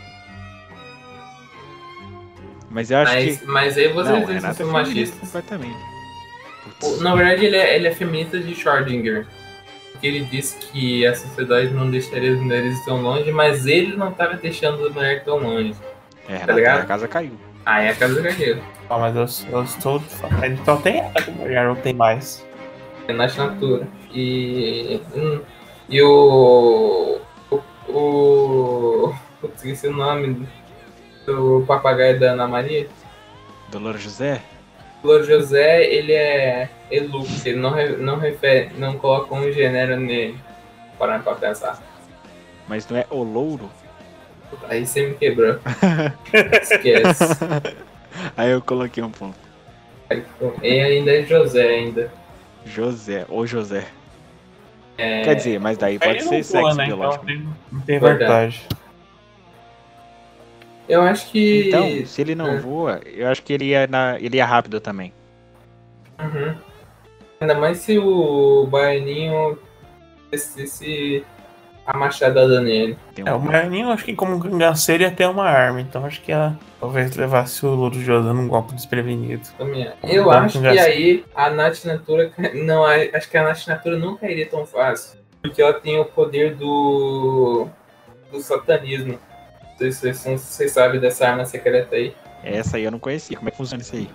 Mas 2.69 2.91
eu 2.91 2.98
acho 3.00 3.13
Mas, 3.13 3.39
que. 3.39 3.45
mas 3.45 3.78
aí 3.78 3.88
vocês 3.93 4.08
Não, 4.10 4.26
são 4.26 4.50
é 4.50 4.56
feminista 4.56 4.65
machistas. 4.65 5.19
completamente. 5.19 5.88
Putz. 6.79 7.01
Na 7.01 7.15
verdade, 7.15 7.45
ele 7.45 7.58
é, 7.58 7.75
ele 7.75 7.88
é 7.88 7.91
feminista 7.91 8.39
de 8.39 8.53
Schrödinger. 8.53 9.25
Porque 9.91 10.08
ele 10.08 10.21
disse 10.25 10.58
que 10.58 11.05
a 11.05 11.13
sociedade 11.13 11.73
não 11.73 11.89
deixaria 11.89 12.34
as 12.34 12.39
mulheres 12.39 12.86
tão 12.86 13.01
longe, 13.01 13.32
mas 13.32 13.65
ele 13.65 13.97
não 13.97 14.10
estava 14.10 14.36
deixando 14.36 14.86
as 14.86 14.93
mulheres 14.93 15.23
tão 15.23 15.38
longe. 15.38 15.75
É, 16.27 16.38
tá 16.38 16.53
ligado? 16.53 16.82
a 16.82 16.86
casa 16.86 17.08
caiu. 17.08 17.38
Aí 17.65 17.89
a 17.89 17.95
casa 17.95 18.21
caiu. 18.21 18.62
Ah, 18.89 18.97
mas 18.97 19.15
eu, 19.15 19.51
eu 19.51 19.63
estou. 19.63 20.01
Então 20.43 20.82
tem 20.82 21.03
mulher, 21.36 21.65
não 21.65 21.75
tem 21.75 21.93
mais. 21.93 22.45
É 23.08 23.13
Nath 23.13 23.36
Natura. 23.38 23.88
E. 24.13 25.01
hum, 25.15 25.41
e 25.89 26.01
o. 26.01 27.19
O. 27.51 27.60
o 27.93 29.13
esqueci 29.55 29.88
o 29.88 29.93
nome 29.93 30.47
do 31.25 31.63
papagaio 31.67 32.19
da 32.19 32.32
Ana 32.32 32.47
Maria. 32.47 32.88
Dolores 33.71 34.01
José? 34.01 34.41
O 35.03 35.07
Louro 35.07 35.23
José, 35.23 35.85
ele 35.85 36.12
é 36.13 36.69
elux, 36.91 37.45
ele 37.45 37.57
não, 37.59 37.71
re- 37.71 37.95
não 37.97 38.17
refere, 38.19 38.71
não 38.77 38.97
coloca 38.97 39.33
um 39.33 39.51
gênero 39.51 39.95
nele. 39.97 40.38
Parando 40.97 41.23
pra 41.23 41.35
pensar. 41.35 41.81
Mas 42.67 42.88
não 42.89 42.97
é 42.97 43.05
o 43.09 43.23
louro? 43.23 43.69
Aí 44.67 44.85
você 44.85 45.07
me 45.07 45.13
quebrou. 45.15 45.57
Esquece. 46.62 47.23
Aí 48.35 48.51
eu 48.51 48.62
coloquei 48.62 49.01
um 49.01 49.09
ponto. 49.12 49.38
E 50.62 50.67
ainda 50.81 51.12
é 51.15 51.23
José 51.23 51.62
ainda. 51.67 52.12
José, 52.65 53.25
ou 53.29 53.47
José. 53.47 53.85
É, 54.97 55.21
Quer 55.23 55.35
dizer, 55.35 55.59
mas 55.59 55.77
daí 55.77 55.97
pode 55.97 56.21
ser 56.23 56.35
não 56.35 56.43
sexo 56.43 56.75
né? 56.75 56.85
biológico. 56.88 57.23
Então 57.29 57.38
tem- 57.38 57.55
não 57.71 57.81
tem 57.81 57.99
Verdade. 57.99 58.23
vantagem. 58.25 58.62
Eu 60.89 61.02
acho 61.02 61.30
que. 61.32 61.67
Então, 61.67 62.06
se 62.06 62.21
ele 62.21 62.36
não 62.36 62.47
É. 62.47 62.58
voa, 62.58 62.99
eu 63.06 63.28
acho 63.28 63.41
que 63.43 63.54
ele 63.54 63.65
ia, 63.65 63.88
na, 63.88 64.17
ele 64.19 64.38
ia 64.38 64.45
rápido 64.45 64.82
também. 64.82 65.13
Uhum. 66.19 66.56
Ainda 67.39 67.56
mais 67.56 67.78
se 67.78 67.97
o 67.97 68.67
Baianinho 68.67 69.58
descesse 70.30 71.23
a 71.86 71.97
machadada 71.97 72.60
nele. 72.62 72.97
É, 73.25 73.34
o 73.34 73.39
Baianinho, 73.39 73.89
acho 73.89 74.04
que 74.04 74.13
como 74.13 74.39
cangaceiro 74.39 75.04
ia 75.04 75.12
ter 75.12 75.25
uma 75.28 75.45
arma, 75.45 75.80
então 75.80 76.06
acho 76.06 76.21
que 76.21 76.32
ela 76.32 76.58
talvez 76.80 77.15
levasse 77.15 77.65
o 77.65 77.69
Louro 77.69 77.99
José 77.99 78.32
num 78.34 78.47
golpe 78.47 78.73
desprevenido. 78.75 79.47
Também. 79.58 79.89
Eu 80.04 80.30
acho 80.30 80.60
que 80.60 80.67
aí 80.67 81.25
a 81.34 81.49
Nath 81.49 81.86
Natura. 81.86 82.32
Não, 82.54 82.84
acho 82.86 83.30
que 83.30 83.38
a 83.38 83.43
Nath 83.43 83.65
Natura 83.67 83.97
não 83.97 84.17
cairia 84.17 84.47
tão 84.47 84.65
fácil. 84.65 85.19
Porque 85.41 85.62
ela 85.62 85.73
tem 85.73 85.97
o 85.99 86.06
poder 86.06 86.56
do. 86.56 87.67
do 88.32 88.39
satanismo. 88.41 89.17
Não 89.80 89.92
sei 89.92 89.92
se 89.92 90.00
vocês, 90.02 90.42
se 90.42 90.54
vocês 90.54 90.72
sabem 90.72 91.00
dessa 91.00 91.28
arma 91.28 91.46
secreta 91.46 91.96
aí. 91.96 92.13
Essa 92.44 92.78
aí 92.78 92.84
eu 92.84 92.92
não 92.92 93.00
conhecia. 93.00 93.38
Como 93.38 93.48
é 93.48 93.52
que 93.52 93.58
funciona 93.58 93.82
isso 93.82 93.96
aí? 93.96 94.10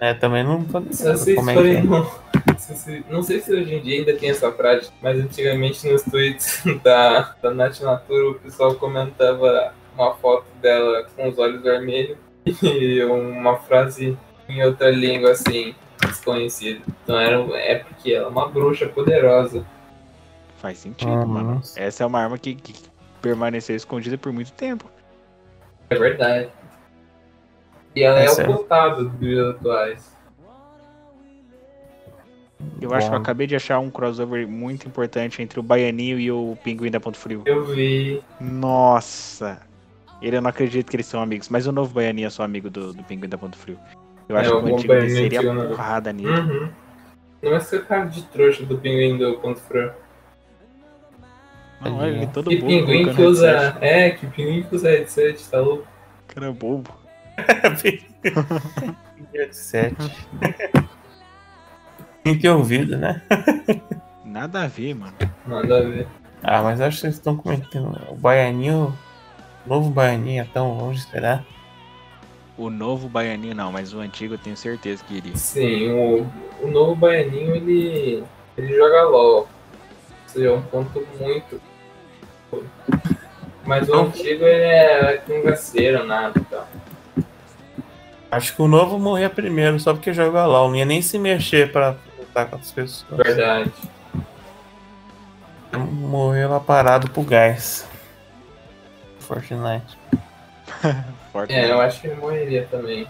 Né, 0.00 0.14
também 0.14 0.42
não 0.44 0.64
tô 0.64 0.82
Se 0.92 1.34
como 1.34 1.50
é 1.50 1.54
que 1.54 1.60
é. 1.76 1.82
no- 1.82 2.10
se- 2.58 2.76
se- 2.76 3.04
Não 3.10 3.22
sei 3.22 3.40
se 3.40 3.52
hoje 3.52 3.74
em 3.74 3.82
dia 3.82 3.98
ainda 3.98 4.14
tem 4.16 4.30
essa 4.30 4.50
prática, 4.50 4.92
mas 5.02 5.18
antigamente 5.18 5.86
nos 5.88 6.02
tweets 6.02 6.62
da, 6.82 7.34
da 7.42 7.50
Nath 7.52 7.80
Natura 7.80 8.30
o 8.30 8.34
pessoal 8.34 8.74
comentava 8.76 9.72
uma 9.94 10.14
foto 10.14 10.46
dela 10.60 11.06
com 11.14 11.28
os 11.28 11.38
olhos 11.38 11.62
vermelhos 11.62 12.16
e 12.62 13.02
uma 13.04 13.56
frase 13.58 14.16
em 14.48 14.62
outra 14.64 14.90
língua 14.90 15.32
assim, 15.32 15.74
desconhecida. 16.00 16.80
Então 17.04 17.18
era, 17.18 17.36
é 17.58 17.76
porque 17.76 18.12
ela 18.12 18.26
é 18.26 18.28
uma 18.30 18.48
bruxa 18.48 18.86
poderosa. 18.88 19.64
Faz 20.58 20.78
sentido, 20.78 21.10
Ah, 21.10 21.26
mano. 21.26 21.54
nossa. 21.56 21.78
Essa 21.80 22.04
é 22.04 22.06
uma 22.06 22.20
arma 22.20 22.38
que, 22.38 22.54
que 22.54 22.74
permaneceu 23.20 23.76
escondida 23.76 24.16
por 24.18 24.32
muito 24.32 24.52
tempo. 24.52 24.90
É 25.92 25.98
verdade. 25.98 26.48
E 27.94 28.02
ela 28.02 28.20
é 28.20 28.26
é- 28.26 28.30
ocultada 28.30 29.04
dos 29.04 29.18
dias 29.18 29.54
atuais. 29.54 30.12
Eu 32.80 32.94
acho 32.94 33.08
que 33.08 33.14
eu 33.14 33.18
acabei 33.18 33.46
de 33.46 33.56
achar 33.56 33.78
um 33.78 33.90
crossover 33.90 34.46
muito 34.46 34.86
importante 34.86 35.42
entre 35.42 35.58
o 35.58 35.62
Baianinho 35.62 36.18
e 36.18 36.30
o 36.30 36.56
Pinguim 36.62 36.90
da 36.90 37.00
Ponto 37.00 37.16
Frio. 37.18 37.42
Eu 37.44 37.64
vi. 37.64 38.22
Nossa! 38.40 39.60
Ele 40.20 40.36
eu 40.36 40.42
não 40.42 40.50
acredito 40.50 40.88
que 40.88 40.96
eles 40.96 41.06
são 41.06 41.20
amigos, 41.20 41.48
mas 41.48 41.66
o 41.66 41.72
novo 41.72 41.92
Baianinho 41.94 42.26
é 42.26 42.30
só 42.30 42.44
amigo 42.44 42.70
do, 42.70 42.92
do 42.92 43.02
Pinguim 43.04 43.28
da 43.28 43.36
Ponto 43.38 43.56
Frio. 43.56 43.78
Eu 44.28 44.36
É, 44.36 44.40
acho 44.40 44.56
o 44.56 44.64
que 44.64 44.70
o 44.70 44.92
antigo 44.92 45.52
né? 45.52 45.66
porrada 45.68 46.12
nele. 46.12 46.28
Uhum. 46.28 46.68
Não 47.42 47.54
é 47.56 47.60
seu 47.60 47.84
cara 47.84 48.04
de 48.04 48.22
trouxa 48.26 48.64
do 48.64 48.78
pinguim 48.78 49.18
do 49.18 49.34
Ponto 49.40 49.58
Frio. 49.60 49.92
Não, 51.84 51.98
olha, 51.98 52.10
ele 52.10 52.26
todo 52.28 52.48
Que 52.50 52.56
bobo. 52.56 52.68
pinguim 52.68 53.14
que 53.14 53.22
usa. 53.22 53.76
É, 53.80 54.10
que 54.10 54.26
pinguim 54.26 54.62
que 54.62 54.74
usa 54.74 54.90
headset, 54.90 55.48
tá 55.48 55.60
louco? 55.60 55.86
Cara 56.28 56.48
é 56.48 56.52
bobo. 56.52 56.90
Headset. 59.34 59.94
Tem 62.22 62.38
que 62.38 62.48
ouvido, 62.48 62.96
né? 62.96 63.22
Nada 64.24 64.62
a 64.62 64.66
ver, 64.68 64.94
mano. 64.94 65.14
Nada 65.46 65.78
a 65.78 65.80
ver. 65.82 66.06
Ah, 66.42 66.62
mas 66.62 66.80
acho 66.80 66.96
que 66.96 67.00
vocês 67.02 67.14
estão 67.14 67.36
comentando. 67.36 67.98
O 68.10 68.14
Baianinho. 68.14 68.96
O 69.64 69.68
novo 69.68 69.90
Baianinho 69.90 70.42
é 70.42 70.44
tão 70.52 70.76
longe, 70.76 71.00
será? 71.02 71.44
O 72.58 72.68
novo 72.68 73.08
Baianinho 73.08 73.54
não, 73.54 73.72
mas 73.72 73.94
o 73.94 74.00
antigo 74.00 74.34
eu 74.34 74.38
tenho 74.38 74.56
certeza 74.56 75.02
que 75.04 75.14
iria. 75.14 75.36
Sim, 75.36 75.90
o, 75.92 76.26
o 76.60 76.66
novo 76.70 76.94
Baianinho 76.96 77.54
ele, 77.56 78.22
ele 78.56 78.76
joga 78.76 79.02
LOL. 79.08 79.36
Ou 79.40 79.48
seja, 80.26 80.48
é 80.48 80.52
um 80.52 80.62
ponto 80.62 81.06
muito. 81.18 81.60
Mas 83.64 83.88
o 83.88 83.94
antigo 83.94 84.44
ele 84.44 84.64
é 84.64 85.22
cangaceiro, 85.26 86.04
nada 86.04 86.38
e 86.38 86.44
tal. 86.44 86.68
Acho 88.30 88.56
que 88.56 88.62
o 88.62 88.68
novo 88.68 88.98
morria 88.98 89.28
primeiro, 89.28 89.78
só 89.78 89.92
porque 89.92 90.12
joga 90.12 90.46
LOL. 90.46 90.68
Não 90.68 90.76
ia 90.76 90.84
nem 90.84 91.02
se 91.02 91.18
mexer 91.18 91.70
pra 91.70 91.96
lutar 92.18 92.48
com 92.48 92.56
as 92.56 92.72
pessoas. 92.72 93.24
Verdade. 93.24 93.70
Morreu 95.76 96.48
lá 96.50 96.60
parado 96.60 97.10
pro 97.10 97.22
gás. 97.22 97.86
Fortnite. 99.20 99.98
Forte. 101.32 101.52
É, 101.54 101.70
eu 101.70 101.80
acho 101.80 102.00
que 102.00 102.08
ele 102.08 102.16
morreria 102.16 102.68
também. 102.70 103.06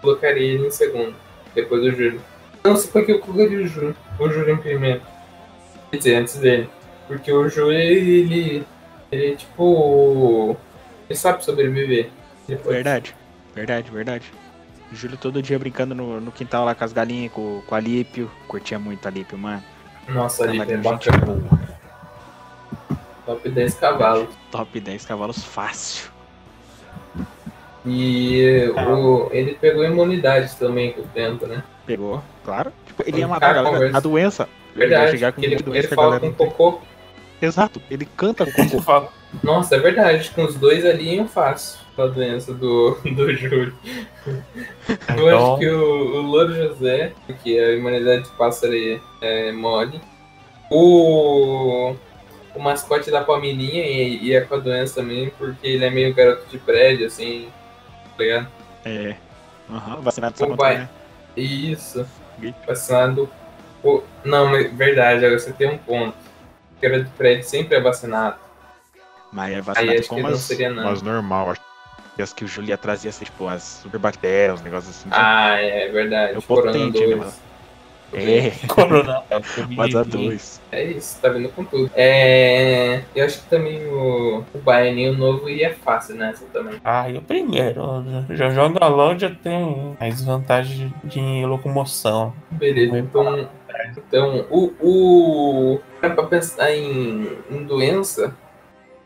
Colocaria 0.00 0.54
ele 0.54 0.66
em 0.66 0.70
segundo, 0.70 1.14
depois 1.54 1.82
do 1.82 1.90
Júlio. 1.92 2.20
Não 2.64 2.76
sei 2.76 2.90
por 2.90 3.04
que 3.04 3.12
eu 3.12 3.20
colocaria 3.20 3.58
o 3.58 3.66
Júlio. 3.66 3.96
O 4.18 4.28
Júlio 4.28 4.54
em 4.54 4.56
primeiro. 4.56 5.02
Quer 5.90 5.96
dizer, 5.96 6.14
antes 6.16 6.36
dele. 6.38 6.68
Porque 7.06 7.32
o 7.32 7.48
Júlio, 7.48 7.72
ele. 7.72 8.64
Ele, 9.10 9.36
tipo. 9.36 10.56
Ele 11.08 11.18
sabe 11.18 11.44
sobreviver. 11.44 12.10
Ele 12.48 12.58
pode- 12.58 12.74
Verdade, 12.74 13.16
verdade, 13.54 13.90
verdade. 13.90 14.32
O 14.92 14.94
Júlio 14.94 15.16
todo 15.16 15.42
dia 15.42 15.58
brincando 15.58 15.94
no, 15.94 16.20
no 16.20 16.32
quintal 16.32 16.64
lá 16.64 16.74
com 16.74 16.84
as 16.84 16.92
galinhas, 16.92 17.32
com, 17.32 17.62
com 17.66 17.74
a 17.74 17.78
Alípio. 17.78 18.30
Curtia 18.48 18.78
muito 18.78 19.04
a 19.06 19.08
Alípio, 19.08 19.38
mano. 19.38 19.62
Nossa, 20.08 20.44
ali 20.44 20.56
é 20.56 20.66
Cavalinho, 20.66 20.82
gente 20.82 21.10
bacana. 21.10 21.26
boa. 21.26 21.60
Top 23.26 23.48
10 23.48 23.74
cavalos. 23.74 24.28
Top 24.50 24.80
10 24.80 25.04
cavalos 25.06 25.44
fácil. 25.44 26.10
E 27.86 28.70
o, 28.76 29.28
ele 29.32 29.54
pegou 29.54 29.84
imunidade 29.84 30.54
também 30.56 30.92
com 30.92 31.00
o 31.00 31.04
tempo, 31.04 31.46
né? 31.46 31.62
Pegou, 31.86 32.22
claro. 32.44 32.72
Tipo, 32.86 33.02
ele 33.06 33.18
ia 33.20 33.28
matar 33.28 33.50
a 33.50 33.62
galera. 33.62 33.96
A 33.96 34.00
doença. 34.00 34.48
Ele 34.74 34.86
Verdade. 34.86 35.10
chegar 35.12 35.32
com 35.32 35.40
ele, 35.42 35.54
ele 35.54 35.78
a 35.78 35.88
fala 35.88 36.02
galera 36.02 36.20
com 36.20 36.26
não 36.26 36.34
tem. 36.34 36.48
Exato, 37.40 37.80
ele 37.90 38.04
canta 38.16 38.44
cocô. 38.50 38.80
Fala. 38.82 39.08
Nossa, 39.42 39.76
é 39.76 39.78
verdade. 39.78 40.30
Com 40.30 40.44
os 40.44 40.54
dois 40.56 40.84
ali 40.84 41.16
eu 41.18 41.26
faço 41.26 41.80
a 41.96 42.06
doença 42.06 42.52
do, 42.54 42.98
do 43.14 43.32
Júlio. 43.34 43.74
Eu 44.26 45.26
Então, 45.28 45.52
acho 45.52 45.58
que 45.58 45.68
o, 45.68 46.16
o 46.16 46.22
Louro 46.22 46.54
José, 46.54 47.12
que 47.42 47.58
a 47.58 47.72
imunidade 47.72 48.24
de 48.24 48.30
pássaro 48.30 48.74
é, 48.74 49.00
é 49.22 49.52
mole. 49.52 50.00
O, 50.70 51.94
o 52.54 52.60
mascote 52.60 53.10
da 53.10 53.22
Palmeirinha 53.24 53.84
e, 53.86 54.24
e 54.24 54.32
é 54.34 54.40
com 54.42 54.54
a 54.54 54.58
doença 54.58 54.96
também, 55.00 55.30
porque 55.38 55.66
ele 55.66 55.84
é 55.84 55.90
meio 55.90 56.14
garoto 56.14 56.46
de 56.48 56.58
prédio, 56.58 57.06
assim, 57.06 57.48
tá 58.16 58.22
ligado? 58.22 58.48
É. 58.84 59.16
Aham, 59.68 60.00
vacinado 60.00 60.38
só 60.38 60.46
contra, 60.46 60.74
né? 60.78 60.88
Isso. 61.36 62.06
Gripe. 62.38 62.58
Vacinado. 62.66 63.28
o- 63.82 64.02
Não, 64.24 64.46
mas 64.48 64.72
verdade, 64.72 65.24
agora 65.24 65.38
você 65.38 65.52
tem 65.52 65.68
um 65.70 65.78
ponto. 65.78 66.16
O 66.80 66.82
garoto 66.82 67.04
de 67.04 67.10
prédio 67.10 67.44
sempre 67.44 67.76
é 67.76 67.80
vacinado. 67.80 68.36
Mas 69.30 69.52
é 69.52 69.56
Aí 69.56 69.60
vacinado 69.60 69.98
acho 70.00 70.08
com 70.08 70.16
que 70.16 70.22
não 70.22 70.28
umas, 70.30 70.40
seria 70.40 70.70
nada. 70.70 70.88
umas 70.88 71.02
normal. 71.02 71.50
Acho 71.50 71.60
que 72.16 72.22
as 72.22 72.32
que 72.32 72.44
o 72.44 72.48
Júlio 72.48 72.70
ia 72.70 72.78
trazer 72.78 73.08
ia 73.08 73.12
ser 73.12 73.26
tipo 73.26 73.46
as 73.46 73.62
superbactérias, 73.62 74.58
uns 74.58 74.64
negócios 74.64 74.96
assim. 74.96 75.08
Ah, 75.12 75.56
é 75.60 75.88
verdade. 75.88 76.34
É 76.34 76.38
o 76.38 76.42
Corona 76.42 76.72
potente, 76.72 76.98
2. 76.98 77.18
né? 77.18 77.32
É, 78.12 78.50
Corona. 78.66 79.22
mas 79.76 79.94
a 79.94 80.02
dois. 80.02 80.60
É 80.72 80.84
isso, 80.84 81.20
tá 81.20 81.28
vendo 81.28 81.48
com 81.50 81.64
tudo. 81.64 81.90
É, 81.94 83.02
eu 83.14 83.24
acho 83.24 83.42
que 83.42 83.48
também 83.48 83.86
o, 83.86 84.44
o 84.54 84.58
Baianinho 84.58 85.12
novo 85.16 85.48
ia 85.48 85.74
fácil 85.74 86.16
nessa 86.16 86.44
também. 86.52 86.80
Ah, 86.84 87.08
e 87.08 87.16
o 87.18 87.22
primeiro. 87.22 87.82
Já 88.30 88.50
joga 88.50 88.86
LOL, 88.86 89.18
já 89.18 89.30
tem 89.30 89.96
mais 90.00 90.22
vantagem 90.24 90.92
de 91.04 91.44
locomoção. 91.46 92.32
Beleza, 92.50 92.98
então, 92.98 93.48
então 93.96 94.46
o, 94.50 94.72
o 94.80 95.80
pra 96.00 96.22
pensar 96.24 96.72
em, 96.74 97.28
em 97.50 97.64
doença, 97.64 98.34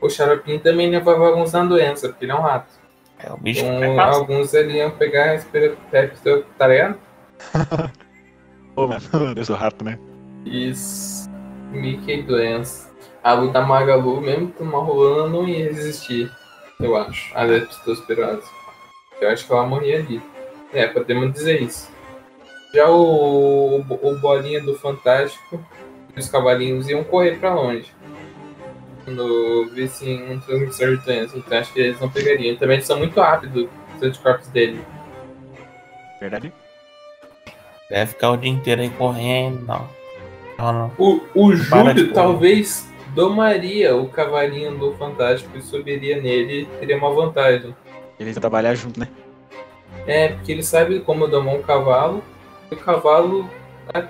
o 0.00 0.08
Xaropinho 0.08 0.60
também 0.60 0.90
levava 0.90 1.26
alguns 1.28 1.52
na 1.52 1.64
doença, 1.64 2.08
porque 2.08 2.24
ele 2.24 2.32
é 2.32 2.34
um 2.36 2.40
rato. 2.42 2.72
É 3.18 3.32
o 3.32 3.36
bicho 3.36 3.64
Então, 3.64 3.80
que 3.80 3.96
passa. 3.96 4.18
alguns 4.18 4.54
ali 4.54 4.76
iam 4.76 4.90
pegar 4.90 5.32
respiratório, 5.32 6.46
tá 6.58 6.66
ligado? 6.66 6.98
Pô, 8.74 8.88
mano, 8.88 9.00
Deus 9.34 9.48
do 9.48 9.54
rato, 9.54 9.84
né? 9.84 9.98
Isso. 10.44 11.30
Mickey 11.70 12.22
doença. 12.22 12.92
A 13.22 13.32
luta 13.32 13.60
Magalu, 13.62 14.20
mesmo 14.20 14.52
que 14.52 14.62
uma 14.62 14.78
rolando, 14.78 15.30
não 15.30 15.48
ia 15.48 15.72
resistir. 15.72 16.30
Eu 16.80 16.96
acho. 16.96 17.36
A 17.36 17.42
leptospirose. 17.42 18.46
Eu 19.20 19.30
acho 19.30 19.46
que 19.46 19.52
ela 19.52 19.66
morria 19.66 19.98
ali. 19.98 20.20
É, 20.72 20.86
podemos 20.86 21.32
dizer 21.32 21.62
isso. 21.62 21.90
Já 22.74 22.90
o, 22.90 23.80
o, 23.80 24.08
o 24.10 24.18
bolinha 24.18 24.60
do 24.60 24.74
Fantástico 24.74 25.64
e 26.14 26.20
os 26.20 26.28
cavalinhos 26.28 26.88
iam 26.88 27.04
correr 27.04 27.38
pra 27.38 27.54
longe. 27.54 27.90
Quando 29.04 29.70
vissem 29.72 30.32
um 30.32 30.40
transmissor 30.40 30.96
de 30.96 31.04
doença. 31.04 31.38
Então 31.38 31.58
acho 31.58 31.72
que 31.72 31.80
eles 31.80 32.00
não 32.00 32.10
pegariam. 32.10 32.56
Também 32.56 32.76
eles 32.76 32.86
são 32.86 32.98
muito 32.98 33.18
rápidos, 33.20 33.68
os 33.96 34.02
anticorpos 34.02 34.48
dele. 34.48 34.84
Verdade? 36.20 36.52
Deve 37.90 38.06
ficar 38.12 38.30
o 38.30 38.36
dia 38.36 38.50
inteiro 38.50 38.82
aí 38.82 38.90
correndo. 38.90 39.64
Não. 39.66 39.86
Não, 40.58 40.72
não. 40.72 40.92
O, 40.98 41.20
o 41.34 41.54
Júlio 41.54 42.12
talvez 42.12 42.88
domaria 43.14 43.94
o 43.96 44.08
cavalinho 44.08 44.76
do 44.76 44.92
Fantástico 44.94 45.56
e 45.56 45.62
subiria 45.62 46.20
nele 46.20 46.62
e 46.62 46.78
teria 46.78 46.96
uma 46.96 47.12
vantagem. 47.12 47.74
Iam 48.18 48.32
trabalhar 48.34 48.74
junto, 48.74 48.98
né? 49.00 49.08
É, 50.06 50.28
porque 50.28 50.52
ele 50.52 50.62
sabe 50.62 51.00
como 51.00 51.26
domar 51.26 51.54
um 51.54 51.62
cavalo 51.62 52.22
e 52.70 52.74
o 52.74 52.78
cavalo 52.78 53.48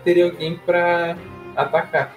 teria 0.02 0.24
alguém 0.26 0.56
pra 0.64 1.16
atacar. 1.56 2.14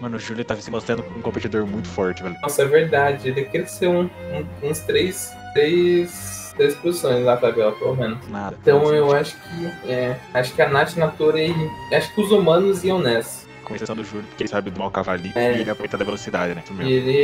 Mano, 0.00 0.16
o 0.16 0.20
Júlio 0.20 0.44
tava 0.44 0.60
se 0.60 0.70
mostrando 0.70 1.04
um 1.16 1.20
competidor 1.20 1.66
muito 1.66 1.86
forte, 1.88 2.22
velho. 2.22 2.34
Nossa, 2.42 2.62
é 2.62 2.64
verdade. 2.64 3.28
Ele 3.28 3.44
cresceu 3.44 3.90
um, 3.90 4.02
um- 4.04 4.46
uns 4.70 4.78
três, 4.80 5.30
três, 5.52 6.39
três 6.60 6.74
posições 6.74 7.24
na 7.24 7.36
tabela, 7.38 7.72
pelo 7.72 7.96
menos. 7.96 8.18
Nada. 8.28 8.54
Então 8.60 8.92
eu 8.94 9.10
acho 9.14 9.34
que. 9.36 9.90
É, 9.90 10.16
acho 10.34 10.52
que 10.54 10.60
a 10.60 10.68
Nath 10.68 10.94
Natura 10.96 11.40
e. 11.40 11.54
Acho 11.94 12.14
que 12.14 12.20
os 12.20 12.30
humanos 12.30 12.84
iam 12.84 12.98
nessa. 12.98 13.48
Com 13.64 13.76
exceção 13.76 13.94
do 13.94 14.02
Júlio, 14.02 14.24
porque 14.26 14.42
ele 14.42 14.50
sabe 14.50 14.68
domar 14.68 14.88
o 14.88 14.90
cavalinho 14.90 15.32
É. 15.36 15.52
e 15.56 15.60
ele 15.60 15.70
aproveita 15.70 15.96
da 15.96 16.04
velocidade, 16.04 16.54
né? 16.56 16.62
E 16.80 16.92
ele, 16.92 17.16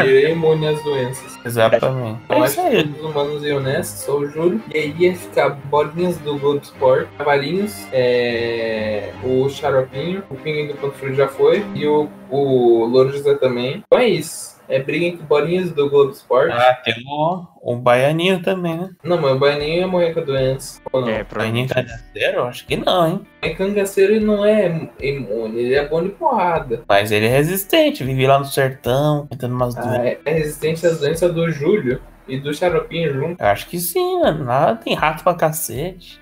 ele 0.00 0.24
é 0.26 0.30
imune 0.32 0.66
às 0.68 0.82
doenças. 0.84 1.38
Exatamente. 1.44 2.20
Então 2.26 2.36
É 2.36 2.40
acho 2.42 2.60
isso 2.60 2.88
que 2.92 3.00
os 3.00 3.10
humanos 3.10 3.42
iam 3.42 3.58
nessa, 3.60 4.04
só 4.04 4.18
o 4.18 4.26
Júlio. 4.28 4.60
E 4.72 4.76
aí 4.78 4.94
ia 4.98 5.16
ficar 5.16 5.48
bolinhas 5.48 6.18
do 6.18 6.36
Globo 6.38 6.60
Sport, 6.62 7.08
cavalinhos, 7.16 7.86
é, 7.90 9.12
o 9.24 9.48
Xaropinho, 9.48 10.22
o 10.28 10.34
Pinguim 10.34 10.66
do 10.68 10.74
Ponto 10.74 10.94
Frio 10.98 11.14
já 11.14 11.26
foi, 11.26 11.64
e 11.74 11.86
o, 11.86 12.06
o 12.30 12.84
Louro 12.84 13.10
José 13.10 13.34
também. 13.36 13.82
Então 13.86 13.98
é 13.98 14.06
isso. 14.06 14.53
É 14.66 14.82
briga 14.82 15.04
entre 15.06 15.22
bolinhas 15.24 15.70
do 15.72 15.90
Globo 15.90 16.12
Sport. 16.12 16.50
Ah, 16.50 16.72
tem 16.82 16.94
o, 17.06 17.46
o 17.62 17.76
Baianinho 17.76 18.42
também, 18.42 18.78
né? 18.78 18.90
Não, 19.04 19.20
mas 19.20 19.32
o 19.32 19.38
Baianinho 19.38 19.78
ia 19.80 19.86
morrer 19.86 20.14
com 20.14 20.20
a 20.20 20.24
doença. 20.24 20.80
Ou 20.90 21.02
não? 21.02 21.08
É, 21.08 21.22
Baianinho 21.22 21.68
provavelmente. 21.68 21.74
cangaceiro? 21.74 22.42
Acho 22.44 22.66
que 22.66 22.76
não, 22.76 23.06
hein? 23.06 23.20
É 23.42 23.50
cangaceiro 23.50 24.14
ele 24.14 24.24
não 24.24 24.42
é 24.44 24.88
imune, 25.00 25.58
ele 25.60 25.74
é 25.74 25.86
bom 25.86 26.02
de 26.02 26.08
porrada. 26.10 26.82
Mas 26.88 27.12
ele 27.12 27.26
é 27.26 27.28
resistente, 27.28 28.02
vive 28.02 28.26
lá 28.26 28.38
no 28.38 28.46
sertão, 28.46 29.26
tentando 29.26 29.54
umas 29.54 29.76
Ah, 29.76 29.82
doenças. 29.82 30.06
é, 30.06 30.18
é 30.24 30.32
resistente 30.32 30.86
às 30.86 30.98
doenças 30.98 31.34
do 31.34 31.50
Júlio 31.50 32.00
e 32.26 32.38
do 32.38 32.54
Xaropinho 32.54 33.12
junto. 33.12 33.42
Eu 33.42 33.46
acho 33.48 33.66
que 33.66 33.78
sim, 33.78 34.20
mano. 34.20 34.44
Lá 34.46 34.74
tem 34.76 34.94
rato 34.94 35.22
pra 35.22 35.34
cacete. 35.34 36.18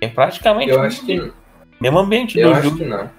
É 0.00 0.06
praticamente 0.06 0.70
Eu 0.70 0.78
o 0.78 0.82
acho 0.82 1.04
que 1.04 1.32
mesmo 1.80 1.98
ambiente 1.98 2.38
Eu 2.38 2.50
do 2.50 2.54
acho 2.54 2.68
Júlio. 2.68 2.84
que 2.84 2.84
não. 2.84 3.10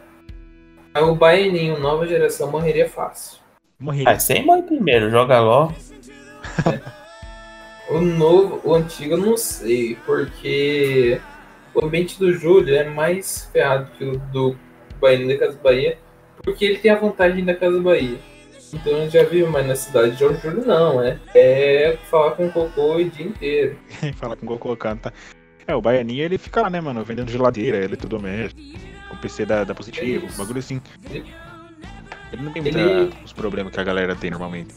O 1.11 1.15
Baianinho, 1.15 1.77
nova 1.77 2.07
geração, 2.07 2.49
morreria 2.49 2.87
fácil. 2.87 3.43
Morri. 3.79 4.03
Ah, 4.07 4.17
sem 4.19 4.45
morre 4.45 4.63
primeiro, 4.63 5.09
joga 5.09 5.39
LOL. 5.39 5.73
O 7.87 8.01
novo, 8.01 8.59
o 8.63 8.73
antigo 8.73 9.13
eu 9.13 9.17
não 9.19 9.37
sei, 9.37 9.95
porque 10.07 11.21
o 11.71 11.85
ambiente 11.85 12.17
do 12.17 12.33
Júlio 12.33 12.75
é 12.75 12.83
mais 12.89 13.47
ferrado 13.53 13.91
que 13.95 14.03
o 14.03 14.17
do 14.17 14.57
Baianinho 14.99 15.29
da 15.29 15.45
Casa 15.45 15.59
Bahia, 15.63 15.95
porque 16.43 16.65
ele 16.65 16.79
tem 16.79 16.89
a 16.89 16.95
vantagem 16.95 17.45
da 17.45 17.53
Casa 17.53 17.79
Bahia. 17.79 18.17
Então 18.73 18.91
eu 18.91 19.07
já 19.09 19.21
vivo 19.23 19.51
mais 19.51 19.67
na 19.67 19.75
cidade. 19.75 20.19
Já 20.19 20.25
o 20.25 20.33
Júlio 20.33 20.65
não, 20.65 20.99
é. 20.99 21.19
É 21.35 21.95
falar 22.09 22.31
com 22.31 22.47
o 22.47 22.51
cocô 22.51 22.95
o 22.95 23.03
dia 23.07 23.27
inteiro. 23.27 23.77
Fala 24.17 24.35
com 24.35 24.47
o 24.47 24.49
Goku 24.49 24.75
canta. 24.75 25.13
É, 25.67 25.75
o 25.75 25.81
Baianinho 25.81 26.23
ele 26.23 26.39
fica 26.39 26.61
lá, 26.63 26.69
né, 26.71 26.81
mano? 26.81 27.03
Vendendo 27.03 27.29
geladeira, 27.31 27.77
eletrodoméstico, 27.77 28.59
com 29.09 29.17
PC 29.17 29.45
da, 29.45 29.63
da 29.63 29.75
positivo, 29.75 30.25
É 30.25 30.27
isso. 30.29 30.37
bagulho 30.39 30.57
assim. 30.59 30.81
Ele- 31.11 31.23
Ele 32.35 32.43
não 32.43 32.51
tem 32.51 32.61
muita, 32.61 32.77
Ele- 32.79 33.13
os 33.23 33.31
problemas 33.33 33.71
que 33.73 33.79
a 33.79 33.83
galera 33.83 34.13
tem 34.15 34.29
normalmente. 34.29 34.73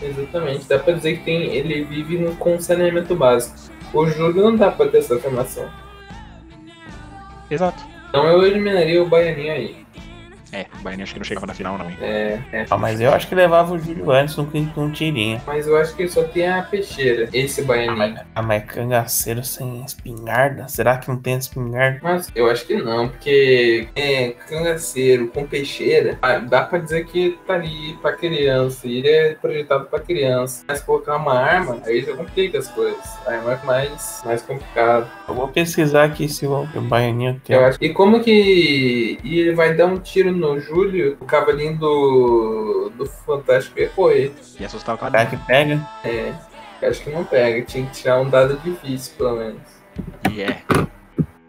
Exatamente. 0.00 0.66
Dá 0.66 0.78
pra 0.78 0.94
dizer 0.94 1.18
que 1.18 1.24
tem, 1.24 1.54
ele 1.54 1.84
vive 1.84 2.18
no- 2.18 2.34
com 2.36 2.58
saneamento 2.58 3.14
básico. 3.14 3.54
O 3.92 4.06
Júlio 4.06 4.42
não 4.44 4.56
dá 4.56 4.70
pra 4.70 4.88
ter 4.88 4.98
essa 4.98 5.14
afirmação. 5.16 5.68
Exato. 7.50 7.82
Então 8.08 8.26
eu 8.26 8.42
eliminaria 8.46 9.02
o 9.02 9.06
Baianinho 9.08 9.52
aí. 9.52 9.83
É, 10.54 10.66
o 10.78 10.82
Baianinho 10.82 11.02
acho 11.02 11.12
que 11.12 11.18
não 11.18 11.24
chegava 11.24 11.46
na 11.46 11.54
final, 11.54 11.76
não, 11.76 11.90
hein? 11.90 11.96
É, 12.00 12.38
é. 12.52 12.66
Ah, 12.70 12.78
mas 12.78 13.00
eu 13.00 13.12
acho 13.12 13.26
que 13.26 13.34
levava 13.34 13.74
o 13.74 13.78
Júlio 13.78 14.08
antes 14.12 14.36
com 14.36 14.42
um 14.76 14.90
tirinha. 14.92 15.42
Mas 15.44 15.66
eu 15.66 15.76
acho 15.76 15.96
que 15.96 16.06
só 16.06 16.22
tem 16.22 16.48
a 16.48 16.62
peixeira, 16.62 17.28
esse 17.32 17.62
Baianinho. 17.62 18.20
Ah, 18.34 18.42
mas 18.42 18.64
cangaceiro 18.64 19.42
sem 19.42 19.84
espingarda? 19.84 20.68
Será 20.68 20.96
que 20.96 21.08
não 21.08 21.16
tem 21.16 21.36
espingarda? 21.36 21.98
Mas 22.02 22.30
eu 22.36 22.48
acho 22.48 22.64
que 22.66 22.76
não, 22.76 23.08
porque 23.08 23.88
é 23.96 24.30
cangaceiro 24.48 25.26
com 25.28 25.44
peixeira, 25.44 26.16
ah, 26.22 26.38
dá 26.38 26.62
pra 26.62 26.78
dizer 26.78 27.04
que 27.06 27.36
tá 27.46 27.54
ali 27.54 27.94
pra 28.00 28.12
criança, 28.12 28.86
e 28.86 28.98
ele 28.98 29.08
é 29.08 29.34
projetado 29.34 29.86
pra 29.86 29.98
criança. 29.98 30.64
Mas 30.68 30.80
colocar 30.80 31.16
uma 31.16 31.34
arma, 31.36 31.80
aí 31.84 32.02
já 32.02 32.14
complica 32.14 32.58
as 32.58 32.68
coisas. 32.68 33.02
Aí 33.26 33.36
é 33.36 33.66
mais, 33.66 34.22
mais 34.24 34.42
complicado. 34.42 35.10
Eu 35.26 35.34
vou 35.34 35.48
pesquisar 35.48 36.04
aqui 36.04 36.28
se 36.28 36.46
o, 36.46 36.68
o 36.74 36.80
baianinho 36.80 37.40
tem. 37.44 37.56
Eu 37.56 37.64
acho. 37.64 37.78
E 37.80 37.88
como 37.88 38.22
que 38.22 39.18
e 39.24 39.40
ele 39.40 39.54
vai 39.54 39.74
dar 39.74 39.86
um 39.86 39.98
tiro 39.98 40.30
no 40.30 40.43
Júlio, 40.60 41.16
o 41.20 41.24
cavalinho 41.24 41.76
do, 41.78 42.92
do 42.96 43.06
Fantástico 43.06 43.78
ia 43.80 43.88
correr. 43.90 44.32
E 44.58 44.64
assustar 44.64 44.94
o 44.94 44.98
Será 44.98 45.10
cara. 45.10 45.26
que 45.26 45.36
pega? 45.46 45.88
É, 46.04 46.34
acho 46.86 47.02
que 47.02 47.10
não 47.10 47.24
pega, 47.24 47.64
tinha 47.64 47.86
que 47.86 47.92
tirar 47.92 48.20
um 48.20 48.28
dado 48.28 48.56
difícil, 48.58 49.14
pelo 49.16 49.36
menos. 49.36 49.60
E 50.30 50.42
é. 50.42 50.62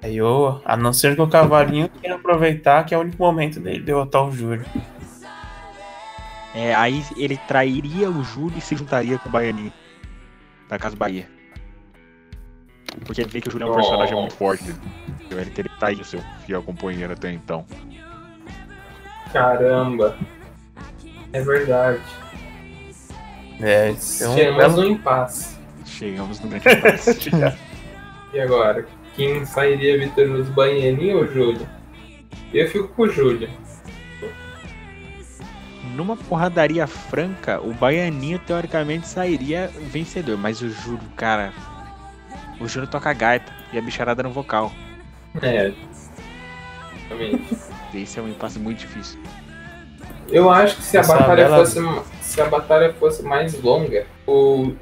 Aí 0.04 0.18
eu, 0.18 0.62
a 0.64 0.78
não 0.78 0.93
ser 0.93 1.16
que 1.16 1.22
o 1.22 1.28
cavalinho 1.28 1.89
queira 1.89 2.16
aproveitar 2.16 2.84
que 2.86 2.93
é 2.93 2.98
o 2.98 3.02
único 3.02 3.18
momento 3.22 3.60
dele 3.60 3.80
derrotar 3.80 4.24
o 4.26 4.32
Júlio. 4.32 4.66
É, 6.54 6.74
aí 6.76 7.04
ele 7.18 7.38
trairia 7.48 8.10
o 8.10 8.24
Júlio 8.24 8.58
e 8.58 8.62
se 8.62 8.76
juntaria 8.76 9.18
com 9.20 9.28
o 9.28 9.32
Baianinho. 9.32 9.74
Da 10.70 10.80
Casa 10.80 10.96
Bahia. 10.96 11.28
Porque 13.06 13.22
ele 13.22 13.30
vê 13.30 13.41
que 13.41 13.50
o 13.50 13.52
Júlio 13.52 13.68
é 13.68 13.70
um 13.70 13.74
Oh. 13.74 13.76
personagem 13.76 14.16
muito 14.16 14.36
forte. 14.36 14.64
Ele 15.30 15.50
teria 15.50 15.70
que 15.72 15.80
trair 15.80 16.00
o 16.00 16.06
seu 16.06 16.22
fiel 16.46 16.64
companheiro 16.64 17.12
até 17.12 17.32
então. 17.32 17.66
Caramba. 19.36 20.17
É 21.33 21.41
verdade. 21.41 22.01
É, 23.59 23.89
então, 23.89 24.36
Chegamos 24.36 24.75
no 24.77 24.88
impasse. 24.88 25.57
Chegamos 25.86 26.39
no 26.39 26.47
grande 26.49 26.69
impasse. 26.69 27.29
E 28.33 28.39
agora? 28.41 28.86
Quem 29.15 29.45
sairia 29.45 29.97
vitorioso, 29.97 30.51
Baianinho 30.51 31.19
ou 31.19 31.27
Júlio? 31.27 31.65
Eu 32.53 32.67
fico 32.67 32.89
com 32.89 33.03
o 33.03 33.09
Júlio. 33.09 33.49
Numa 35.95 36.17
porradaria 36.17 36.86
franca, 36.86 37.61
o 37.61 37.73
Baianinho 37.73 38.38
teoricamente 38.39 39.07
sairia 39.07 39.71
vencedor. 39.89 40.38
Mas 40.38 40.61
o 40.61 40.69
Júlio, 40.69 41.07
cara. 41.15 41.53
O 42.59 42.67
Júlio 42.67 42.89
toca 42.89 43.13
gaita 43.13 43.53
e 43.71 43.77
a 43.77 43.81
bicharada 43.81 44.21
no 44.21 44.31
vocal. 44.31 44.69
É. 45.41 45.71
Realmente. 47.07 47.74
Esse 47.96 48.20
é 48.20 48.22
um 48.22 48.28
impasse 48.30 48.60
muito 48.60 48.80
difícil. 48.80 49.20
Eu 50.30 50.50
acho 50.50 50.78
que 50.78 50.84
se 50.84 50.98
a 50.98 51.04
batalha 51.04 51.36
bela- 51.36 51.58
fosse 51.58 51.80
se 52.22 52.41
a 52.41 52.46
batalha 52.46 52.93
fosse 52.93 53.24
mais 53.24 53.62
longa, 53.62 54.06
o, 54.26 54.74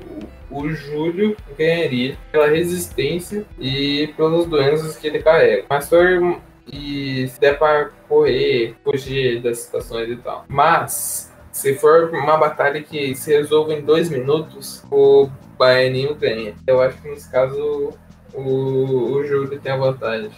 o, 0.50 0.60
o 0.62 0.70
Júlio 0.72 1.36
ganharia 1.58 2.18
pela 2.32 2.48
resistência 2.48 3.46
e 3.60 4.12
pelas 4.16 4.46
doenças 4.48 4.96
que 4.98 5.08
ele 5.08 5.20
carrega. 5.22 5.66
Mas 5.70 5.84
se 5.86 5.90
for 5.90 6.40
e 6.66 7.28
se 7.28 7.40
der 7.42 7.60
pra 7.60 7.90
correr, 8.08 8.74
fugir 8.84 9.42
das 9.42 9.60
situações 9.60 10.10
e 10.10 10.16
tal. 10.16 10.46
Mas 10.48 11.32
se 11.52 11.74
for 11.76 12.10
uma 12.14 12.38
batalha 12.38 12.82
que 12.82 13.14
se 13.16 13.32
resolve 13.36 13.74
em 13.74 13.82
dois 13.82 14.10
minutos, 14.10 14.82
o 14.90 15.30
Baianinho 15.60 16.16
ganha. 16.16 16.56
Eu 16.66 16.82
acho 16.82 17.00
que 17.02 17.10
nesse 17.10 17.30
caso 17.30 17.92
o, 18.34 18.42
o 18.42 19.24
Júlio 19.26 19.60
tem 19.60 19.74
a 19.74 19.78
vantagem. 19.78 20.32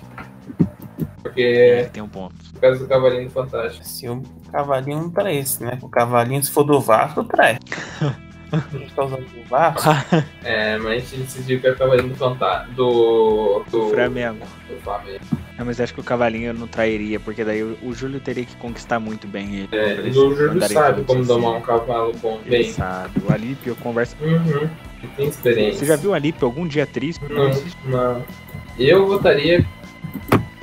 Porque 1.26 1.42
Ele 1.42 1.90
tem 1.90 2.04
um 2.04 2.08
ponto. 2.08 2.36
por 2.54 2.62
causa 2.62 2.80
do 2.80 2.88
Cavalinho 2.88 3.30
Fantástico. 3.32 3.84
se 3.84 4.08
o 4.08 4.22
cavalinho 4.52 5.00
não 5.00 5.10
trai 5.10 5.38
esse, 5.38 5.64
né? 5.64 5.80
O 5.82 5.90
cavalinho, 5.90 6.44
se 6.44 6.52
for 6.52 6.64
do 6.64 6.80
Vasco, 6.80 7.24
trai. 7.24 7.58
A 8.52 8.58
gente 8.78 8.94
tá 8.94 9.04
usando 9.06 9.26
do 9.26 9.50
Vasco. 9.50 9.90
É, 10.46 10.78
mas 10.78 10.88
a 10.88 11.00
gente 11.00 11.18
decidiu 11.24 11.60
que 11.60 11.66
é 11.68 11.72
o 11.72 11.76
Cavalinho 11.76 12.10
do 12.10 12.16
Fantástico. 12.16 12.74
Do. 12.76 13.64
Do. 13.72 13.90
Flamengo. 13.90 14.46
do 14.70 14.80
Flamengo. 14.82 15.20
Não, 15.58 15.66
mas 15.66 15.82
acho 15.82 15.94
que 15.96 16.00
o 16.00 16.04
Cavalinho 16.04 16.54
não 16.54 16.68
trairia, 16.68 17.20
porque 17.20 17.44
daí 17.44 17.64
o, 17.64 17.76
o 17.82 17.92
Júlio 17.96 18.20
teria 18.20 18.46
que 18.46 18.56
conquistar 18.58 19.00
muito 19.00 19.28
bem 19.28 19.56
ele. 19.56 19.70
É, 19.72 19.96
e 20.06 20.10
o 20.12 20.36
Júlio 20.36 20.62
sabe 20.70 21.04
como 21.06 21.22
assim. 21.22 21.28
domar 21.28 21.54
um 21.58 21.62
cavalo 21.62 22.14
bom. 22.22 22.40
Ele 22.46 22.50
Bem. 22.58 22.72
sabe. 22.72 23.20
O 23.28 23.34
Alípio 23.34 23.76
conversa. 23.78 24.16
Uhum. 24.22 24.70
Ele 25.02 25.12
tem 25.18 25.28
experiência. 25.28 25.80
Você 25.80 25.86
já 25.88 25.96
viu 25.96 26.12
o 26.12 26.14
Alípio 26.14 26.46
algum 26.46 26.68
dia 26.68 26.86
triste? 26.86 27.24
Não, 27.28 27.50
não. 27.86 28.24
Eu 28.78 29.08
votaria. 29.08 29.66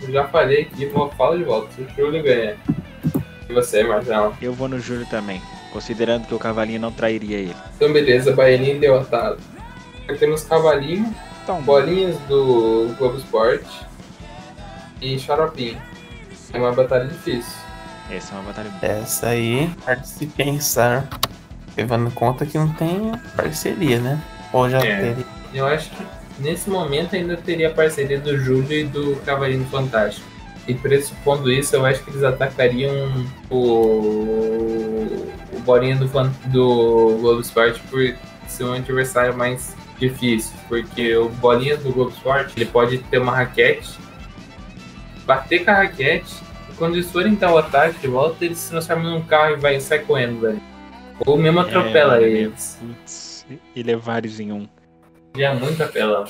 Eu 0.07 0.13
Já 0.13 0.29
falei 0.29 0.63
aqui, 0.63 0.87
vou 0.87 1.09
falar 1.11 1.37
de 1.37 1.45
volta. 1.45 1.69
Se 1.75 1.83
o 1.83 1.89
Júlio 1.97 2.23
ganhar. 2.23 2.57
E 3.49 3.53
você, 3.53 3.83
Marcelo? 3.85 4.35
Eu 4.41 4.53
vou 4.53 4.69
no 4.69 4.79
Júlio 4.81 5.07
também, 5.07 5.41
considerando 5.73 6.27
que 6.27 6.35
o 6.35 6.39
Cavalinho 6.39 6.81
não 6.81 6.93
trairia 6.93 7.39
ele. 7.39 7.57
Então, 7.77 7.93
beleza, 7.93 8.35
Baianinho 8.35 8.81
derrotado. 8.81 9.39
Aqui 10.09 10.19
temos 10.19 10.43
Cavalinho, 10.45 11.15
Então, 11.43 11.61
bolinhas 11.63 12.17
do 12.29 12.95
Globo 12.99 13.19
Esporte 13.19 13.67
e 15.01 15.19
Xaropinho. 15.19 15.81
É 16.53 16.59
uma 16.59 16.73
batalha 16.73 17.07
difícil. 17.07 17.53
essa 18.11 18.35
é 18.35 18.39
uma 18.39 18.45
batalha 18.45 18.71
boa. 18.71 18.93
Essa 18.93 19.29
aí, 19.29 19.71
parte 19.85 20.09
se 20.09 20.27
pensar, 20.27 21.09
levando 21.77 22.09
em 22.09 22.11
conta 22.11 22.45
que 22.47 22.59
não 22.59 22.69
tem 22.75 23.13
parceria, 23.37 23.99
né? 24.01 24.21
Ou 24.53 24.69
já 24.69 24.79
É. 24.79 24.97
teria. 25.01 25.27
Eu 25.55 25.67
acho 25.67 25.91
que 25.91 26.05
nesse 26.43 26.69
momento 26.69 27.15
ainda 27.17 27.37
teria 27.37 27.69
a 27.69 27.73
parceria 27.73 28.19
do 28.19 28.37
Júlio 28.39 28.73
e 28.73 28.85
do 28.85 29.17
Cavalinho 29.25 29.65
Fantástico. 29.67 30.27
E 30.69 30.75
pressupondo 30.75 31.51
isso, 31.51 31.75
eu 31.75 31.85
acho 31.85 32.03
que 32.05 32.11
eles 32.11 32.23
atacariam 32.23 32.95
o, 33.51 33.57
o 35.53 35.61
Bolinha 35.65 35.97
do, 35.97 36.09
Fan- 36.09 36.33
do 36.47 37.19
Globo 37.21 37.41
Esporte 37.41 37.81
por 37.91 38.01
ser 38.47 38.65
um 38.65 38.73
adversário 38.75 39.37
mais 39.37 39.75
difícil. 39.99 40.53
Porque 40.69 41.17
o 41.17 41.29
Bolinha 41.29 41.77
do 41.77 41.93
Globo 41.93 42.11
Esporte 42.11 42.53
ele 42.57 42.67
pode 42.67 42.99
ter 42.99 43.19
uma 43.19 43.35
raquete, 43.35 43.99
bater 45.27 45.65
com 45.65 45.71
a 45.71 45.75
raquete, 45.75 46.33
e 46.71 46.75
quando 46.75 46.95
eles 46.95 47.11
forem 47.11 47.35
dar 47.35 47.53
o 47.53 47.59
ataque 47.59 47.99
de 48.01 48.07
volta, 48.07 48.45
ele 48.45 48.55
se 48.55 48.71
transforma 48.71 49.11
num 49.11 49.23
carro 49.23 49.55
e 49.55 49.57
vai 49.57 49.81
sai 49.81 50.01
correndo, 50.01 50.41
velho. 50.41 50.61
Ou 51.27 51.37
mesmo 51.37 51.61
atropela 51.61 52.21
É, 52.23 52.29
eles. 52.29 53.45
E 53.75 53.83
levar 53.83 54.19
eles 54.25 54.39
em 54.41 54.53
um. 54.53 54.69
Já 55.37 55.51
é 55.51 55.55
muito 55.55 55.83
apelão. 55.83 56.25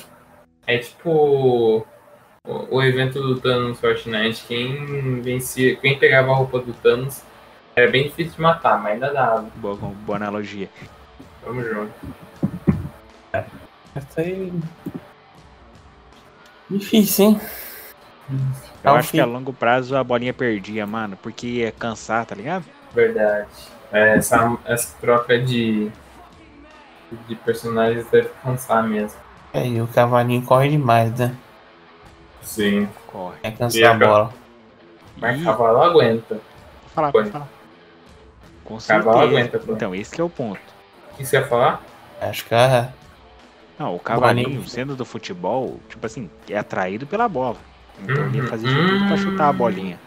É 0.67 0.77
tipo 0.77 1.09
o, 1.11 2.75
o 2.77 2.81
evento 2.83 3.21
do 3.21 3.39
Thanos 3.41 3.79
Fortnite. 3.79 4.45
Quem 4.47 5.21
vencia, 5.21 5.75
quem 5.77 5.97
pegava 5.99 6.31
a 6.31 6.35
roupa 6.35 6.59
do 6.59 6.73
Thanos 6.73 7.23
era 7.75 7.89
bem 7.91 8.03
difícil 8.05 8.35
de 8.35 8.41
matar, 8.41 8.81
mas 8.81 8.93
ainda 8.93 9.13
dava. 9.13 9.51
Boa, 9.53 9.75
boa 9.75 10.15
analogia. 10.17 10.69
Vamos 11.41 11.65
junto. 11.67 11.93
Essa 13.95 14.21
aí. 14.21 14.51
Difícil, 16.69 17.25
hein? 17.25 17.41
Eu 18.83 18.91
Não, 18.91 18.95
acho 18.95 19.13
que 19.13 19.21
a 19.21 19.25
filho. 19.25 19.27
longo 19.27 19.53
prazo 19.53 19.95
a 19.95 20.03
bolinha 20.03 20.33
perdia, 20.33 20.85
mano, 20.85 21.17
porque 21.17 21.47
ia 21.47 21.71
cansar, 21.71 22.25
tá 22.25 22.35
ligado? 22.35 22.65
Verdade. 22.93 23.49
É, 23.91 24.17
Essa, 24.17 24.57
essa 24.65 24.95
troca 24.99 25.39
de, 25.39 25.91
de 27.27 27.35
personagens 27.35 28.05
deve 28.09 28.29
cansar 28.43 28.83
mesmo. 28.87 29.17
É, 29.53 29.67
e 29.67 29.81
o 29.81 29.87
cavalinho 29.87 30.41
corre 30.43 30.69
demais, 30.69 31.11
né? 31.19 31.35
Sim. 32.41 32.87
Corre. 33.07 33.37
É 33.43 33.49
E 33.49 33.51
cansar 33.51 33.83
a 33.83 33.95
a 33.95 33.99
ca- 33.99 34.05
bola. 34.07 34.33
Mas 35.17 35.39
Ih, 35.39 35.43
cavalo 35.43 35.81
aguenta. 35.83 36.39
falar, 36.93 37.11
Foi. 37.11 37.21
pode 37.21 37.31
falar. 37.31 37.47
Com 38.65 38.77
Cavalo 38.77 39.19
aguenta, 39.19 39.59
pô. 39.59 39.73
Então, 39.73 39.93
esse 39.93 40.15
que 40.15 40.21
é 40.21 40.23
o 40.23 40.29
ponto. 40.29 40.59
O 41.11 41.17
que 41.17 41.25
você 41.25 41.37
ia 41.37 41.45
falar? 41.45 41.81
Acho 42.21 42.45
que 42.45 42.55
a. 42.55 42.89
Não, 43.77 43.95
o 43.95 43.99
cavalinho, 43.99 44.67
sendo 44.67 44.95
do 44.95 45.03
futebol, 45.05 45.79
tipo 45.89 46.05
assim, 46.05 46.29
é 46.49 46.57
atraído 46.57 47.05
pela 47.05 47.27
bola. 47.27 47.57
Então 47.99 48.25
ele 48.25 48.37
ia 48.37 48.41
Uhum. 48.43 48.47
fazer 48.49 48.67
de 48.67 48.75
tudo 48.75 49.05
pra 49.05 49.17
chutar 49.17 49.49
a 49.49 49.53
bolinha. 49.53 49.99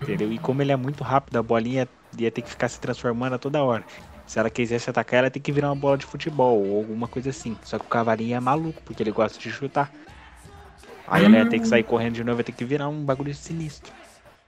Entendeu? 0.00 0.32
E 0.32 0.38
como 0.38 0.62
ele 0.62 0.72
é 0.72 0.76
muito 0.76 1.04
rápido, 1.04 1.36
a 1.38 1.42
bolinha 1.42 1.88
ia 2.18 2.30
ter 2.30 2.42
que 2.42 2.48
ficar 2.50 2.68
se 2.68 2.80
transformando 2.80 3.34
a 3.34 3.38
toda 3.38 3.62
hora. 3.62 3.84
Se 4.26 4.38
ela 4.38 4.50
quisesse 4.50 4.88
atacar, 4.88 5.20
ela 5.20 5.30
tem 5.30 5.42
que 5.42 5.52
virar 5.52 5.68
uma 5.68 5.76
bola 5.76 5.98
de 5.98 6.06
futebol 6.06 6.64
ou 6.64 6.78
alguma 6.78 7.06
coisa 7.06 7.30
assim. 7.30 7.56
Só 7.62 7.78
que 7.78 7.84
o 7.84 7.88
cavalinho 7.88 8.36
é 8.36 8.40
maluco, 8.40 8.80
porque 8.84 9.02
ele 9.02 9.10
gosta 9.12 9.38
de 9.38 9.50
chutar. 9.50 9.90
Aí 11.06 11.24
ela 11.24 11.38
ia 11.38 11.48
ter 11.48 11.58
que 11.58 11.68
sair 11.68 11.82
correndo 11.82 12.14
de 12.14 12.24
novo, 12.24 12.40
ia 12.40 12.44
ter 12.44 12.52
que 12.52 12.64
virar 12.64 12.88
um 12.88 13.04
bagulho 13.04 13.34
sinistro. 13.34 13.92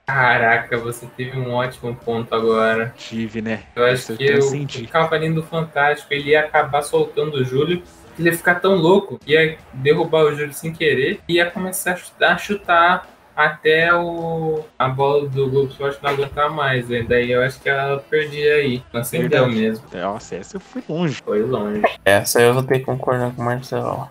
Caraca, 0.07 0.77
você 0.77 1.05
teve 1.17 1.37
um 1.37 1.51
ótimo 1.51 1.93
ponto 1.93 2.33
agora. 2.33 2.93
Tive, 2.97 3.41
né? 3.41 3.63
Eu 3.75 3.85
acho 3.85 4.13
eu 4.13 4.17
que 4.17 4.33
o, 4.35 4.41
senti. 4.41 4.83
o 4.83 4.87
Cavalinho 4.87 5.35
do 5.35 5.43
Fantástico 5.43 6.13
ele 6.13 6.29
ia 6.29 6.45
acabar 6.45 6.81
soltando 6.81 7.35
o 7.35 7.43
Júlio. 7.43 7.83
Ele 8.17 8.29
ia 8.29 8.35
ficar 8.35 8.55
tão 8.55 8.75
louco, 8.75 9.19
ia 9.27 9.57
derrubar 9.73 10.23
o 10.23 10.33
Júlio 10.33 10.53
sem 10.53 10.73
querer, 10.73 11.19
e 11.27 11.33
ia 11.33 11.51
começar 11.51 11.91
a 11.91 11.95
chutar, 11.97 12.33
a 12.33 12.37
chutar 12.37 13.16
até 13.37 13.93
o, 13.93 14.65
a 14.79 14.89
bola 14.89 15.29
do 15.29 15.47
Globo 15.47 15.69
Esporte 15.69 15.99
não 16.01 16.09
aguentar 16.09 16.49
mais. 16.49 16.89
né? 16.89 17.05
Daí 17.07 17.31
eu 17.31 17.43
acho 17.43 17.61
que 17.61 17.69
ela 17.69 17.99
perdia 17.99 18.55
aí. 18.55 18.83
Acendeu 18.91 19.29
Verdade. 19.45 19.55
mesmo. 19.55 19.85
Nossa, 19.93 20.35
essa 20.37 20.57
eu 20.57 20.59
fui 20.59 20.83
longe. 20.89 21.21
Foi 21.23 21.43
longe. 21.43 21.83
Essa 22.03 22.41
eu 22.41 22.55
vou 22.55 22.63
ter 22.63 22.79
que 22.79 22.85
concordar 22.85 23.31
com 23.35 23.43
o 23.43 23.45
Marcelo. 23.45 24.09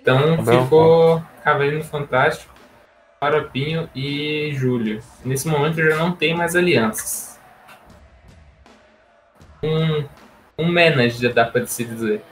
Então 0.00 0.36
bom, 0.36 0.62
ficou 0.62 1.22
Cavaleiro 1.42 1.82
Fantástico, 1.82 2.52
Faropinho 3.18 3.90
e 3.92 4.52
Júlio. 4.54 5.02
Nesse 5.24 5.48
momento 5.48 5.82
já 5.82 5.96
não 5.96 6.12
tem 6.12 6.36
mais 6.36 6.54
alianças. 6.54 7.40
Um, 9.60 10.04
um 10.58 10.72
manager, 10.72 11.34
dá 11.34 11.44
pra 11.44 11.66
se 11.66 11.84
dizer. 11.84 12.22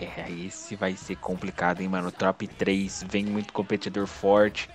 É, 0.00 0.30
esse 0.46 0.74
vai 0.76 0.96
ser 0.96 1.16
complicado, 1.16 1.80
hein, 1.80 1.88
mano. 1.88 2.10
Top 2.10 2.46
3, 2.46 3.04
vem 3.08 3.24
muito 3.24 3.52
competidor 3.52 4.06
forte. 4.06 4.68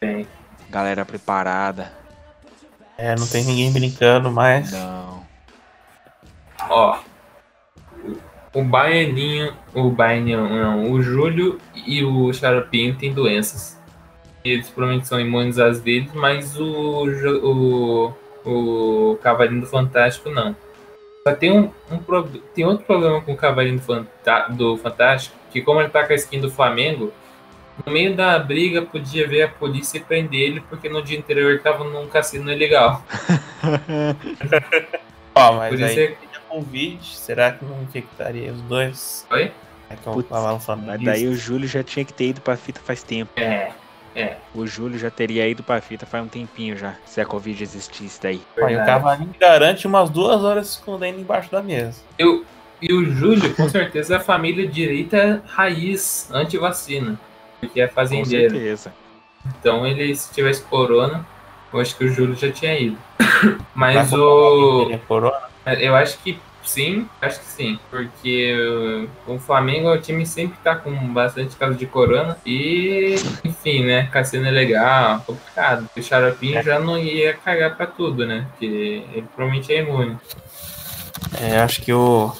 Tem. 0.00 0.26
Galera 0.70 1.04
preparada. 1.04 1.92
É, 2.96 3.14
não 3.14 3.26
tem 3.26 3.44
ninguém 3.44 3.72
brincando 3.72 4.30
mais. 4.30 4.72
Não. 4.72 5.26
Ó. 6.68 6.98
O 8.54 8.64
Baianinho, 8.64 9.54
o 9.74 9.90
Baianinho, 9.90 10.48
não, 10.48 10.90
o 10.90 11.02
Júlio 11.02 11.60
e 11.86 12.02
o 12.02 12.32
Xaropinho 12.32 12.96
têm 12.96 13.12
doenças. 13.12 13.78
Eles 14.44 14.68
provavelmente 14.68 15.06
são 15.06 15.20
imunes 15.20 15.58
às 15.58 15.80
deles, 15.80 16.10
mas 16.14 16.58
o, 16.58 17.04
o, 17.44 18.14
o 18.44 19.16
Cavalinho 19.16 19.60
do 19.60 19.66
Fantástico 19.66 20.30
não. 20.30 20.56
Só 21.28 21.34
tem 21.34 21.52
um, 21.52 21.70
um 21.90 21.98
tem 22.54 22.64
outro 22.64 22.86
problema 22.86 23.20
com 23.20 23.32
o 23.32 23.36
Cavalinho 23.36 23.82
do, 24.50 24.78
Fantástico, 24.78 25.36
que 25.50 25.60
como 25.60 25.80
ele 25.80 25.90
tá 25.90 26.06
com 26.06 26.12
a 26.14 26.16
skin 26.16 26.40
do 26.40 26.50
Flamengo, 26.50 27.12
no 27.84 27.92
meio 27.92 28.16
da 28.16 28.38
briga 28.38 28.80
podia 28.80 29.28
ver 29.28 29.42
a 29.42 29.48
polícia 29.48 29.98
e 29.98 30.00
prender 30.00 30.40
ele, 30.40 30.60
porque 30.62 30.88
no 30.88 31.02
dia 31.02 31.18
anterior 31.18 31.50
ele 31.50 31.58
tava 31.58 31.84
num 31.84 32.06
cassino 32.06 32.50
ilegal. 32.50 33.04
Ó, 35.34 35.52
mas 35.52 35.68
Por 35.68 35.80
isso 35.80 35.98
aí 35.98 36.06
é... 36.06 36.16
Covid, 36.48 37.04
será 37.04 37.52
que 37.52 37.62
não 37.62 37.82
infectaria 37.82 38.50
os 38.50 38.62
dois? 38.62 39.26
Oi? 39.30 39.52
É 39.90 39.96
que 39.96 40.06
eu 40.06 40.14
Putz, 40.14 40.30
Mas 40.30 41.02
daí 41.02 41.28
o 41.28 41.36
Júlio 41.36 41.68
já 41.68 41.82
tinha 41.82 42.06
que 42.06 42.12
ter 42.12 42.28
ido 42.28 42.40
pra 42.40 42.56
fita 42.56 42.80
faz 42.82 43.02
tempo. 43.02 43.30
É, 43.36 43.70
é. 44.20 44.38
O 44.54 44.66
Júlio 44.66 44.98
já 44.98 45.10
teria 45.10 45.48
ido 45.48 45.62
pra 45.62 45.80
fita 45.80 46.04
faz 46.06 46.24
um 46.24 46.28
tempinho 46.28 46.76
já. 46.76 46.94
Se 47.06 47.20
a 47.20 47.26
Covid 47.26 47.62
existisse 47.62 48.20
daí. 48.20 48.40
Ó, 48.60 48.68
e 48.68 48.76
o 48.76 48.84
cavalinho 48.84 49.34
garante 49.38 49.86
umas 49.86 50.10
duas 50.10 50.42
horas 50.42 50.66
se 50.68 50.72
escondendo 50.78 51.20
embaixo 51.20 51.50
da 51.50 51.62
mesa. 51.62 52.02
Eu, 52.18 52.44
e 52.82 52.92
o 52.92 53.04
Júlio, 53.12 53.54
com 53.54 53.68
certeza, 53.68 54.14
é 54.14 54.16
a 54.16 54.20
família 54.20 54.66
direita 54.66 55.42
raiz 55.46 56.28
anti-vacina. 56.32 57.18
Porque 57.60 57.80
é 57.80 57.88
Com 57.88 57.94
fazendeiro. 57.94 58.54
certeza. 58.54 58.92
Então 59.60 59.86
ele, 59.86 60.14
se 60.14 60.32
tivesse 60.32 60.62
corona, 60.62 61.26
eu 61.72 61.80
acho 61.80 61.96
que 61.96 62.04
o 62.04 62.08
Júlio 62.08 62.34
já 62.36 62.50
tinha 62.52 62.78
ido. 62.78 62.98
Mas 63.74 64.10
Vai 64.10 64.20
o. 64.20 64.98
corona? 65.06 65.38
Eu 65.80 65.94
acho 65.94 66.18
que 66.18 66.38
sim, 66.68 67.08
acho 67.20 67.40
que 67.40 67.46
sim. 67.46 67.78
Porque 67.90 68.54
o 69.26 69.34
o 69.34 69.38
Flamengo 69.38 69.88
é 69.88 69.96
o 69.96 70.00
time 70.00 70.26
sempre 70.26 70.58
tá 70.62 70.74
com 70.76 70.90
bastante 71.12 71.56
caso 71.56 71.74
de 71.76 71.86
corona. 71.86 72.36
E, 72.44 73.14
enfim, 73.44 73.84
né? 73.84 74.06
Cassino 74.12 74.46
é 74.46 74.50
legal, 74.50 75.20
complicado. 75.26 75.88
O 75.96 76.02
Xaropinho 76.02 76.62
já 76.62 76.78
não 76.78 76.98
ia 76.98 77.34
cagar 77.34 77.76
pra 77.76 77.86
tudo, 77.86 78.26
né? 78.26 78.46
Porque 78.50 78.66
ele 78.66 79.26
provavelmente 79.34 79.72
é 79.72 79.80
imune. 79.82 80.16
É, 81.40 81.58
acho 81.58 81.82
que 81.82 81.92
o. 81.92 82.32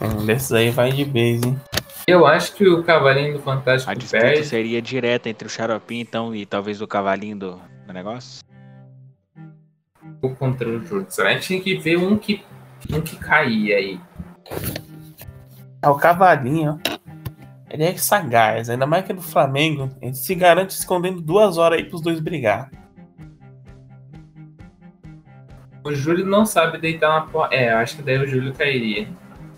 Um 0.00 0.24
desses 0.26 0.52
aí 0.52 0.70
vai 0.70 0.92
de 0.92 1.04
base, 1.04 1.46
hein? 1.48 1.60
Eu 2.06 2.24
acho 2.26 2.52
que 2.54 2.68
o 2.68 2.84
Cavalinho 2.84 3.32
do 3.32 3.38
Fantástico 3.40 3.90
A 3.90 3.94
disputa 3.94 4.22
perde. 4.24 4.44
seria 4.46 4.80
direta 4.80 5.28
entre 5.28 5.48
o 5.48 5.50
Xaropim, 5.50 5.98
então, 5.98 6.34
e 6.34 6.46
talvez 6.46 6.80
o 6.80 6.86
cavalinho 6.86 7.36
do, 7.36 7.60
do 7.86 7.92
negócio. 7.92 8.44
ou 10.22 10.34
contra 10.36 10.68
o 10.68 10.80
Júlio. 10.86 11.06
A 11.18 11.30
gente 11.32 11.46
tinha 11.46 11.60
que 11.60 11.74
ver 11.76 11.96
um 11.96 12.16
que, 12.16 12.42
um 12.92 13.00
que 13.00 13.16
caía 13.16 13.76
aí. 13.76 14.00
É 15.82 15.88
o 15.88 15.94
cavalinho. 15.94 16.80
Ele 17.68 17.84
é 17.84 17.96
sagaz, 17.96 18.70
ainda 18.70 18.86
mais 18.86 19.04
que 19.04 19.12
é 19.12 19.14
do 19.14 19.22
Flamengo. 19.22 19.90
Ele 20.00 20.14
se 20.14 20.34
garante 20.34 20.70
escondendo 20.74 21.20
duas 21.20 21.58
horas 21.58 21.78
aí 21.78 21.84
pros 21.84 22.00
dois 22.00 22.20
brigar. 22.20 22.70
O 25.84 25.92
Júlio 25.94 26.26
não 26.26 26.44
sabe 26.44 26.78
deitar 26.78 27.10
uma 27.10 27.26
porra. 27.26 27.48
É, 27.52 27.70
acho 27.70 27.96
que 27.96 28.02
daí 28.02 28.18
o 28.18 28.26
Júlio 28.26 28.52
cairia. 28.54 29.08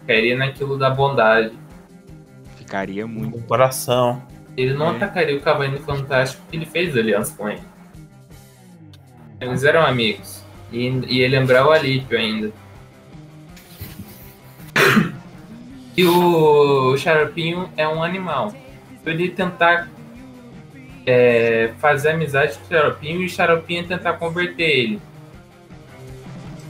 Cairia 0.07 0.37
naquilo 0.37 0.79
da 0.79 0.91
bondade. 0.91 1.53
Ficaria 2.57 3.07
muito. 3.07 3.39
No 3.39 3.43
coração. 3.45 4.23
Ele 4.57 4.75
não 4.75 4.93
É. 4.93 4.97
atacaria 4.97 5.37
o 5.37 5.41
Cavalinho 5.41 5.81
Fantástico 5.83 6.43
porque 6.43 6.57
ele 6.57 6.67
fez 6.67 6.97
aliança 6.97 7.35
com 7.37 7.49
ele. 7.49 7.63
Eles 9.41 9.65
eram 9.65 9.87
amigos. 9.87 10.45
E, 10.73 10.87
e 10.89 11.19
ia 11.21 11.29
lembrar 11.29 11.67
o 11.67 11.71
Alípio 11.71 12.19
ainda. 12.19 12.53
E 15.99 16.07
o 16.07 16.97
Xaropinho 16.97 17.69
é 17.77 17.89
um 17.89 18.05
animal. 18.05 18.55
Então 18.93 19.13
ele 19.13 19.25
ia 19.25 19.33
tentar 19.33 19.89
é, 21.05 21.73
fazer 21.81 22.11
amizade 22.11 22.57
com 22.57 22.67
o 22.67 22.69
Xaropinho 22.69 23.23
e 23.23 23.27
o 23.27 23.29
Xaropinho 23.29 23.85
tentar 23.85 24.13
converter 24.13 24.63
ele. 24.63 25.03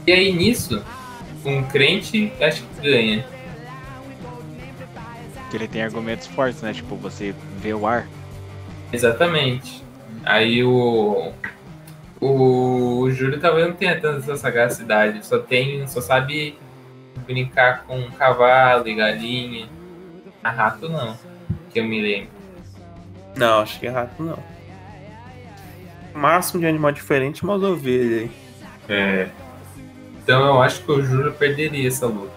E 0.07 0.11
aí 0.11 0.33
nisso, 0.33 0.83
um 1.45 1.61
crente 1.61 2.33
acho 2.41 2.63
que 2.63 2.81
ganha. 2.81 3.23
Porque 5.41 5.57
ele 5.57 5.67
tem 5.67 5.83
argumentos 5.83 6.25
fortes, 6.25 6.63
né? 6.63 6.73
Tipo, 6.73 6.95
você 6.95 7.35
vê 7.61 7.71
o 7.71 7.85
ar. 7.85 8.07
Exatamente. 8.91 9.83
Aí 10.25 10.63
o. 10.63 11.31
O 12.19 13.11
Júlio 13.11 13.39
talvez 13.39 13.67
não 13.67 13.75
tenha 13.75 14.01
tanta 14.01 14.21
essa 14.21 14.37
sagacidade, 14.37 15.23
só 15.23 15.37
tem. 15.37 15.87
só 15.87 16.01
sabe 16.01 16.57
brincar 17.33 17.83
com 17.83 18.09
cavalo 18.11 18.87
e 18.87 18.95
galinha. 18.95 19.69
A 20.43 20.49
rato 20.49 20.89
não, 20.89 21.15
que 21.71 21.79
eu 21.79 21.83
me 21.83 22.01
lembro. 22.01 22.29
Não, 23.35 23.59
acho 23.61 23.79
que 23.79 23.85
é 23.85 23.89
rato 23.91 24.23
não. 24.23 24.39
O 26.15 26.17
máximo 26.17 26.59
de 26.59 26.65
animal 26.65 26.91
diferente 26.91 27.43
é 27.43 27.47
umas 27.47 27.61
ovelhas 27.61 28.23
aí. 28.23 28.31
É. 28.89 29.29
Então 30.23 30.43
eu 30.47 30.61
acho 30.61 30.81
que 30.81 30.91
o 30.91 31.03
Júlio 31.03 31.31
perderia 31.33 31.87
essa 31.87 32.07
luta. 32.07 32.31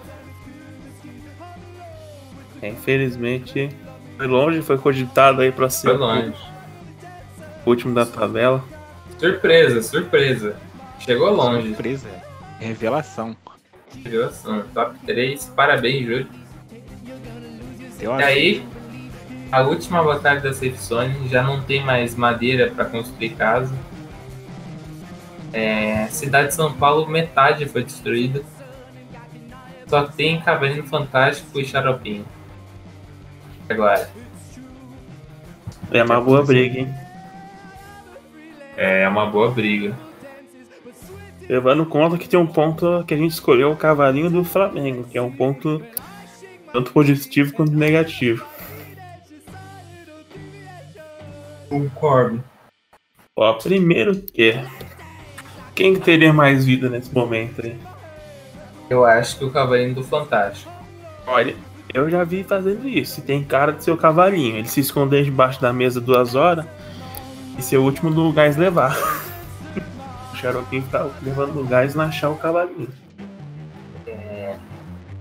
É, 2.61 2.69
infelizmente, 2.69 3.69
foi 4.15 4.27
longe, 4.27 4.61
foi 4.61 4.77
cogitado 4.77 5.41
aí 5.41 5.51
pra 5.51 5.69
ser 5.69 5.87
Foi 5.89 5.97
longe. 5.97 6.33
o 7.65 7.69
último 7.69 7.95
da 7.95 8.05
tabela. 8.05 8.63
Surpresa, 9.17 9.81
surpresa. 9.81 10.55
Chegou 10.99 11.33
longe. 11.33 11.69
Surpresa. 11.69 12.07
Revelação. 12.59 13.35
Revelação. 14.03 14.63
Top 14.73 14.97
3. 15.05 15.45
Parabéns, 15.55 16.05
Júlio. 16.05 16.27
Eu 17.99 18.19
E 18.19 18.23
aí, 18.23 18.65
a 19.51 19.61
última 19.61 20.03
batalha 20.03 20.41
da 20.41 20.53
Safe 20.53 20.77
Zone 20.77 21.27
já 21.29 21.43
não 21.43 21.61
tem 21.61 21.83
mais 21.83 22.15
madeira 22.15 22.71
para 22.71 22.85
construir 22.85 23.29
casa. 23.31 23.73
É, 25.53 26.07
cidade 26.07 26.47
de 26.47 26.55
São 26.55 26.73
Paulo, 26.73 27.07
metade 27.07 27.65
foi 27.67 27.83
destruída. 27.83 28.43
Só 29.87 30.05
tem 30.05 30.41
Cavalinho 30.41 30.83
Fantástico 30.85 31.59
e 31.59 31.65
Xaropinho. 31.65 32.25
Agora. 33.69 34.09
É 35.91 36.03
uma 36.03 36.19
boa 36.19 36.43
briga, 36.43 36.79
hein? 36.79 36.93
É 38.75 39.07
uma 39.07 39.27
boa 39.27 39.51
briga. 39.51 39.95
Levando 41.47 41.85
conta 41.85 42.17
que 42.17 42.27
tem 42.27 42.39
um 42.39 42.47
ponto 42.47 43.03
que 43.05 43.13
a 43.13 43.17
gente 43.17 43.31
escolheu 43.31 43.71
o 43.71 43.75
cavalinho 43.75 44.29
do 44.29 44.43
Flamengo, 44.43 45.03
que 45.03 45.17
é 45.17 45.21
um 45.21 45.31
ponto 45.31 45.81
tanto 46.71 46.91
positivo 46.91 47.53
quanto 47.53 47.73
negativo. 47.73 48.45
Concordo. 51.69 52.43
Ó, 53.35 53.53
primeiro 53.53 54.15
que 54.15 54.55
quem 55.75 55.95
que 55.95 56.01
teria 56.01 56.31
mais 56.31 56.65
vida 56.65 56.89
nesse 56.89 57.13
momento 57.13 57.65
aí? 57.65 57.75
Eu 58.89 59.03
acho 59.05 59.39
que 59.39 59.45
o 59.45 59.49
Cavalinho 59.49 59.95
do 59.95 60.03
Fantástico. 60.03 60.71
Olha, 61.25 61.55
eu 61.91 62.09
já 62.09 62.23
vi 62.23 62.43
fazendo 62.43 62.87
isso. 62.87 63.19
E 63.19 63.23
Tem 63.23 63.43
cara 63.43 63.71
de 63.71 63.83
ser 63.83 63.91
o 63.91 63.97
cavalinho. 63.97 64.57
Ele 64.57 64.67
se 64.67 64.79
esconder 64.79 65.23
debaixo 65.23 65.59
da 65.59 65.73
mesa 65.73 65.99
duas 65.99 66.35
horas 66.35 66.65
e 67.57 67.61
ser 67.61 67.77
o 67.77 67.83
último 67.83 68.11
do 68.11 68.31
gás 68.31 68.55
levar. 68.55 68.95
o 70.49 70.51
Xaropinho 70.51 70.81
ficar 70.83 71.09
levando 71.21 71.59
o 71.61 71.65
gás 71.65 71.93
e 71.93 71.97
não 71.97 72.05
achar 72.05 72.29
o 72.29 72.35
cavalinho. 72.35 72.89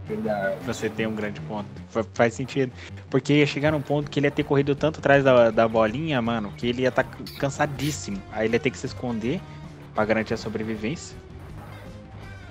Verdade. 0.07 0.57
Você 0.67 0.89
tem 0.91 1.07
um 1.07 1.15
grande 1.15 1.41
ponto. 1.43 1.67
Fa- 1.89 2.05
Faz 2.13 2.35
sentido. 2.35 2.73
Porque 3.09 3.35
ia 3.35 3.47
chegar 3.47 3.71
num 3.71 3.81
ponto 3.81 4.11
que 4.11 4.19
ele 4.19 4.27
ia 4.27 4.31
ter 4.31 4.43
corrido 4.43 4.75
tanto 4.75 4.99
atrás 4.99 5.23
da, 5.23 5.51
da 5.51 5.69
bolinha, 5.69 6.21
mano, 6.21 6.53
que 6.57 6.67
ele 6.67 6.83
ia 6.83 6.89
estar 6.89 7.05
cansadíssimo. 7.39 8.19
Aí 8.33 8.47
ele 8.47 8.57
ia 8.57 8.61
ter 8.61 8.71
que 8.71 8.79
se 8.79 8.87
esconder 8.87 9.41
pra 9.95 10.05
garantir 10.05 10.35
a 10.35 10.37
sobrevivência. 10.37 11.17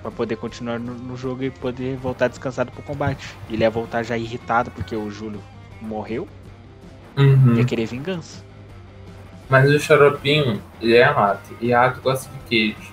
Pra 0.00 0.10
poder 0.10 0.36
continuar 0.36 0.80
no, 0.80 0.94
no 0.94 1.16
jogo 1.16 1.44
e 1.44 1.50
poder 1.50 1.96
voltar 1.96 2.28
descansado 2.28 2.72
pro 2.72 2.82
combate. 2.82 3.24
Ele 3.50 3.62
ia 3.62 3.70
voltar 3.70 4.02
já 4.02 4.16
irritado 4.16 4.70
porque 4.70 4.96
o 4.96 5.10
Júlio 5.10 5.40
morreu. 5.80 6.26
Uhum. 7.16 7.54
Ia 7.56 7.64
querer 7.64 7.86
vingança. 7.86 8.42
Mas 9.52 9.68
o 9.68 9.78
xaropinho, 9.78 10.62
ele 10.80 10.96
é 10.96 11.02
rato. 11.02 11.54
E 11.60 11.72
rato 11.72 12.00
gosta 12.00 12.26
de 12.32 12.38
queijo. 12.48 12.90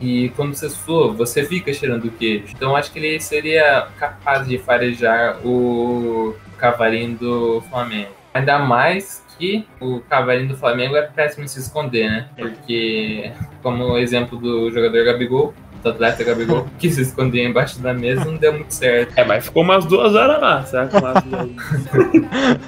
E 0.00 0.28
quando 0.36 0.54
você 0.54 0.70
sua, 0.70 1.12
você 1.12 1.44
fica 1.44 1.72
cheirando 1.72 2.08
queijo. 2.12 2.54
Então 2.54 2.76
acho 2.76 2.92
que 2.92 3.00
ele 3.00 3.18
seria 3.18 3.88
capaz 3.98 4.46
de 4.46 4.58
farejar 4.58 5.44
o 5.44 6.36
cavalinho 6.56 7.16
do 7.16 7.60
Flamengo. 7.62 8.12
Ainda 8.32 8.60
mais 8.60 9.24
que 9.36 9.66
o 9.80 9.98
cavalinho 9.98 10.50
do 10.50 10.56
Flamengo 10.56 10.94
é 10.94 11.02
péssimo 11.02 11.42
em 11.44 11.48
se 11.48 11.58
esconder, 11.58 12.08
né? 12.08 12.28
Porque, 12.36 13.32
como 13.60 13.82
o 13.82 13.98
exemplo 13.98 14.38
do 14.38 14.70
jogador 14.70 15.04
Gabigol, 15.04 15.52
do 15.82 15.90
atleta 15.90 16.24
Gabigol, 16.24 16.66
que 16.78 16.90
se 16.90 17.02
escondia 17.02 17.44
embaixo 17.44 17.80
da 17.80 17.94
mesa, 17.94 18.24
não 18.24 18.36
deu 18.36 18.52
muito 18.52 18.72
certo. 18.72 19.12
É, 19.16 19.24
mas 19.24 19.44
ficou 19.44 19.62
umas 19.62 19.84
duas 19.84 20.14
horas 20.14 20.40
lá, 20.40 20.62
será 20.64 20.86
que 20.86 20.96
umas 20.96 21.22
duas... 21.24 21.48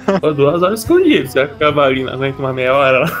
ficou 0.13 0.33
duas 0.33 0.63
horas 0.63 0.79
escondido, 0.79 1.27
será 1.27 1.47
que 1.47 1.55
o 1.55 1.57
cavalinho 1.57 2.09
aguenta 2.09 2.39
uma 2.39 2.53
meia 2.53 2.73
hora 2.73 2.99
lá? 2.99 3.11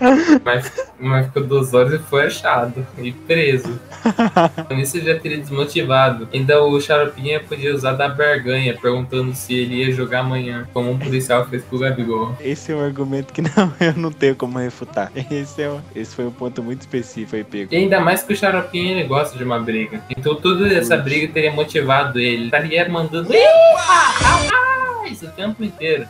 Mas, 0.44 0.72
mas 0.98 1.26
ficou 1.26 1.42
duas 1.44 1.72
horas 1.74 1.94
e 1.94 1.98
foi 1.98 2.26
achado 2.26 2.86
e 2.98 3.12
preso. 3.12 3.78
Com 4.68 4.74
isso 4.74 4.96
ele 4.96 5.12
já 5.12 5.18
teria 5.18 5.38
desmotivado. 5.38 6.28
Ainda 6.32 6.62
o 6.62 6.80
Xaropinha 6.80 7.40
podia 7.40 7.74
usar 7.74 7.92
da 7.92 8.08
barganha, 8.08 8.76
perguntando 8.80 9.34
se 9.34 9.54
ele 9.54 9.76
ia 9.84 9.92
jogar 9.92 10.20
amanhã, 10.20 10.66
como 10.72 10.90
um 10.90 10.98
policial 10.98 11.44
fez 11.46 11.64
com 11.64 11.76
o 11.76 11.78
Gabigol. 11.78 12.36
Esse 12.40 12.72
é 12.72 12.76
um 12.76 12.84
argumento 12.84 13.32
que 13.32 13.42
não, 13.56 13.72
eu 13.80 13.92
não 13.94 14.10
tenho 14.12 14.34
como 14.36 14.58
refutar. 14.58 15.10
Esse, 15.30 15.62
é, 15.62 15.68
um- 15.70 15.80
esse 15.94 16.14
foi 16.14 16.26
um 16.26 16.30
ponto 16.32 16.62
muito 16.62 16.80
específico 16.82 17.36
aí, 17.36 17.44
Pego. 17.44 17.72
E 17.72 17.76
ainda 17.76 18.00
mais 18.00 18.22
que 18.22 18.32
o 18.32 18.36
Xaropinha 18.36 18.92
ele 18.92 19.04
gosta 19.08 19.36
de 19.36 19.44
uma 19.44 19.58
briga. 19.60 20.02
Então 20.10 20.34
toda 20.34 20.72
essa 20.72 20.96
briga 20.96 21.32
teria 21.32 21.52
motivado 21.52 22.18
ele. 22.18 22.32
Ele 22.32 22.44
estaria 22.46 22.88
mandando 22.88 23.32
"Epa! 23.32 23.82
rapaz!" 23.82 25.22
o 25.22 25.28
tempo 25.28 25.62
inteiro. 25.62 26.06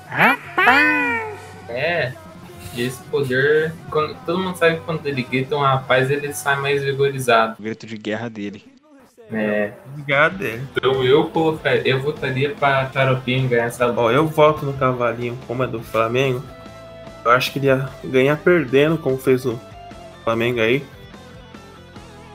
É. 1.69 2.13
E 2.75 2.83
esse 2.83 3.03
poder. 3.05 3.73
quando- 3.91 4.15
todo 4.25 4.39
mundo 4.39 4.57
sabe 4.57 4.77
que 4.77 4.83
quando 4.83 5.05
ele 5.07 5.23
grita 5.23 5.55
um 5.57 5.61
rapaz, 5.61 6.11
ele 6.11 6.33
sai 6.33 6.57
mais 6.61 6.83
vigorizado. 6.83 7.57
O 7.59 7.63
grito 7.63 7.87
de 7.87 7.97
guerra 7.99 8.29
dele. 8.31 8.65
É. 9.31 9.73
Obrigado 9.93 10.39
dele. 10.39 10.63
Então 10.75 11.03
eu 11.05 11.25
colocaria, 11.27 11.83
eu 11.87 12.01
votaria 12.03 12.51
pra 12.55 12.91
Xaropinha 12.93 13.49
ganhar 13.49 13.65
essa 13.65 13.87
luta. 13.87 14.01
Ó, 14.01 14.11
eu 14.11 14.27
voto 14.27 14.65
no 14.67 14.73
cavalinho 14.75 15.39
como 15.47 15.63
é 15.63 15.67
do 15.67 15.81
Flamengo. 15.81 16.43
Eu 17.25 17.31
acho 17.31 17.53
que 17.53 17.59
ele 17.59 17.67
ia 17.67 17.89
ganhar 18.05 18.37
perdendo, 18.39 18.99
como 18.99 19.17
fez 19.17 19.47
o 19.47 19.59
Flamengo 20.25 20.61
aí. 20.61 20.85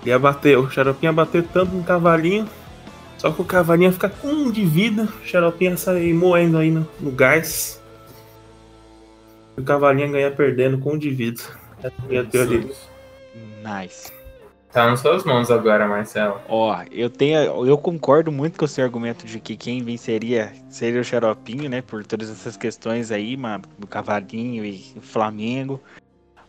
Ele 0.02 0.12
ia 0.12 0.18
bater, 0.20 0.58
o 0.58 0.70
Xaropinha 0.70 1.10
ia 1.10 1.14
bater 1.14 1.44
tanto 1.44 1.74
no 1.76 1.84
cavalinho. 1.84 2.48
Só 3.18 3.32
que 3.32 3.42
o 3.42 3.46
cavalinho 3.46 3.90
ia 3.90 3.94
ficar 3.94 4.10
com 4.10 4.28
um 4.30 4.52
de 4.52 4.64
vida. 4.66 5.08
O 5.24 5.28
Xaropinha 5.28 5.72
ia 5.72 5.78
sair 5.78 6.14
moendo 6.14 6.58
aí 6.58 6.72
no, 6.72 6.88
no 7.00 7.12
gás. 7.12 7.77
O 9.58 9.64
cavalinho 9.64 10.06
ia 10.08 10.12
ganhar 10.12 10.36
perdendo 10.36 10.78
com 10.78 10.94
um 10.94 11.00
é 11.84 11.88
a 11.88 12.08
minha 12.08 12.24
teoria. 12.24 12.72
Nice. 13.64 14.12
Tá 14.72 14.86
nas 14.86 15.00
suas 15.00 15.24
mãos 15.24 15.50
agora, 15.50 15.88
Marcelo. 15.88 16.40
Ó, 16.48 16.84
eu 16.92 17.10
tenho, 17.10 17.66
eu 17.66 17.78
concordo 17.78 18.32
muito 18.32 18.60
com 18.60 18.66
o 18.66 18.68
seu 18.68 18.84
argumento 18.84 19.26
de 19.26 19.40
que 19.40 19.58
quem 19.58 19.82
venceria 19.82 20.54
seria 20.70 21.02
o 21.02 21.04
Xaropinho, 21.04 21.68
né? 21.68 21.82
Por 21.82 22.06
todas 22.06 22.30
essas 22.30 22.56
questões 22.56 23.12
aí, 23.12 23.36
do 23.80 23.88
Cavalinho 23.88 24.64
e 24.64 24.84
Flamengo. 25.02 25.82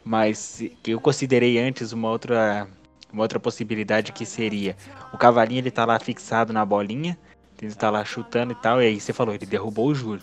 Mas 0.05 0.63
que 0.83 0.91
eu 0.91 1.01
considerei 1.01 1.59
antes 1.59 1.93
uma 1.93 2.11
outra, 2.11 2.69
uma 3.11 3.23
outra 3.23 3.41
possibilidade 3.41 4.13
que 4.13 4.27
seria 4.27 4.77
o 5.13 5.19
Cavalinho 5.19 5.61
ele 5.61 5.71
tá 5.71 5.85
lá 5.85 5.99
fixado 5.99 6.53
na 6.53 6.65
bolinha, 6.65 7.17
ele 7.61 7.75
tá 7.75 7.91
lá 7.91 8.05
chutando 8.05 8.53
e 8.53 8.57
tal, 8.57 8.83
e 8.83 8.87
aí 8.87 9.01
você 9.01 9.13
falou, 9.13 9.35
ele 9.35 9.47
derrubou 9.47 9.89
o 9.89 9.95
Júlio. 9.95 10.23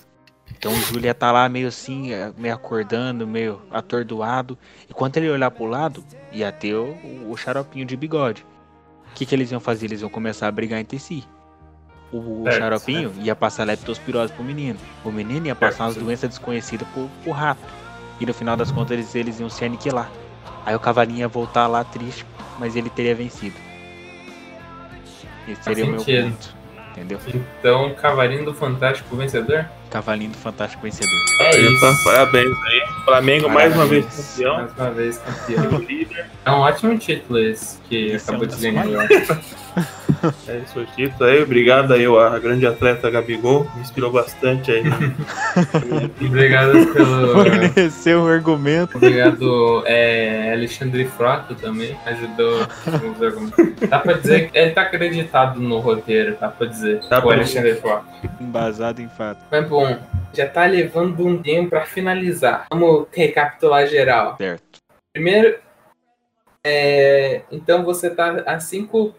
Então 0.52 0.72
o 0.72 0.76
Júlio 0.82 1.06
ia 1.06 1.14
tá 1.14 1.32
lá 1.32 1.48
meio 1.48 1.68
assim, 1.68 2.12
eh, 2.12 2.32
meio 2.38 2.54
acordando, 2.54 3.28
meio 3.28 3.62
atordoado. 3.72 4.58
E 4.90 4.94
quando 4.94 5.18
ele 5.18 5.30
olhar 5.30 5.52
pro 5.52 5.66
lado, 5.66 6.04
ia 6.32 6.52
ter 6.52 6.76
o, 6.76 6.96
o 7.30 7.38
xaropinho 7.38 7.86
de 7.86 7.96
bigode. 7.96 8.46
O 9.12 9.16
que, 9.16 9.26
que 9.26 9.34
eles 9.34 9.52
iam 9.52 9.60
fazer? 9.60 9.86
Eles 9.86 10.02
iam 10.02 10.10
começar 10.10 10.48
a 10.48 10.52
brigar 10.52 10.80
entre 10.80 11.00
si. 11.00 11.24
O, 12.12 12.44
o 12.44 12.52
xaropinho 12.52 13.14
ia 13.22 13.36
passar 13.36 13.66
leptospirose 13.66 14.32
pro 14.34 14.44
menino. 14.44 14.80
O 15.04 15.12
menino 15.12 15.48
ia 15.48 15.56
passar 15.56 15.86
umas 15.86 15.96
doenças 15.96 16.30
desconhecidas 16.30 16.88
pro, 16.90 17.10
pro 17.24 17.32
rato. 17.32 17.62
E 18.20 18.26
no 18.26 18.34
final 18.34 18.56
das 18.56 18.72
contas 18.72 18.92
eles, 18.92 19.16
eles 19.16 19.40
iam 19.40 19.50
se 19.50 19.66
aniquilar. 19.66 20.10
Aí 20.66 20.76
o 20.76 20.80
cavalinho 20.80 21.20
ia 21.20 21.28
voltar 21.28 21.68
lá 21.68 21.84
triste, 21.84 22.26
mas 22.60 22.76
ele 22.76 22.90
teria 22.90 23.14
vencido. 23.14 23.56
Esse 25.48 25.64
seria 25.64 25.86
o 25.86 25.90
meu 25.90 26.04
ponto. 26.04 26.56
Entendeu? 26.96 27.20
Então, 27.60 27.94
Cavalinho 27.96 28.46
do 28.46 28.54
Fantástico 28.54 29.18
vencedor? 29.18 29.66
Cavalinho 29.90 30.32
do 30.32 30.38
Fantástico 30.38 30.82
Vencedor. 30.84 31.20
É 31.42 31.58
isso. 31.58 32.04
parabéns 32.06 32.58
aí. 32.66 32.82
Flamengo 33.04 33.50
mais 33.50 33.74
uma 33.76 33.86
vez 33.86 34.06
Parabéns. 34.06 34.32
campeão. 34.34 34.56
Mais 34.56 34.78
uma 34.78 34.92
vez 34.92 35.18
campeão. 35.18 35.86
É 36.46 36.52
um 36.52 36.60
ótimo 36.60 36.98
título 36.98 37.40
esse 37.40 37.78
que 37.90 38.08
Esse 38.08 38.30
é 38.30 38.34
acabou 38.34 38.48
um 38.48 38.58
de 38.58 38.72
ganhar. 38.72 39.08
É 40.48 40.58
isso, 40.60 40.80
o 40.80 40.86
título 40.86 41.30
aí. 41.30 41.42
Obrigado 41.42 41.94
aí, 41.94 42.06
a 42.06 42.40
grande 42.40 42.66
atleta 42.68 43.10
Gabigol. 43.10 43.68
Me 43.76 43.82
inspirou 43.82 44.12
bastante 44.12 44.72
aí. 44.72 44.84
Obrigado 46.22 46.72
pelo. 46.94 47.34
Forneceu 47.34 48.22
um 48.22 48.28
argumento. 48.28 48.98
Obrigado, 48.98 49.84
é, 49.86 50.54
Alexandre 50.54 51.06
Frota 51.06 51.56
também, 51.56 51.98
ajudou 52.06 52.60
os 52.60 53.24
argumentos. 53.24 53.90
Dá 53.90 54.00
pra 54.00 54.14
dizer 54.14 54.52
que 54.52 54.58
ele 54.58 54.72
tá 54.72 54.84
acreditado 54.84 55.60
no 55.60 55.80
roteiro, 55.80 56.38
dá 56.40 56.50
pra 56.50 56.68
dizer. 56.68 57.02
Dá 57.10 57.20
o 57.20 57.24
pra 57.24 57.34
Alexandre 57.34 57.76
Frota. 57.76 58.06
Embasado 58.40 59.02
em 59.02 59.10
fato. 59.10 59.44
Mas 59.52 59.68
bom, 59.68 59.98
já 60.34 60.48
tá 60.48 60.66
levando 60.66 61.26
um 61.26 61.42
tempo 61.42 61.70
pra 61.72 61.86
finalizar. 61.86 62.66
Vamos 62.72 63.08
recapitular 63.12 63.88
geral. 63.88 64.36
Certo. 64.38 64.64
Primeiro, 65.14 65.56
é, 66.68 67.44
então 67.52 67.84
você 67.84 68.10
tá 68.10 68.44
a 68.46 68.60
cinco 68.60 69.14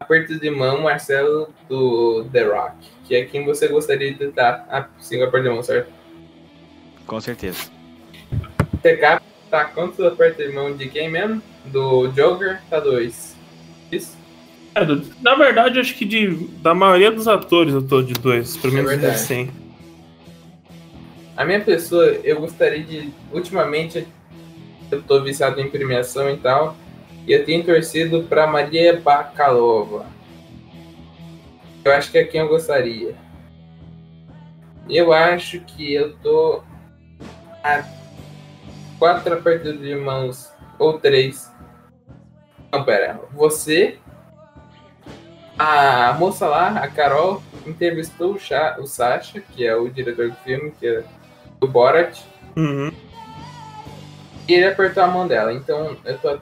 apertos 0.00 0.38
de 0.40 0.50
mão, 0.50 0.82
Marcelo, 0.82 1.48
do 1.68 2.24
The 2.32 2.42
Rock. 2.44 2.74
Que 3.04 3.14
é 3.16 3.24
quem 3.24 3.44
você 3.44 3.68
gostaria 3.68 4.12
de 4.14 4.28
dar 4.28 4.66
a 4.70 4.86
cinco 5.00 5.24
apertos 5.24 5.48
de 5.48 5.54
mão, 5.54 5.62
certo? 5.62 5.92
Com 7.06 7.20
certeza. 7.20 7.70
TK 8.82 9.20
tá 9.50 9.64
quantos 9.66 10.04
apertos 10.04 10.44
de 10.44 10.52
mão 10.52 10.76
de 10.76 10.88
quem 10.88 11.10
mesmo? 11.10 11.40
Do 11.66 12.08
Joker 12.08 12.60
tá 12.68 12.80
dois. 12.80 13.36
Isso? 13.90 14.16
É, 14.74 14.80
na 15.22 15.34
verdade, 15.34 15.78
acho 15.80 15.94
que 15.94 16.04
de, 16.04 16.28
da 16.60 16.74
maioria 16.74 17.10
dos 17.10 17.26
atores 17.26 17.72
eu 17.72 17.82
tô 17.86 18.02
de 18.02 18.12
dois, 18.14 18.56
pelo 18.56 18.74
É 18.74 18.76
menos 18.76 18.90
verdade. 18.90 19.12
recém. 19.14 19.50
A 21.36 21.44
minha 21.44 21.60
pessoa, 21.60 22.06
eu 22.24 22.40
gostaria 22.40 22.82
de. 22.82 23.10
Ultimamente, 23.32 24.06
eu 24.90 25.02
tô 25.02 25.22
viciado 25.22 25.60
em 25.60 25.68
premiação 25.70 26.30
e 26.30 26.36
tal. 26.36 26.76
E 27.26 27.32
eu 27.32 27.44
tenho 27.44 27.64
torcido 27.64 28.22
pra 28.24 28.46
Maria 28.46 29.00
Bakalova. 29.00 30.06
Eu 31.84 31.92
acho 31.92 32.10
que 32.10 32.18
é 32.18 32.24
quem 32.24 32.40
eu 32.40 32.48
gostaria. 32.48 33.14
Eu 34.88 35.12
acho 35.12 35.60
que 35.60 35.92
eu 35.92 36.16
tô 36.18 36.62
a 37.62 37.84
quatro 38.98 39.34
apertos 39.34 39.78
de 39.80 39.94
mãos 39.96 40.52
ou 40.78 40.98
três. 40.98 41.52
Não, 42.72 42.84
pera. 42.84 43.20
Você, 43.32 43.98
a 45.58 46.12
moça 46.18 46.46
lá, 46.46 46.68
a 46.78 46.88
Carol, 46.88 47.42
entrevistou 47.66 48.34
o, 48.34 48.38
Cha, 48.38 48.76
o 48.78 48.86
Sasha, 48.86 49.40
que 49.40 49.66
é 49.66 49.74
o 49.74 49.88
diretor 49.88 50.30
do 50.30 50.36
filme, 50.36 50.72
que 50.78 50.86
é 50.86 51.04
do 51.58 51.66
Borat, 51.66 52.20
Uhum. 52.56 52.90
e 54.48 54.54
ele 54.54 54.66
apertou 54.66 55.02
a 55.02 55.06
mão 55.08 55.26
dela. 55.26 55.52
Então 55.52 55.96
eu 56.04 56.18
tô 56.18 56.38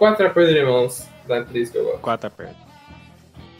quatro 0.00 0.26
apertos 0.26 0.54
de 0.54 0.64
mãos 0.64 1.06
da 1.28 1.40
atriz 1.40 1.68
que 1.68 1.76
eu 1.76 1.84
gosto. 1.84 2.00
Quatro 2.00 2.28
apertos. 2.28 2.56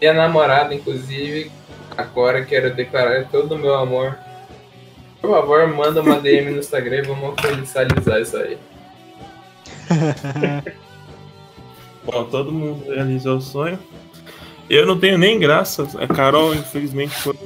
E 0.00 0.06
a 0.06 0.14
namorada, 0.14 0.74
inclusive, 0.74 1.52
agora 1.94 2.42
quero 2.46 2.74
declarar 2.74 3.28
todo 3.30 3.54
o 3.54 3.58
meu 3.58 3.74
amor. 3.74 4.18
Por 5.20 5.30
favor, 5.30 5.68
manda 5.68 6.00
uma 6.00 6.18
DM 6.18 6.52
no 6.52 6.58
Instagram 6.58 6.96
e 6.96 7.02
vamos 7.02 7.34
oficializar 7.44 8.20
isso 8.22 8.38
aí. 8.38 8.58
Bom, 12.02 12.24
todo 12.24 12.50
mundo 12.50 12.90
realizou 12.90 13.36
o 13.36 13.42
sonho. 13.42 13.78
Eu 14.70 14.86
não 14.86 14.98
tenho 14.98 15.18
nem 15.18 15.38
graça. 15.38 15.86
A 15.98 16.06
Carol, 16.06 16.54
infelizmente, 16.54 17.14
foi 17.16 17.36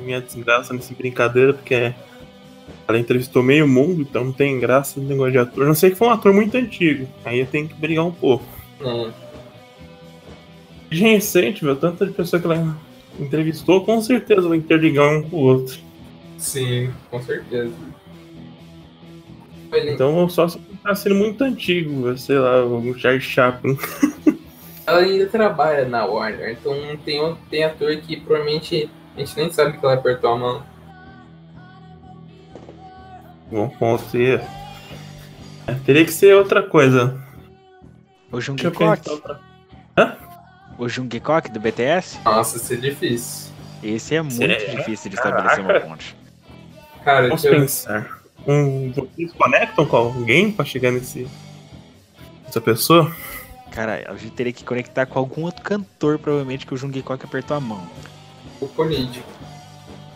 minha 0.00 0.20
desgraça 0.20 0.74
nessa 0.74 0.92
brincadeira, 0.94 1.54
porque 1.54 1.94
ela 2.92 3.00
entrevistou 3.00 3.42
meio 3.42 3.66
mundo, 3.66 4.02
então 4.02 4.24
não 4.24 4.32
tem 4.32 4.58
graça 4.58 5.00
no 5.00 5.08
negócio 5.08 5.32
de 5.32 5.38
ator. 5.38 5.64
A 5.64 5.66
Não 5.66 5.74
sei 5.74 5.90
que 5.90 5.96
foi 5.96 6.08
um 6.08 6.12
ator 6.12 6.32
muito 6.32 6.56
antigo. 6.56 7.08
Aí 7.24 7.40
eu 7.40 7.46
tenho 7.46 7.68
que 7.68 7.74
brigar 7.74 8.04
um 8.04 8.12
pouco. 8.12 8.44
Não. 8.80 9.12
De 10.90 11.00
recente, 11.00 11.64
meu, 11.64 11.76
tanta 11.76 12.06
pessoa 12.06 12.40
que 12.40 12.46
ela 12.46 12.76
entrevistou, 13.18 13.84
com 13.84 14.00
certeza 14.00 14.48
vai 14.48 14.58
interligar 14.58 15.08
um 15.08 15.22
com 15.22 15.36
o 15.36 15.40
outro. 15.40 15.78
Sim, 16.38 16.90
com 17.10 17.22
certeza. 17.22 17.72
Então 19.72 20.28
só 20.28 20.48
se 20.48 20.58
tá 20.82 20.94
sendo 20.94 21.14
muito 21.14 21.42
antigo, 21.42 22.16
sei 22.18 22.38
lá, 22.38 22.64
o 22.64 22.98
Charles 22.98 23.24
Chaplin. 23.24 23.78
Ela 24.86 24.98
ainda 24.98 25.26
trabalha 25.26 25.88
na 25.88 26.04
Warner, 26.04 26.50
então 26.50 26.74
tem, 27.04 27.36
tem 27.48 27.64
ator 27.64 27.96
que 27.98 28.16
provavelmente 28.16 28.90
a 29.16 29.20
gente 29.20 29.36
nem 29.36 29.50
sabe 29.50 29.78
que 29.78 29.84
ela 29.84 29.94
apertou 29.94 30.32
a 30.32 30.36
mão. 30.36 30.71
Bom 33.52 33.68
ponto. 33.68 34.16
E... 34.16 34.34
É, 35.66 35.74
teria 35.84 36.04
que 36.06 36.10
ser 36.10 36.34
outra 36.34 36.62
coisa. 36.62 37.22
O 38.32 38.40
Jungkook. 38.40 38.82
outra 39.10 39.40
O 40.78 40.88
Jungkook 40.88 41.50
do 41.52 41.60
BTS? 41.60 42.18
Nossa, 42.24 42.56
isso 42.56 42.72
é 42.72 42.76
difícil. 42.76 43.52
Esse 43.82 44.14
é 44.14 44.22
muito 44.22 44.70
difícil 44.76 45.10
de 45.10 45.16
estabelecer 45.16 45.60
uma 45.60 45.66
Caraca. 45.68 45.86
ponte. 45.86 46.16
Cara, 47.04 47.22
Vamos 47.28 47.42
deixa 47.42 47.54
eu- 47.56 47.60
pensar. 47.60 48.22
Um, 48.46 48.90
vocês 48.92 49.32
conectam 49.34 49.84
com 49.86 49.96
alguém 49.96 50.50
pra 50.50 50.64
chegar 50.64 50.90
nesse. 50.90 51.28
Essa 52.48 52.60
pessoa? 52.60 53.14
Cara, 53.70 54.04
a 54.10 54.16
gente 54.16 54.32
teria 54.32 54.52
que 54.52 54.64
conectar 54.64 55.06
com 55.06 55.18
algum 55.18 55.42
outro 55.42 55.62
cantor, 55.62 56.18
provavelmente, 56.18 56.66
que 56.66 56.74
o 56.74 56.76
Jungkook 56.76 57.24
apertou 57.24 57.56
a 57.56 57.60
mão. 57.60 57.86
o 58.60 58.66
político. 58.66 59.28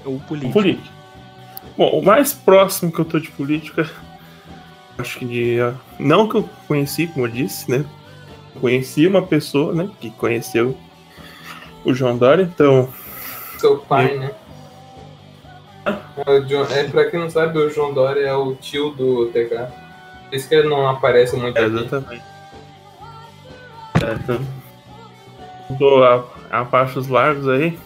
Um 0.06 0.18
político. 0.20 0.52
político. 0.52 0.95
Bom, 1.76 1.90
o 1.98 2.04
mais 2.04 2.32
próximo 2.32 2.90
que 2.90 2.98
eu 2.98 3.04
tô 3.04 3.18
de 3.18 3.30
política. 3.30 3.88
Acho 4.98 5.18
que 5.18 5.24
de. 5.26 5.56
Não 5.98 6.28
que 6.28 6.36
eu 6.36 6.48
conheci, 6.66 7.06
como 7.06 7.26
eu 7.26 7.30
disse, 7.30 7.70
né? 7.70 7.84
Conheci 8.60 9.06
uma 9.06 9.20
pessoa, 9.22 9.74
né? 9.74 9.90
Que 10.00 10.10
conheceu 10.10 10.76
o 11.84 11.92
João 11.92 12.16
Dória, 12.16 12.42
então. 12.42 12.88
Seu 13.58 13.78
pai, 13.78 14.16
né? 14.16 14.30
É, 16.26 16.40
John- 16.40 16.66
é, 16.70 16.84
pra 16.84 17.10
quem 17.10 17.20
não 17.20 17.28
sabe, 17.30 17.58
o 17.58 17.70
João 17.70 17.92
Dória 17.92 18.20
é 18.26 18.34
o 18.34 18.54
tio 18.54 18.90
do 18.90 19.26
TK. 19.26 19.68
Por 20.28 20.34
isso 20.36 20.48
que 20.48 20.54
ele 20.54 20.68
não 20.68 20.88
aparece 20.88 21.36
muito 21.36 21.56
É, 21.58 21.64
aqui. 21.66 21.74
exatamente. 21.76 22.22
É, 24.02 24.12
então, 24.14 24.40
Dou 25.78 26.04
a, 26.04 26.24
a 26.50 26.64
passos 26.64 27.06
largos 27.08 27.48
aí. 27.48 27.78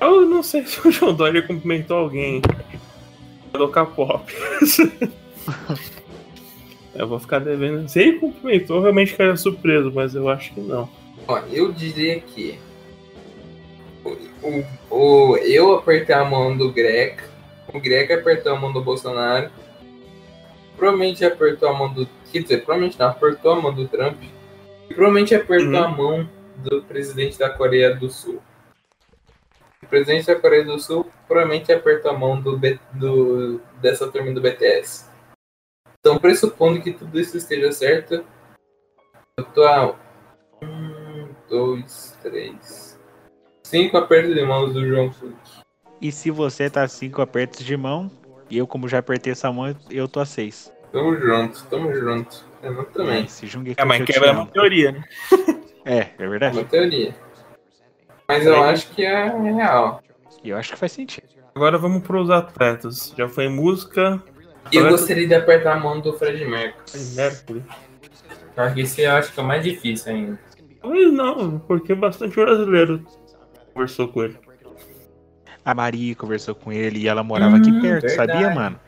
Eu 0.00 0.22
não 0.26 0.42
sei 0.42 0.64
se 0.66 0.86
o 0.86 0.90
João 0.90 1.12
Dória 1.14 1.42
cumprimentou 1.42 1.98
alguém 1.98 2.40
do 3.58 3.68
K-pop. 3.68 4.32
eu 6.94 7.06
vou 7.06 7.18
ficar 7.18 7.38
devendo. 7.40 7.88
Se 7.88 8.00
ele 8.00 8.18
cumprimentou, 8.18 8.80
realmente 8.80 9.12
ficaria 9.12 9.36
surpreso, 9.36 9.92
mas 9.94 10.14
eu 10.14 10.28
acho 10.28 10.52
que 10.54 10.60
não. 10.60 10.88
Ó, 11.26 11.38
eu 11.52 11.70
diria 11.72 12.20
que 12.20 12.58
o, 14.04 14.16
o, 14.42 14.64
o- 15.32 15.36
eu 15.38 15.74
apertei 15.74 16.14
a 16.14 16.24
mão 16.24 16.56
do 16.56 16.72
Greg, 16.72 17.16
o 17.72 17.78
Greg 17.80 18.12
apertou 18.12 18.52
a 18.52 18.56
mão 18.58 18.72
do 18.72 18.80
Bolsonaro, 18.82 19.50
provavelmente 20.76 21.24
apertou 21.24 21.68
a 21.68 21.72
mão 21.74 21.92
do. 21.92 22.08
Quer 22.32 22.42
dizer, 22.42 22.58
provavelmente 22.58 22.98
não, 22.98 23.08
apertou 23.08 23.52
a 23.52 23.60
mão 23.60 23.72
do 23.74 23.86
Trump, 23.88 24.16
e 24.88 24.94
provavelmente 24.94 25.34
apertou 25.34 25.68
Uhum. 25.70 25.84
a 25.84 25.88
mão 25.88 26.28
do 26.56 26.82
presidente 26.82 27.38
da 27.38 27.48
Coreia 27.50 27.94
do 27.94 28.10
Sul. 28.10 28.40
O 29.88 29.90
presidente 29.90 30.26
da 30.26 30.36
Coreia 30.36 30.66
do 30.66 30.78
Sul 30.78 31.10
provavelmente 31.26 31.72
apertou 31.72 32.10
a 32.10 32.14
mão 32.18 32.38
do, 32.38 32.60
do 32.92 33.58
dessa 33.80 34.06
turma 34.12 34.30
do 34.34 34.40
BTS. 34.40 35.06
Então, 35.98 36.18
pressupondo 36.18 36.82
que 36.82 36.92
tudo 36.92 37.18
isso 37.18 37.38
esteja 37.38 37.72
certo, 37.72 38.22
eu 39.38 39.44
tô 39.46 39.64
a 39.64 39.96
um, 40.62 41.28
dois, 41.48 42.18
três. 42.22 43.00
Cinco 43.64 43.96
apertos 43.96 44.34
de 44.34 44.42
mãos 44.44 44.74
do 44.74 44.86
João 44.86 45.08
Cook. 45.10 45.32
E 46.02 46.12
se 46.12 46.30
você 46.30 46.68
tá 46.68 46.86
cinco 46.86 47.22
apertos 47.22 47.64
de 47.64 47.74
mão, 47.74 48.10
e 48.50 48.58
eu, 48.58 48.66
como 48.66 48.86
já 48.88 48.98
apertei 48.98 49.32
essa 49.32 49.50
mão, 49.50 49.74
eu 49.90 50.06
tô 50.06 50.20
a 50.20 50.26
seis. 50.26 50.70
Tamo 50.92 51.16
junto, 51.16 51.64
tamo 51.66 51.94
junto. 51.94 52.44
É 52.62 52.68
uma 52.68 52.84
também. 52.84 53.24
Esse 53.24 53.46
Jungkook 53.46 53.80
É, 53.80 53.84
mas 53.86 54.00
eu 54.00 54.06
te 54.06 54.12
quebra 54.12 54.32
uma 54.32 54.42
amo. 54.42 54.50
teoria, 54.50 54.92
né? 54.92 55.04
É, 55.86 55.98
é 55.98 56.14
É 56.18 56.28
verdade. 56.28 56.58
uma 56.58 56.64
teoria. 56.66 57.14
Mas 58.28 58.44
eu 58.44 58.62
acho 58.62 58.88
que 58.90 59.04
é 59.04 59.28
real. 59.40 60.02
E 60.44 60.50
eu 60.50 60.56
acho 60.58 60.72
que 60.72 60.78
faz 60.78 60.92
sentido. 60.92 61.26
Agora 61.54 61.78
vamos 61.78 62.02
pros 62.02 62.28
atletas. 62.30 63.12
Já 63.16 63.26
foi 63.28 63.48
música. 63.48 64.22
Eu 64.70 64.80
Atleta- 64.82 64.90
gostaria 64.90 65.26
de 65.26 65.34
apertar 65.34 65.76
a 65.76 65.80
mão 65.80 65.98
do 66.00 66.12
Fred 66.12 66.44
Mercury. 66.44 67.00
Mercury. 67.16 67.64
Só 68.54 68.70
que 68.70 68.80
esse 68.82 69.00
eu 69.02 69.12
acho 69.12 69.32
que 69.32 69.40
é 69.40 69.42
o 69.42 69.46
mais 69.46 69.64
difícil 69.64 70.12
ainda. 70.12 70.38
Mas 70.84 71.12
não, 71.12 71.58
porque 71.60 71.94
bastante 71.94 72.36
brasileiro 72.36 73.02
conversou 73.72 74.08
com 74.08 74.22
ele. 74.22 74.38
A 75.64 75.74
Maria 75.74 76.14
conversou 76.14 76.54
com 76.54 76.70
ele 76.72 77.00
e 77.00 77.08
ela 77.08 77.22
morava 77.22 77.56
aqui 77.56 77.70
Hum, 77.70 77.80
perto, 77.80 78.06
verdade. 78.06 78.32
sabia, 78.32 78.50
mano? 78.54 78.78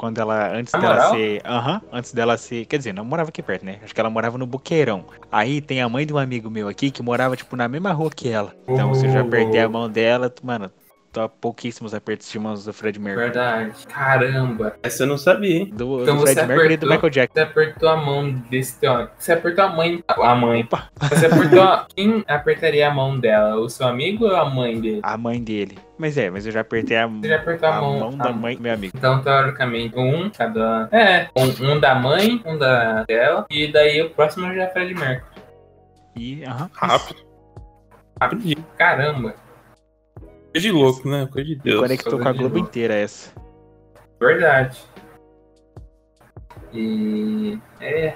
Quando 0.00 0.18
ela, 0.18 0.48
antes 0.56 0.72
Na 0.72 0.80
dela 0.80 0.94
moral? 0.94 1.10
ser, 1.10 1.42
aham, 1.44 1.82
antes 1.92 2.14
dela 2.14 2.38
ser, 2.38 2.64
quer 2.64 2.78
dizer, 2.78 2.94
não 2.94 3.04
morava 3.04 3.28
aqui 3.28 3.42
perto, 3.42 3.66
né? 3.66 3.80
Acho 3.82 3.94
que 3.94 4.00
ela 4.00 4.08
morava 4.08 4.38
no 4.38 4.46
Buqueirão. 4.46 5.04
Aí 5.30 5.60
tem 5.60 5.82
a 5.82 5.88
mãe 5.90 6.06
de 6.06 6.14
um 6.14 6.18
amigo 6.18 6.48
meu 6.50 6.68
aqui 6.68 6.90
que 6.90 7.02
morava, 7.02 7.36
tipo, 7.36 7.54
na 7.54 7.68
mesma 7.68 7.92
rua 7.92 8.10
que 8.10 8.26
ela. 8.30 8.56
Então, 8.72 8.94
se 8.94 9.06
eu 9.06 9.10
já 9.10 9.20
apertei 9.20 9.60
a 9.60 9.68
mão 9.68 9.90
dela, 9.90 10.30
tu- 10.30 10.44
mano, 10.46 10.72
tô 11.12 11.20
a 11.22 11.28
pouquíssimos 11.28 11.92
apertos 11.94 12.30
de 12.30 12.38
mãos 12.38 12.64
do 12.64 12.72
Fred 12.72 12.98
Mercury. 12.98 13.24
Verdade. 13.26 13.86
Caramba. 13.88 14.76
Essa 14.82 15.02
eu 15.02 15.06
não 15.06 15.18
sabia, 15.18 15.56
hein? 15.58 15.70
Do, 15.74 16.02
Então 16.02 16.14
do 16.16 16.20
você 16.20 16.34
Fred 16.34 16.46
Mercury 16.48 16.74
e 16.74 16.76
do 16.76 16.86
apertou? 16.86 16.88
Michael 16.88 17.10
Jackson. 17.10 17.34
Você 17.34 17.40
apertou 17.40 17.88
a 17.88 17.96
mão 17.96 18.30
desse 18.50 18.78
teu. 18.78 19.08
Você 19.18 19.32
apertou 19.32 19.64
a 19.64 19.68
mãe. 19.68 20.04
A 20.08 20.34
mãe. 20.34 20.62
Opa. 20.62 20.88
Você 21.08 21.26
apertou. 21.26 21.62
a- 21.62 21.86
Quem 21.94 22.24
apertaria 22.28 22.88
a 22.88 22.94
mão 22.94 23.18
dela? 23.18 23.56
O 23.56 23.68
seu 23.68 23.86
amigo 23.86 24.24
ou 24.26 24.36
a 24.36 24.44
mãe 24.48 24.80
dele? 24.80 25.00
A 25.02 25.16
mãe 25.16 25.42
dele. 25.42 25.78
Mas 25.98 26.16
é, 26.16 26.30
mas 26.30 26.46
eu 26.46 26.52
já 26.52 26.60
apertei 26.60 26.96
a, 26.96 27.06
Você 27.06 27.28
já 27.28 27.36
apertou 27.36 27.68
a, 27.68 27.76
a 27.76 27.80
mão, 27.80 27.98
mão 28.00 28.16
da 28.16 28.30
a- 28.30 28.32
mãe 28.32 28.56
do 28.56 28.62
meu 28.62 28.72
amigo. 28.72 28.92
Então, 28.96 29.20
teoricamente, 29.22 29.98
um 29.98 30.30
cada. 30.30 30.88
É, 30.92 31.28
um, 31.36 31.72
um 31.72 31.78
da 31.80 31.94
mãe, 31.94 32.40
um 32.46 32.56
da 32.56 33.02
dela, 33.04 33.44
e 33.50 33.70
daí 33.70 34.00
o 34.02 34.10
próximo 34.10 34.46
já 34.54 34.62
é 34.62 34.70
Fred 34.70 34.94
Mercury. 34.94 35.42
E, 36.16 36.44
aham. 36.44 36.70
Rápido. 36.72 37.20
Rapidinho. 38.20 38.64
Caramba, 38.76 39.34
Coisa 40.52 40.66
de 40.66 40.70
louco, 40.72 41.08
né? 41.08 41.28
Coisa 41.30 41.48
de 41.48 41.56
Deus. 41.56 41.80
Conectou 41.80 42.18
com 42.18 42.28
a 42.28 42.32
Globo 42.32 42.58
inteira 42.58 42.94
essa. 42.94 43.30
verdade. 44.20 44.78
E. 46.72 47.58
É. 47.80 48.14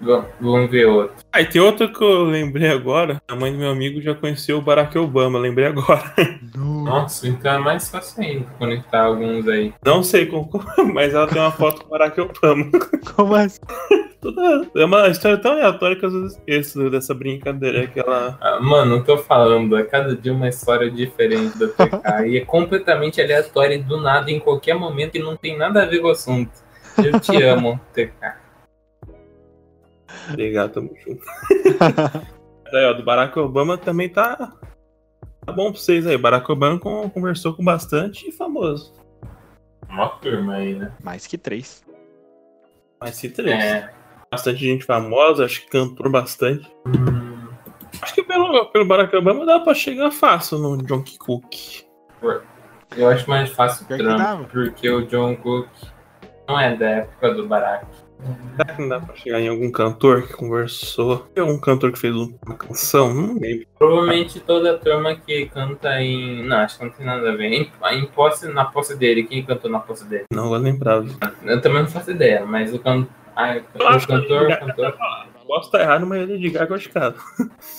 Vamos, 0.00 0.70
ver 0.70 0.86
outro. 0.86 1.16
Ah, 1.32 1.40
e 1.40 1.46
tem 1.46 1.60
outro 1.60 1.90
que 1.90 2.02
eu 2.02 2.24
lembrei 2.24 2.68
agora. 2.68 3.20
A 3.26 3.34
mãe 3.34 3.50
do 3.50 3.58
meu 3.58 3.70
amigo 3.70 4.00
já 4.00 4.14
conheceu 4.14 4.58
o 4.58 4.62
Barack 4.62 4.96
Obama, 4.98 5.38
lembrei 5.38 5.66
agora. 5.66 6.14
Nossa, 6.54 7.26
então 7.26 7.52
é 7.52 7.58
mais 7.58 7.88
fácil 7.88 8.22
ainda 8.22 8.46
conectar 8.58 9.02
alguns 9.02 9.48
aí. 9.48 9.72
Não 9.84 10.02
sei 10.02 10.26
como, 10.26 10.50
mas 10.92 11.14
ela 11.14 11.26
tem 11.26 11.40
uma 11.40 11.50
foto 11.50 11.82
com 11.82 11.86
o 11.86 11.90
Barack 11.90 12.20
Obama. 12.20 12.70
Como 13.16 13.34
assim? 13.34 13.60
É 14.74 14.84
uma 14.84 15.08
história 15.08 15.38
tão 15.38 15.52
aleatória 15.52 15.96
que 15.96 16.04
às 16.04 16.12
vezes 16.12 16.32
esqueço 16.36 16.90
dessa 16.90 17.14
brincadeira 17.14 17.86
que 17.86 18.00
ela. 18.00 18.36
Ah, 18.40 18.58
Mano, 18.60 18.96
eu 18.96 19.04
tô 19.04 19.16
falando, 19.18 19.76
é 19.76 19.84
cada 19.84 20.16
dia 20.16 20.32
uma 20.32 20.48
história 20.48 20.90
diferente 20.90 21.56
da 21.56 21.68
TK. 21.68 22.26
e 22.26 22.36
é 22.36 22.44
completamente 22.44 23.20
aleatória 23.20 23.76
e 23.76 23.82
do 23.82 24.00
nada 24.00 24.30
em 24.30 24.40
qualquer 24.40 24.74
momento 24.74 25.16
e 25.16 25.20
não 25.20 25.36
tem 25.36 25.56
nada 25.56 25.82
a 25.82 25.86
ver 25.86 26.00
com 26.00 26.08
o 26.08 26.10
assunto. 26.10 26.50
Eu 26.98 27.20
te 27.20 27.40
amo, 27.42 27.80
TK. 27.94 28.45
Obrigado, 30.28 30.72
tamo 30.72 30.90
junto. 31.04 31.22
Aí, 32.72 32.84
ó, 32.84 32.92
do 32.92 33.02
Barack 33.04 33.38
Obama 33.38 33.78
também 33.78 34.08
tá. 34.08 34.36
Tá 35.44 35.52
bom 35.52 35.70
pra 35.70 35.80
vocês 35.80 36.04
aí. 36.06 36.18
Barack 36.18 36.50
Obama 36.50 36.78
con- 36.80 37.08
conversou 37.10 37.54
com 37.54 37.64
bastante 37.64 38.32
famoso. 38.32 38.92
Uma 39.88 40.08
turma 40.18 40.54
aí, 40.56 40.74
né? 40.74 40.92
Mais 41.02 41.26
que 41.28 41.38
três. 41.38 41.84
Mas 43.00 43.14
se 43.14 43.30
três. 43.30 43.62
É. 43.64 43.90
Bastante 44.32 44.58
gente 44.58 44.84
famosa, 44.84 45.44
acho 45.44 45.62
que 45.62 45.70
cantou 45.70 46.10
bastante. 46.10 46.68
Hum, 46.86 47.46
Acho 48.02 48.14
que 48.14 48.22
pelo, 48.24 48.66
pelo 48.72 48.84
Barack 48.84 49.14
Obama 49.16 49.46
dá 49.46 49.60
pra 49.60 49.72
chegar 49.72 50.10
fácil 50.10 50.58
no 50.58 50.76
John 50.78 51.04
Cook. 51.20 51.54
eu 52.96 53.08
acho 53.08 53.30
mais 53.30 53.50
fácil 53.50 53.84
o 53.84 53.88
que 53.88 53.96
Trump, 53.96 54.50
porque 54.50 54.90
o 54.90 55.06
John 55.06 55.36
Cook 55.36 55.68
não 56.48 56.58
é 56.58 56.76
da 56.76 56.88
época 56.90 57.32
do 57.34 57.46
Barack. 57.46 57.86
Será 58.56 58.74
que 58.74 58.80
não 58.82 58.88
dá 58.88 59.00
pra 59.00 59.14
chegar 59.14 59.40
em 59.40 59.48
algum 59.48 59.70
cantor 59.70 60.22
que 60.26 60.32
conversou? 60.32 61.18
Tem 61.34 61.42
algum 61.42 61.58
cantor 61.60 61.92
que 61.92 61.98
fez 61.98 62.14
uma 62.14 62.54
canção? 62.56 63.12
Não 63.12 63.34
lembro. 63.38 63.66
Provavelmente 63.78 64.40
toda 64.40 64.72
a 64.74 64.78
turma 64.78 65.14
que 65.14 65.46
canta 65.46 66.00
em. 66.00 66.42
Não, 66.44 66.56
acho 66.58 66.78
que 66.78 66.84
não 66.84 66.90
tem 66.92 67.04
nada 67.06 67.30
a 67.30 67.36
ver. 67.36 67.52
Em, 67.52 67.70
em 67.92 68.06
posse, 68.06 68.48
na 68.48 68.64
posse 68.64 68.96
dele, 68.96 69.24
quem 69.24 69.44
cantou 69.44 69.70
na 69.70 69.78
posse 69.78 70.04
dele? 70.06 70.24
Não 70.32 70.48
vou 70.48 70.56
lembrar. 70.58 71.02
Eu 71.44 71.60
também 71.60 71.82
não 71.82 71.88
faço 71.88 72.10
ideia, 72.10 72.44
mas 72.46 72.72
o, 72.72 72.78
can... 72.78 73.06
ah, 73.36 73.56
Eu 73.56 73.62
o 73.74 74.06
cantor, 74.06 74.48
já- 74.48 74.56
cantor. 74.56 74.94
Posso 75.46 75.66
estar 75.66 75.80
errado, 75.80 76.06
mas 76.06 76.28
Lady 76.28 76.50
Gaga 76.50 76.72
eu 76.72 76.76
acho 76.76 76.88
que. 76.90 76.98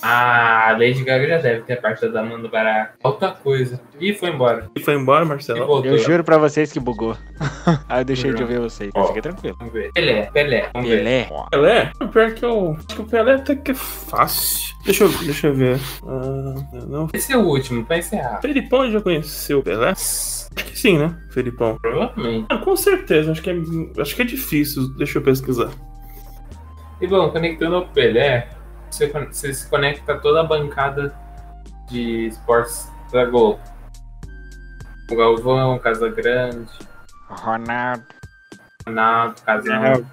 Ah, 0.01 0.69
a 0.69 0.71
Lady 0.73 1.03
Gaga 1.03 1.27
já 1.27 1.37
deve 1.37 1.61
ter 1.63 1.81
parte 1.81 2.07
da 2.07 2.23
mão 2.23 2.41
do 2.41 2.49
Barack. 2.49 2.93
Outra 3.03 3.31
coisa. 3.31 3.79
Ih, 3.99 4.13
foi 4.13 4.29
embora. 4.29 4.69
E 4.75 4.79
foi 4.79 4.93
embora, 4.95 5.25
E 5.25 5.27
Marcelo? 5.27 5.65
voltou. 5.65 5.91
Eu 5.91 5.97
juro 5.97 6.23
pra 6.23 6.37
vocês 6.37 6.71
que 6.71 6.79
bugou. 6.79 7.17
Aí 7.89 8.01
eu 8.01 8.05
deixei 8.05 8.33
de 8.33 8.41
ouvir 8.41 8.59
vocês. 8.59 8.91
Fiquei 9.07 9.21
tranquilo. 9.21 9.55
Vamos 9.59 9.73
ver. 9.73 9.91
Pelé, 9.93 10.29
Pelé. 10.31 10.69
Vamos 10.73 10.89
ver. 10.89 10.97
Pelé. 10.97 11.29
Pelé? 11.51 11.91
Pior 12.11 12.33
que 12.33 12.45
eu. 12.45 12.75
Acho 12.77 12.87
que 12.87 13.01
o 13.01 13.05
Pelé 13.05 13.33
até 13.35 13.55
que 13.55 13.71
é 13.71 13.75
fácil. 13.75 14.75
Deixa 14.85 15.03
eu, 15.03 15.09
deixa 15.09 15.47
eu 15.47 15.53
ver. 15.53 15.79
Ah, 16.05 16.53
não. 16.87 17.07
Esse 17.13 17.33
é 17.33 17.37
o 17.37 17.41
último, 17.45 17.85
pra 17.85 17.97
encerrar. 17.97 18.39
Felipão 18.41 18.89
já 18.89 19.01
conheceu 19.01 19.59
o 19.59 19.63
Pelé? 19.63 19.89
Acho 19.89 20.47
que 20.55 20.79
sim, 20.79 20.97
né? 20.97 21.15
Felipão. 21.31 21.77
Provavelmente. 21.81 22.45
Ah, 22.49 22.57
com 22.57 22.75
certeza, 22.75 23.31
acho 23.31 23.41
que, 23.41 23.49
é, 23.49 23.55
acho 24.01 24.15
que 24.15 24.21
é 24.21 24.25
difícil. 24.25 24.87
Deixa 24.97 25.17
eu 25.17 25.23
pesquisar. 25.23 25.69
E 26.99 27.07
bom, 27.07 27.29
conectando 27.29 27.75
ao 27.75 27.87
Pelé, 27.89 28.49
você, 28.89 29.07
você 29.07 29.53
se 29.53 29.69
conecta 29.69 30.13
a 30.13 30.19
toda 30.19 30.41
a 30.41 30.43
bancada 30.43 31.13
de 31.89 32.27
esportes 32.27 32.91
da 33.11 33.25
Globo. 33.25 33.59
O 35.11 35.15
Galvão, 35.15 35.75
o 35.75 35.79
Casagrande, 35.79 36.67
Ronaldo. 37.29 38.03
Ronaldo, 38.85 39.41
Casão. 39.41 39.81
Deixa 39.81 40.05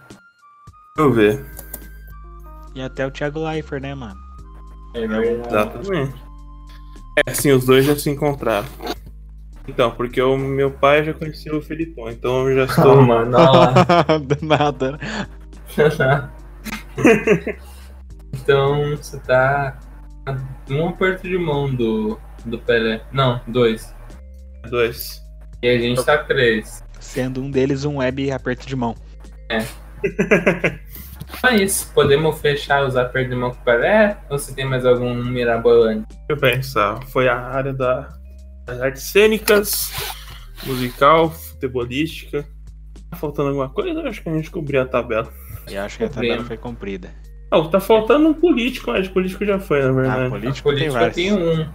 eu 0.98 1.12
ver. 1.12 1.44
E 2.74 2.82
até 2.82 3.06
o 3.06 3.10
Thiago 3.10 3.40
Leifert, 3.40 3.82
né, 3.82 3.94
mano? 3.94 4.20
É 4.94 5.06
verdade. 5.06 5.48
Exatamente. 5.48 6.24
É, 7.26 7.32
sim, 7.32 7.52
os 7.52 7.64
dois 7.64 7.84
já 7.84 7.96
se 7.96 8.10
encontraram. 8.10 8.66
Então, 9.66 9.90
porque 9.92 10.20
o 10.20 10.36
meu 10.36 10.70
pai 10.70 11.04
já 11.04 11.14
conhecia 11.14 11.56
o 11.56 11.62
Felipão, 11.62 12.10
então 12.10 12.48
eu 12.48 12.56
já 12.56 12.64
estou. 12.70 12.96
Não, 12.96 13.02
mano, 13.02 13.30
lá. 13.30 13.72
Do 14.18 14.46
nada. 14.46 14.98
então 18.32 18.96
você 18.96 19.18
tá 19.20 19.78
um 20.70 20.88
aperto 20.88 21.28
de 21.28 21.38
mão 21.38 21.74
do, 21.74 22.18
do 22.44 22.58
Pelé. 22.58 23.02
Não, 23.12 23.40
dois. 23.46 23.94
Dois. 24.68 25.22
E 25.62 25.68
a 25.68 25.78
gente 25.78 26.04
tá 26.04 26.18
três. 26.18 26.82
Sendo 27.00 27.42
um 27.42 27.50
deles 27.50 27.84
um 27.84 27.98
web 27.98 28.30
aperto 28.30 28.66
de 28.66 28.76
mão. 28.76 28.94
Então 31.38 31.50
é 31.50 31.62
isso. 31.62 31.90
Podemos 31.92 32.40
fechar 32.40 32.84
os 32.86 32.96
apertos 32.96 33.30
de 33.30 33.36
mão 33.36 33.50
com 33.50 33.60
o 33.60 33.64
Pelé? 33.64 34.18
Ou 34.30 34.38
você 34.38 34.54
tem 34.54 34.64
mais 34.64 34.86
algum 34.86 35.14
mirabolante? 35.14 36.06
Deixa 36.08 36.26
eu 36.30 36.36
pensar. 36.36 37.02
Foi 37.08 37.28
a 37.28 37.36
área 37.36 37.72
da, 37.72 38.08
das 38.66 38.80
artes 38.80 39.02
cênicas, 39.02 39.92
musical, 40.64 41.30
futebolística. 41.30 42.46
Tá 43.10 43.16
faltando 43.16 43.48
alguma 43.48 43.68
coisa? 43.68 44.00
Eu 44.00 44.08
acho 44.08 44.22
que 44.22 44.28
a 44.28 44.34
gente 44.34 44.50
cobriu 44.50 44.82
a 44.82 44.86
tabela. 44.86 45.30
E 45.68 45.76
acho 45.76 45.98
que 45.98 46.04
a 46.04 46.08
tabela 46.08 46.44
foi 46.44 46.56
cumprida. 46.56 47.10
Ah, 47.50 47.62
tá 47.68 47.80
faltando 47.80 48.28
um 48.28 48.34
político, 48.34 48.90
mas 48.90 49.08
político 49.08 49.44
já 49.44 49.58
foi, 49.58 49.82
na 49.82 49.88
Ah, 49.88 49.92
verdade. 49.92 50.26
A 50.26 50.30
político 50.30 50.74
tem 50.74 50.90
política 50.90 51.04
eu 51.04 51.12
tenho 51.12 51.38
um. 51.38 51.68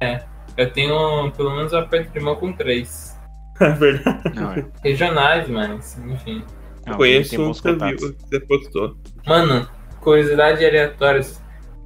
É. 0.00 0.22
Eu 0.56 0.70
tenho 0.72 1.30
pelo 1.32 1.56
menos 1.56 1.72
um 1.72 1.78
aperto 1.78 2.12
de 2.12 2.20
mão 2.20 2.36
com 2.36 2.52
três. 2.52 3.16
É 3.60 3.70
verdade. 3.70 4.36
Não, 4.36 4.52
é. 4.52 4.64
Regionais, 4.84 5.48
mas 5.48 5.98
enfim. 5.98 6.44
Não, 6.86 6.96
Conheço 6.96 7.30
tem 7.30 7.40
um 7.40 7.46
bons 7.46 7.60
que 7.60 7.72
você 7.72 8.38
postou. 8.38 8.96
Mano, 9.26 9.68
curiosidade 10.00 10.64
aleatória. 10.64 11.22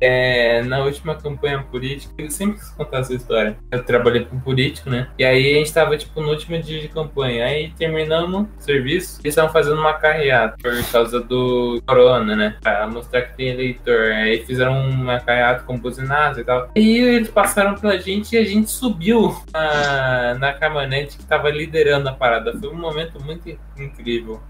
É, 0.03 0.63
na 0.63 0.81
última 0.81 1.15
campanha 1.15 1.63
política, 1.63 2.13
eu 2.19 2.29
sempre 2.29 2.59
quis 2.59 2.71
contar 2.71 2.99
essa 2.99 3.15
história. 3.15 3.57
Eu 3.71 3.85
trabalhei 3.85 4.25
com 4.25 4.41
político, 4.41 4.91
né? 4.91 5.07
E 5.17 5.25
aí 5.25 5.53
a 5.53 5.59
gente 5.59 5.73
tava, 5.73 5.97
tipo, 5.97 6.21
no 6.21 6.31
último 6.31 6.61
dia 6.61 6.81
de 6.81 6.89
campanha. 6.89 7.45
Aí 7.45 7.73
terminamos 7.79 8.49
o 8.59 8.63
serviço, 8.63 9.21
eles 9.23 9.33
estavam 9.33 9.53
fazendo 9.53 9.79
uma 9.79 9.95
carreata 9.95 10.57
por 10.61 10.91
causa 10.91 11.21
do 11.21 11.81
corona, 11.87 12.35
né? 12.35 12.57
Pra 12.61 12.85
mostrar 12.89 13.23
que 13.23 13.37
tem 13.37 13.51
eleitor. 13.51 14.11
Aí 14.11 14.45
fizeram 14.45 14.91
uma 14.91 15.21
carreata 15.21 15.63
com 15.63 15.79
buzinazo 15.79 16.41
e 16.41 16.45
tal. 16.45 16.69
E 16.75 16.99
eles 16.99 17.31
passaram 17.31 17.77
pela 17.77 17.97
gente 17.97 18.35
e 18.35 18.39
a 18.39 18.45
gente 18.45 18.71
subiu 18.71 19.41
na, 19.53 20.35
na 20.35 20.53
caminhonete 20.53 21.17
que 21.17 21.25
tava 21.25 21.49
liderando 21.49 22.09
a 22.09 22.13
parada. 22.13 22.53
Foi 22.59 22.71
um 22.71 22.75
momento 22.75 23.23
muito 23.23 23.49
incrível. 23.79 24.41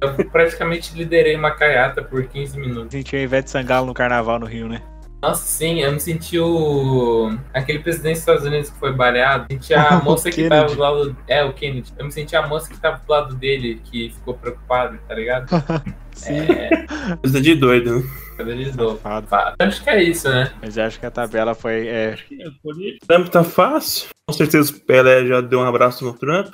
Eu 0.00 0.30
praticamente 0.30 0.96
liderei 0.96 1.36
uma 1.36 1.52
carreata 1.52 2.02
por 2.02 2.24
15 2.24 2.58
minutos. 2.58 2.90
Sentiu 2.92 3.18
a 3.18 3.22
Ivete 3.22 3.50
Sangalo 3.50 3.86
no 3.86 3.94
carnaval 3.94 4.38
no 4.38 4.46
Rio, 4.46 4.68
né? 4.68 4.82
Nossa, 5.22 5.44
sim, 5.46 5.80
eu 5.80 5.92
me 5.92 6.00
senti 6.00 6.36
o. 6.36 7.32
aquele 7.54 7.78
presidente 7.78 8.14
dos 8.14 8.20
Estados 8.20 8.44
Unidos 8.44 8.70
que 8.70 8.78
foi 8.80 8.92
baleado. 8.92 9.46
Senti 9.52 9.72
a 9.72 9.98
moça 10.02 10.30
que 10.32 10.48
tava 10.48 10.74
do 10.74 10.80
lado. 10.80 11.16
É, 11.28 11.44
o 11.44 11.52
Kennedy. 11.52 11.92
Eu 11.96 12.06
me 12.06 12.10
senti 12.12 12.34
a 12.34 12.44
moça 12.48 12.68
que 12.68 12.80
tava 12.80 12.98
do 12.98 13.08
lado 13.08 13.34
dele, 13.36 13.80
que 13.84 14.10
ficou 14.10 14.34
preocupada, 14.34 14.98
tá 15.06 15.14
ligado? 15.14 15.46
Sim. 16.10 16.38
É, 16.40 16.86
Coisa 17.18 17.40
de 17.40 17.54
doido, 17.54 18.00
né? 18.00 18.10
cadê 18.36 18.56
de? 18.56 18.72
Safado. 18.72 19.54
Acho 19.60 19.84
que 19.84 19.90
é 19.90 20.02
isso, 20.02 20.28
né? 20.28 20.50
Mas 20.60 20.76
eu 20.76 20.84
acho 20.84 20.98
que 20.98 21.06
a 21.06 21.10
tabela 21.10 21.54
foi. 21.54 21.86
É, 21.86 22.16
O 22.64 23.06
Trump 23.06 23.28
tá 23.28 23.44
fácil. 23.44 24.08
Com 24.26 24.34
certeza 24.34 24.72
o 24.72 24.80
Pelé 24.80 25.24
já 25.26 25.40
deu 25.40 25.60
um 25.60 25.64
abraço 25.64 26.04
no 26.04 26.14
Trump. 26.14 26.52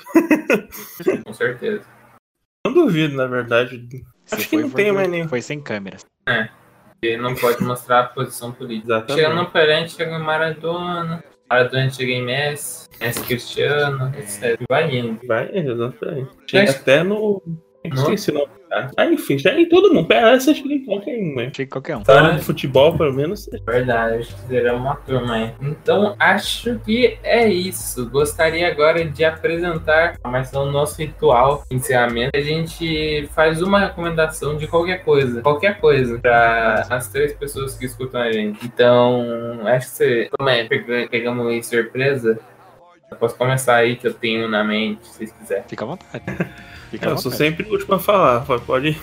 Com 1.25 1.33
certeza. 1.33 1.83
Não 2.69 2.75
duvido, 2.75 3.17
na 3.17 3.27
verdade. 3.27 3.89
se 4.25 4.35
Acho 4.35 4.45
que 4.45 4.51
foi, 4.57 4.63
não 4.63 4.71
foi, 4.71 4.83
tem 4.85 4.93
mais 4.93 5.09
nenhum. 5.09 5.29
Foi 5.29 5.41
sem 5.43 5.61
câmeras. 5.61 6.05
Porque 7.01 7.17
não 7.17 7.35
pode 7.35 7.63
mostrar 7.63 8.01
a 8.01 8.05
posição 8.05 8.53
política. 8.53 8.95
Exatamente. 8.95 9.25
Chega 9.25 9.35
no 9.35 9.51
Pelé, 9.51 9.89
chega 9.89 10.17
em 10.17 10.23
Maradona. 10.23 11.25
Maradona 11.49 11.91
chega 11.91 12.13
em 12.13 12.25
Messi. 12.25 12.89
Messi 13.01 13.23
Cristiano, 13.25 14.13
etc. 14.19 14.61
Vai 14.69 14.97
indo. 14.97 15.21
Vai, 15.27 15.49
exatamente. 15.53 16.31
Chega 16.47 16.67
Mas- 16.67 16.81
até 16.81 17.03
no. 17.03 17.43
No? 17.85 17.95
Esqueci 17.95 18.31
o 18.31 18.35
nome. 18.35 18.49
Ah, 18.99 19.07
enfim, 19.07 19.39
chega 19.39 19.59
em 19.59 19.67
todo 19.69 19.95
mundo. 19.95 20.07
Pelé 20.07 20.39
você 20.39 20.55
chega 20.55 20.75
em 20.75 20.85
qualquer 20.85 21.17
um, 21.19 21.35
né? 21.37 21.47
Achei 21.51 21.65
que 21.65 21.71
qualquer 21.73 21.97
um. 21.97 22.01
História 22.01 22.33
do 22.35 22.43
futebol, 22.43 22.99
pelo 22.99 23.15
menos. 23.15 23.49
Verdade, 23.65 24.17
acho 24.19 24.35
que 24.37 24.41
será 24.49 24.75
uma 24.77 24.95
turma 24.97 25.35
aí. 25.37 25.55
Então, 25.63 26.15
acho 26.19 26.79
que 26.81 27.19
é 27.23 27.49
isso. 27.49 28.11
Gostaria 28.11 28.69
agora 28.69 29.03
de 29.07 29.25
apresentar, 29.25 30.17
mas 30.23 30.53
é 30.53 30.59
o 30.59 30.67
nosso 30.67 31.01
ritual 31.01 31.65
de 31.71 31.77
encerramento. 31.77 32.37
A 32.37 32.41
gente 32.43 33.27
faz 33.35 33.63
uma 33.63 33.79
recomendação 33.81 34.59
de 34.59 34.67
qualquer 34.67 35.03
coisa, 35.03 35.41
qualquer 35.41 35.81
coisa, 35.81 36.19
para 36.19 36.85
as 36.91 37.09
três 37.09 37.33
pessoas 37.33 37.75
que 37.75 37.87
escutam 37.87 38.21
a 38.21 38.31
gente. 38.31 38.67
Então, 38.67 39.61
acho 39.67 39.87
que 39.87 39.93
você, 39.97 40.31
como 40.37 40.51
é, 40.51 40.65
pega- 40.65 41.09
pegamos 41.09 41.51
em 41.55 41.63
surpresa, 41.63 42.39
eu 43.11 43.17
posso 43.17 43.35
começar 43.37 43.77
aí 43.77 43.97
que 43.97 44.07
eu 44.07 44.13
tenho 44.13 44.47
na 44.47 44.63
mente, 44.63 45.07
se 45.07 45.15
vocês 45.17 45.33
quiserem. 45.33 45.65
Fica 45.67 45.85
à 45.85 45.89
vontade. 45.89 46.23
Fica 46.91 47.09
Eu 47.09 47.19
sou 47.19 47.31
sempre 47.31 47.67
o 47.69 47.73
último 47.73 47.95
a 47.95 47.99
falar. 47.99 48.41
Pode- 48.45 48.65
Pode 48.65 48.89
ir. 48.89 49.01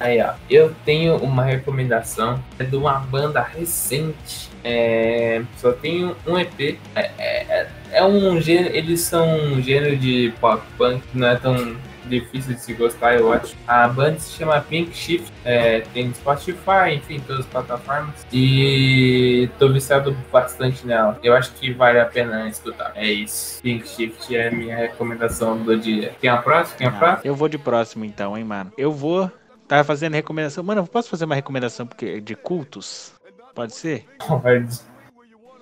Aí, 0.00 0.20
ó, 0.20 0.32
eu 0.50 0.74
tenho 0.84 1.16
uma 1.18 1.44
recomendação, 1.44 2.42
é 2.58 2.64
de 2.64 2.74
uma 2.74 2.94
banda 2.98 3.40
recente. 3.40 4.50
É, 4.64 5.42
só 5.56 5.70
tenho 5.72 6.16
um 6.26 6.36
EP. 6.38 6.78
É, 6.96 7.10
é, 7.18 7.68
é 7.92 8.04
um 8.04 8.40
gênero, 8.40 8.74
eles 8.74 9.00
são 9.02 9.28
um 9.52 9.62
gênero 9.62 9.96
de 9.96 10.32
pop 10.40 10.60
punk, 10.76 11.02
não 11.14 11.28
é 11.28 11.36
tão 11.36 11.76
difícil 12.06 12.54
de 12.54 12.60
se 12.60 12.72
gostar, 12.74 13.14
eu 13.16 13.32
acho. 13.32 13.54
A 13.66 13.86
banda 13.88 14.18
se 14.18 14.32
chama 14.32 14.60
Pink 14.60 14.94
Shift, 14.94 15.32
é, 15.44 15.80
tem 15.92 16.08
no 16.08 16.14
Spotify, 16.14 16.94
enfim, 16.96 17.20
todas 17.20 17.40
as 17.44 17.46
plataformas. 17.50 18.26
E 18.32 19.48
tô 19.58 19.68
viciado 19.72 20.16
bastante 20.32 20.86
nela. 20.86 21.18
Eu 21.22 21.34
acho 21.34 21.52
que 21.54 21.72
vale 21.72 21.98
a 22.00 22.04
pena 22.06 22.48
escutar. 22.48 22.92
É 22.94 23.06
isso. 23.06 23.60
Pink 23.62 23.88
Shift 23.88 24.34
é 24.36 24.48
a 24.48 24.50
minha 24.50 24.76
recomendação 24.76 25.56
do 25.62 25.76
dia. 25.78 26.14
Tem 26.20 26.28
a 26.30 26.36
próxima? 26.38 26.76
Tem 26.78 26.86
a 26.86 26.90
Ah, 26.90 26.98
próxima? 26.98 27.20
eu 27.24 27.34
vou 27.34 27.48
de 27.48 27.58
próximo 27.58 28.04
então, 28.04 28.36
hein, 28.36 28.44
mano. 28.44 28.72
Eu 28.76 28.92
vou. 28.92 29.30
Tava 29.68 29.84
fazendo 29.84 30.14
recomendação. 30.14 30.62
Mano, 30.62 30.82
eu 30.82 30.86
posso 30.86 31.08
fazer 31.08 31.24
uma 31.24 31.34
recomendação 31.34 31.86
porque- 31.86 32.20
de 32.20 32.34
cultos? 32.34 33.12
Pode 33.54 33.74
ser? 33.74 34.04
Pode. 34.26 34.80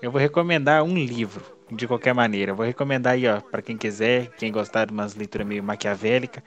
Eu 0.03 0.11
vou 0.11 0.21
recomendar 0.21 0.83
um 0.83 0.95
livro, 0.95 1.45
de 1.73 1.87
qualquer 1.87 2.15
maneira. 2.15 2.53
Eu 2.53 2.57
vou 2.57 2.67
recomendar 2.67 3.15
aí, 3.15 3.27
ó, 3.27 3.41
pra 3.41 3.63
quem 3.63 3.77
quiser, 3.77 4.29
quem 4.37 4.53
gostar 4.53 4.87
de 4.87 4.93
umas 4.93 5.15
leituras 5.15 5.47
meio 5.47 5.63
maquiavélica. 5.63 6.43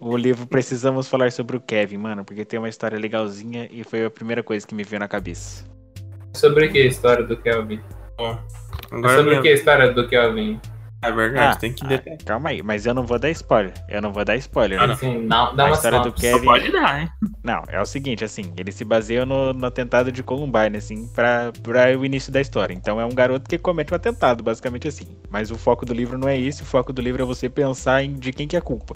O 0.00 0.16
livro 0.16 0.46
Precisamos 0.46 1.08
Falar 1.08 1.30
sobre 1.30 1.56
o 1.56 1.60
Kevin, 1.60 1.98
mano, 1.98 2.24
porque 2.24 2.44
tem 2.44 2.58
uma 2.58 2.68
história 2.68 2.98
legalzinha 2.98 3.68
e 3.70 3.84
foi 3.84 4.04
a 4.04 4.10
primeira 4.10 4.42
coisa 4.42 4.66
que 4.66 4.74
me 4.74 4.82
veio 4.82 5.00
na 5.00 5.08
cabeça. 5.08 5.64
Sobre 6.34 6.68
que 6.68 6.78
a 6.78 6.86
história 6.86 7.24
do 7.24 7.36
Kelvin? 7.36 7.80
Agora 8.90 9.16
Sobre 9.16 9.30
minha... 9.30 9.40
o 9.40 9.42
que 9.42 9.48
a 9.48 9.52
história 9.52 9.92
do 9.92 10.08
Kelvin? 10.08 10.60
É 11.02 11.10
verdade, 11.10 11.56
Ah, 11.56 11.58
tem 11.58 11.72
que 11.72 11.82
ah, 11.86 12.02
calma 12.26 12.50
aí, 12.50 12.62
mas 12.62 12.84
eu 12.84 12.92
não 12.92 13.06
vou 13.06 13.18
dar 13.18 13.30
spoiler. 13.30 13.72
Eu 13.88 14.02
não 14.02 14.12
vou 14.12 14.22
dar 14.22 14.36
spoiler, 14.36 14.76
né? 14.78 14.84
Ah, 14.84 14.86
não. 14.88 14.94
Assim, 14.94 15.26
dá, 15.26 15.50
dá 15.52 15.62
A 15.62 15.66
uma 15.66 15.74
história 15.74 16.00
do. 16.00 16.12
Kevin. 16.12 16.44
Pode 16.44 16.70
dar, 16.70 17.00
hein? 17.00 17.08
Não, 17.42 17.62
é 17.68 17.80
o 17.80 17.86
seguinte, 17.86 18.22
assim, 18.22 18.52
ele 18.56 18.70
se 18.70 18.84
baseia 18.84 19.24
no, 19.24 19.54
no 19.54 19.66
atentado 19.66 20.12
de 20.12 20.22
Columbine, 20.22 20.76
assim, 20.76 21.08
pra, 21.14 21.52
pra 21.62 21.96
o 21.98 22.04
início 22.04 22.30
da 22.30 22.38
história. 22.40 22.74
Então 22.74 23.00
é 23.00 23.04
um 23.06 23.14
garoto 23.14 23.48
que 23.48 23.56
comete 23.56 23.94
um 23.94 23.96
atentado, 23.96 24.42
basicamente 24.44 24.88
assim. 24.88 25.06
Mas 25.30 25.50
o 25.50 25.56
foco 25.56 25.86
do 25.86 25.94
livro 25.94 26.18
não 26.18 26.28
é 26.28 26.38
esse, 26.38 26.62
o 26.62 26.66
foco 26.66 26.92
do 26.92 27.00
livro 27.00 27.22
é 27.22 27.24
você 27.24 27.48
pensar 27.48 28.02
em 28.04 28.12
de 28.14 28.30
quem 28.30 28.46
que 28.46 28.54
é 28.54 28.58
a 28.58 28.62
culpa. 28.62 28.94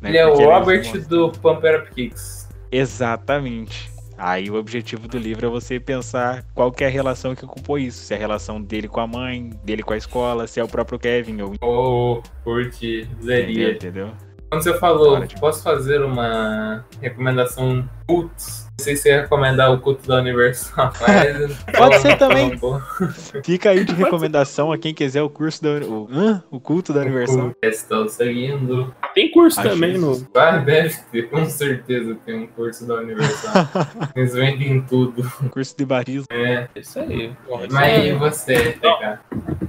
né? 0.00 0.08
Ele 0.08 0.18
é 0.18 0.26
o 0.26 0.30
Porque 0.30 0.44
Robert 0.46 0.78
mostra- 0.84 1.00
do 1.02 1.30
Pump 1.30 1.66
It 1.66 1.78
Up 1.82 1.94
Kicks. 1.94 2.48
Exatamente. 2.72 3.90
Aí 4.16 4.48
o 4.50 4.54
objetivo 4.54 5.08
do 5.08 5.18
livro 5.18 5.46
é 5.46 5.50
você 5.50 5.80
pensar 5.80 6.44
qual 6.54 6.70
que 6.70 6.84
é 6.84 6.86
a 6.86 6.90
relação 6.90 7.34
que 7.34 7.44
ocupou 7.44 7.78
isso. 7.78 7.98
Se 8.04 8.14
é 8.14 8.16
a 8.16 8.20
relação 8.20 8.60
dele 8.62 8.86
com 8.88 9.00
a 9.00 9.06
mãe, 9.06 9.50
dele 9.64 9.82
com 9.82 9.92
a 9.92 9.96
escola, 9.96 10.46
se 10.46 10.60
é 10.60 10.64
o 10.64 10.68
próprio 10.68 10.98
Kevin, 10.98 11.40
ou 11.42 11.54
Oh, 11.60 12.22
entendeu? 12.44 13.08
leria. 13.22 13.72
entendeu? 13.72 14.10
Quando 14.50 14.62
você 14.62 14.74
falou, 14.78 15.18
de- 15.26 15.34
posso 15.40 15.62
fazer 15.64 16.00
uma 16.02 16.84
recomendação 17.02 17.88
cults? 18.06 18.64
Não 18.76 18.84
sei 18.84 18.96
se 18.96 19.08
ia 19.08 19.20
recomendar 19.22 19.72
o 19.72 19.78
culto 19.80 20.08
da 20.08 20.16
Universal. 20.18 20.92
mas- 21.00 21.64
Pode 21.78 21.98
ser 22.00 22.18
também. 22.18 22.56
Bom, 22.56 22.80
Fica 23.44 23.70
aí 23.70 23.84
de 23.84 23.94
recomendação 23.94 24.72
a 24.72 24.76
quem 24.78 24.92
quiser 24.92 25.22
o 25.22 25.30
curso 25.30 25.62
da 25.62 25.70
o, 25.86 26.08
hã? 26.10 26.42
o 26.50 26.58
culto 26.58 26.92
da 26.92 27.00
Universal. 27.02 27.52
Estou 27.62 28.08
seguindo. 28.08 28.92
Tem 29.14 29.30
curso 29.30 29.60
Acho 29.60 29.68
também 29.70 29.92
isso. 29.92 30.00
no. 30.00 30.26
Vai, 30.34 30.64
deve 30.64 30.92
ter, 31.12 31.30
com 31.30 31.44
certeza 31.46 32.16
tem 32.26 32.34
um 32.42 32.46
curso 32.48 32.84
da 32.84 32.94
Universal. 32.96 33.52
Eles 34.16 34.34
vendem 34.34 34.80
tudo. 34.82 35.22
curso 35.50 35.76
de 35.78 35.84
batismo. 35.84 36.26
É. 36.30 36.68
Isso 36.74 36.98
aí. 36.98 37.32
Mas 37.70 38.00
aí. 38.00 38.08
e 38.08 38.12
você, 38.14 38.72
TK? 38.72 39.18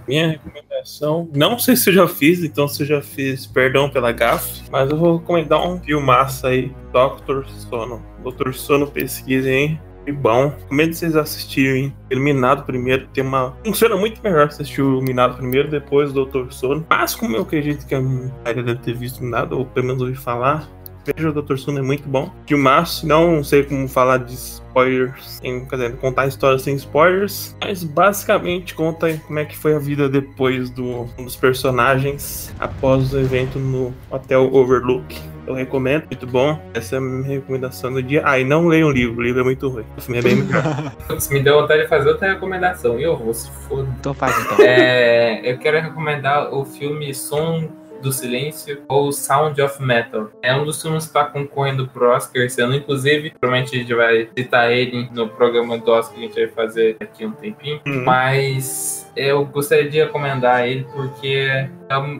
Minha 0.07 0.29
recomendação. 0.29 1.29
Não 1.35 1.59
sei 1.59 1.75
se 1.75 1.91
eu 1.91 1.93
já 1.93 2.07
fiz, 2.07 2.43
então 2.43 2.67
se 2.67 2.81
eu 2.81 2.87
já 2.87 3.01
fiz, 3.03 3.45
perdão 3.45 3.87
pela 3.87 4.11
gafe. 4.11 4.63
Mas 4.71 4.89
eu 4.89 4.97
vou 4.97 5.17
recomendar 5.17 5.61
um 5.67 5.79
filmaço 5.79 6.47
aí, 6.47 6.71
Doctor 6.91 7.45
Sono. 7.47 8.14
Doutor 8.25 8.53
Sono, 8.55 8.87
pesquisem, 8.87 9.53
hein? 9.53 9.81
Que 10.03 10.11
bom. 10.11 10.49
Recomendo 10.49 10.93
vocês 10.93 11.15
assistirem 11.15 11.95
Iluminado 12.11 12.63
primeiro. 12.65 13.07
Tem 13.13 13.23
uma. 13.23 13.55
Funciona 13.63 13.95
muito 13.95 14.21
melhor 14.23 14.47
assistir 14.47 14.81
o 14.81 14.93
Iluminado 14.93 15.37
primeiro, 15.37 15.69
depois 15.69 16.11
o 16.11 16.13
Doutor 16.13 16.51
Sono. 16.51 16.85
Mas 16.89 17.15
como 17.15 17.35
eu 17.35 17.43
acredito 17.43 17.85
que 17.85 17.95
a 17.95 18.01
maioria 18.01 18.63
deve 18.63 18.79
ter 18.79 18.95
visto 18.95 19.17
Iluminado, 19.17 19.57
ou 19.57 19.65
pelo 19.65 19.87
menos 19.87 20.01
ouvi 20.01 20.15
falar, 20.15 20.67
Veja 21.05 21.29
o 21.29 21.39
Dr. 21.39 21.57
Suno 21.57 21.77
é 21.77 21.81
muito 21.83 22.09
bom. 22.09 22.31
Filmaço, 22.47 23.05
não 23.05 23.43
sei 23.43 23.63
como 23.63 23.87
falar 23.87 24.17
de 24.17 24.33
spoilers, 24.33 25.39
sem, 25.39 25.63
quer 25.65 25.75
dizer, 25.75 25.97
contar 25.97 26.23
a 26.23 26.27
história 26.27 26.57
sem 26.57 26.75
spoilers, 26.75 27.55
mas 27.61 27.83
basicamente 27.83 28.73
conta 28.73 29.15
como 29.27 29.37
é 29.37 29.45
que 29.45 29.55
foi 29.55 29.75
a 29.75 29.79
vida 29.79 30.09
depois 30.09 30.71
do, 30.71 31.07
um 31.15 31.25
dos 31.25 31.35
personagens 31.35 32.51
após 32.59 33.13
o 33.13 33.19
evento 33.19 33.59
no 33.59 33.93
Hotel 34.09 34.51
Overlook. 34.51 35.15
Eu 35.47 35.53
recomendo, 35.53 36.05
muito 36.05 36.25
bom. 36.27 36.59
Essa 36.73 36.95
é 36.95 36.97
a 36.97 37.01
minha 37.01 37.27
recomendação 37.35 37.93
do 37.93 38.01
dia. 38.01 38.21
Ah, 38.25 38.39
e 38.39 38.43
não 38.43 38.67
leiam 38.67 38.89
o 38.89 38.91
livro, 38.91 39.19
o 39.19 39.21
livro 39.23 39.41
é 39.41 39.43
muito 39.43 39.67
ruim. 39.69 39.85
O 39.97 40.01
filme 40.01 40.19
é 40.19 40.21
bem 40.23 40.35
melhor. 40.35 40.63
Putz, 41.07 41.29
me 41.29 41.39
deu 41.41 41.61
vontade 41.61 41.83
de 41.83 41.87
fazer 41.87 42.09
outra 42.09 42.33
recomendação. 42.33 42.99
E 42.99 43.03
eu 43.03 43.15
vou, 43.15 43.33
se 43.33 43.49
foda. 43.67 43.87
Então 43.99 44.13
faz 44.13 44.35
então. 44.39 44.57
É, 44.65 45.41
eu 45.51 45.57
quero 45.59 45.79
recomendar 45.79 46.53
o 46.53 46.65
filme 46.65 47.13
Som 47.13 47.69
do 48.01 48.11
Silêncio 48.11 48.81
ou 48.87 49.11
Sound 49.11 49.59
of 49.61 49.81
Metal. 49.81 50.29
É 50.43 50.53
um 50.55 50.63
dos 50.65 50.79
filmes 50.81 51.05
que 51.05 51.09
está 51.09 51.23
concorrendo 51.25 51.87
pro 51.87 52.09
Oscar 52.11 52.43
esse 52.43 52.61
ano, 52.61 52.75
inclusive, 52.75 53.31
provavelmente 53.39 53.75
a 53.75 53.79
gente 53.79 53.93
vai 53.95 54.29
citar 54.37 54.71
ele 54.71 55.09
no 55.13 55.27
programa 55.29 55.77
do 55.77 55.89
Oscar 55.91 56.13
que 56.15 56.23
a 56.23 56.27
gente 56.27 56.35
vai 56.35 56.47
fazer 56.49 56.97
daqui 56.99 57.25
um 57.25 57.31
tempinho, 57.31 57.79
Uhum. 57.87 58.03
mas 58.03 59.09
eu 59.15 59.43
gostaria 59.45 59.89
de 59.89 59.97
recomendar 59.97 60.67
ele 60.67 60.85
porque 60.93 61.67
é 61.89 61.97
um- 61.97 62.19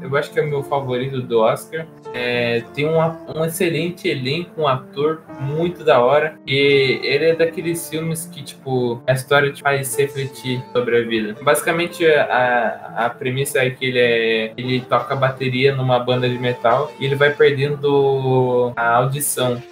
eu 0.00 0.16
acho 0.16 0.30
que 0.30 0.40
é 0.40 0.42
o 0.42 0.48
meu 0.48 0.62
favorito 0.62 1.20
do 1.20 1.40
Oscar. 1.40 1.86
É, 2.12 2.62
tem 2.74 2.86
um, 2.86 2.98
um 3.34 3.44
excelente 3.44 4.08
elenco, 4.08 4.62
um 4.62 4.68
ator 4.68 5.22
muito 5.40 5.84
da 5.84 6.00
hora. 6.00 6.38
E 6.46 7.00
ele 7.02 7.30
é 7.30 7.34
daqueles 7.34 7.88
filmes 7.88 8.26
que, 8.26 8.42
tipo, 8.42 9.02
a 9.06 9.12
história 9.12 9.52
te 9.52 9.62
faz 9.62 9.96
refletir 9.96 10.62
sobre 10.72 10.98
a 10.98 11.02
vida. 11.02 11.36
Basicamente, 11.42 12.06
a, 12.06 12.94
a 12.96 13.10
premissa 13.10 13.60
é 13.60 13.70
que 13.70 13.86
ele, 13.86 13.98
é, 13.98 14.52
ele 14.56 14.80
toca 14.80 15.14
bateria 15.14 15.74
numa 15.74 15.98
banda 15.98 16.28
de 16.28 16.38
metal 16.38 16.92
e 16.98 17.06
ele 17.06 17.14
vai 17.14 17.32
perdendo 17.32 18.72
a 18.76 18.96
audição. 18.96 19.62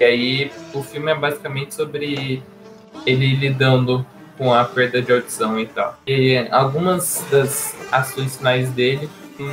E 0.00 0.04
aí, 0.04 0.50
o 0.74 0.82
filme 0.82 1.10
é 1.10 1.14
basicamente 1.14 1.74
sobre 1.74 2.42
ele 3.04 3.34
lidando 3.34 4.06
com 4.38 4.54
a 4.54 4.64
perda 4.64 5.02
de 5.02 5.12
audição 5.12 5.58
e 5.58 5.66
tal. 5.66 5.98
E 6.06 6.46
algumas 6.50 7.24
das 7.30 7.74
ações 7.92 8.36
finais 8.36 8.70
dele 8.70 9.10
hum, 9.38 9.50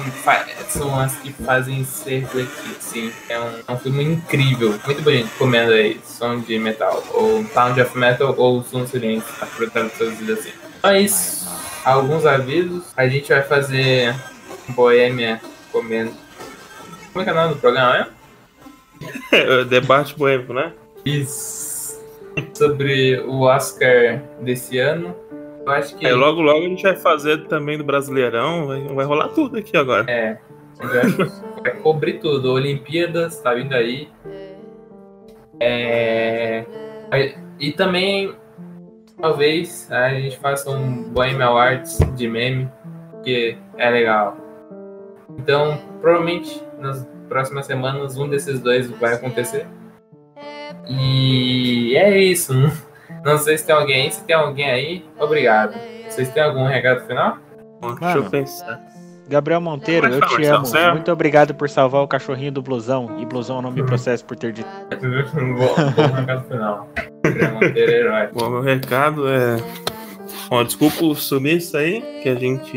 são 0.69 0.97
as 0.97 1.15
que 1.15 1.33
fazem 1.33 1.83
se 1.83 2.19
refletir, 2.19 2.75
sim. 2.79 3.11
É 3.27 3.39
um, 3.39 3.51
é 3.67 3.71
um 3.71 3.77
filme 3.77 4.03
incrível, 4.03 4.79
muito 4.86 5.01
bonito. 5.01 5.25
Recomendo 5.25 5.71
aí, 5.71 5.99
Som 6.05 6.39
de 6.39 6.59
Metal, 6.59 7.03
ou 7.11 7.43
Sound 7.47 7.81
of 7.81 7.97
Metal, 7.97 8.33
ou 8.38 8.63
Som 8.63 8.86
Silêncio, 8.86 9.33
tá 9.39 9.47
por 9.47 9.69
traduzido 9.69 10.33
assim. 10.33 10.51
Então 10.77 10.91
é 10.91 11.01
isso. 11.01 11.49
Alguns 11.83 12.25
avisos. 12.25 12.86
A 12.95 13.07
gente 13.07 13.29
vai 13.29 13.41
fazer 13.41 14.15
Boêmia 14.69 15.41
comendo. 15.71 16.13
Como 17.11 17.21
é 17.21 17.23
que 17.23 17.29
é 17.29 17.33
o 17.33 17.36
nome 17.36 17.53
do 17.53 17.59
programa, 17.59 17.93
né? 17.93 18.07
Debate 19.69 20.15
boêmico, 20.17 20.53
né? 20.53 20.73
Isso. 21.05 21.74
Sobre 22.55 23.19
o 23.19 23.41
Oscar 23.41 24.23
desse 24.41 24.79
ano. 24.79 25.15
Eu 25.65 25.71
acho 25.71 25.95
que. 25.97 26.05
Aí 26.05 26.13
logo, 26.13 26.41
logo 26.41 26.59
a 26.59 26.69
gente 26.69 26.83
vai 26.83 26.95
fazer 26.95 27.45
também 27.47 27.77
do 27.77 27.83
Brasileirão, 27.83 28.67
vai, 28.67 28.81
vai 28.87 29.05
rolar 29.05 29.29
tudo 29.29 29.57
aqui 29.57 29.75
agora. 29.75 30.09
É. 30.09 30.37
Vai 31.61 31.75
cobrir 31.81 32.19
tudo. 32.19 32.53
Olimpíadas, 32.53 33.39
tá 33.41 33.53
vindo 33.53 33.73
aí. 33.73 34.07
É. 35.59 36.65
E 37.59 37.71
também, 37.71 38.35
talvez, 39.19 39.89
a 39.91 40.09
gente 40.09 40.37
faça 40.39 40.69
um 40.69 41.03
Bohemian 41.09 41.47
Awards 41.47 41.99
de 42.15 42.27
meme, 42.27 42.69
que 43.23 43.57
é 43.77 43.89
legal. 43.89 44.37
Então, 45.37 45.77
provavelmente, 46.01 46.61
nas 46.79 47.07
próximas 47.27 47.65
semanas, 47.65 48.17
um 48.17 48.27
desses 48.27 48.59
dois 48.59 48.89
vai 48.89 49.13
acontecer. 49.13 49.65
E 50.88 51.95
é 51.95 52.17
isso. 52.17 52.53
Não, 52.53 52.71
não 53.23 53.38
sei 53.38 53.57
se 53.57 53.65
tem 53.65 53.75
alguém 53.75 54.03
aí. 54.03 54.11
Se 54.11 54.23
tem 54.23 54.36
alguém 54.36 54.69
aí, 54.69 55.05
obrigado. 55.19 55.75
Vocês 56.07 56.29
têm 56.29 56.43
algum 56.43 56.65
recado 56.65 57.05
final? 57.07 57.38
Bom, 57.81 57.95
Deixa 57.95 58.17
eu 58.17 58.21
Mano. 58.21 58.31
pensar. 58.31 58.81
Gabriel 59.27 59.59
Monteiro, 59.59 60.07
eu 60.07 60.21
te 60.21 60.45
amo. 60.45 60.65
certo? 60.65 60.93
Muito 60.93 61.11
obrigado 61.11 61.55
por 61.55 61.67
salvar 61.67 62.03
o 62.03 62.07
cachorrinho 62.07 62.51
do 62.51 62.61
blusão. 62.61 63.17
E 63.19 63.25
blusão 63.25 63.59
não 63.61 63.71
me 63.71 63.81
processa 63.83 64.23
por 64.23 64.38
ter 64.38 64.51
dito. 64.53 64.69
bom, 64.95 65.91
bom 65.95 66.15
recado 66.15 66.47
final. 66.47 66.89
Gabriel 67.23 67.53
Monteiro 67.53 67.91
é 67.91 67.95
herói. 67.95 68.29
Bom, 68.33 68.49
meu 68.51 68.61
recado 68.61 69.27
é. 69.27 69.57
Bom, 70.49 70.63
desculpa 70.63 71.03
o 71.03 71.15
sumiço 71.15 71.75
aí, 71.75 72.01
que 72.21 72.29
a 72.29 72.36
gente. 72.36 72.71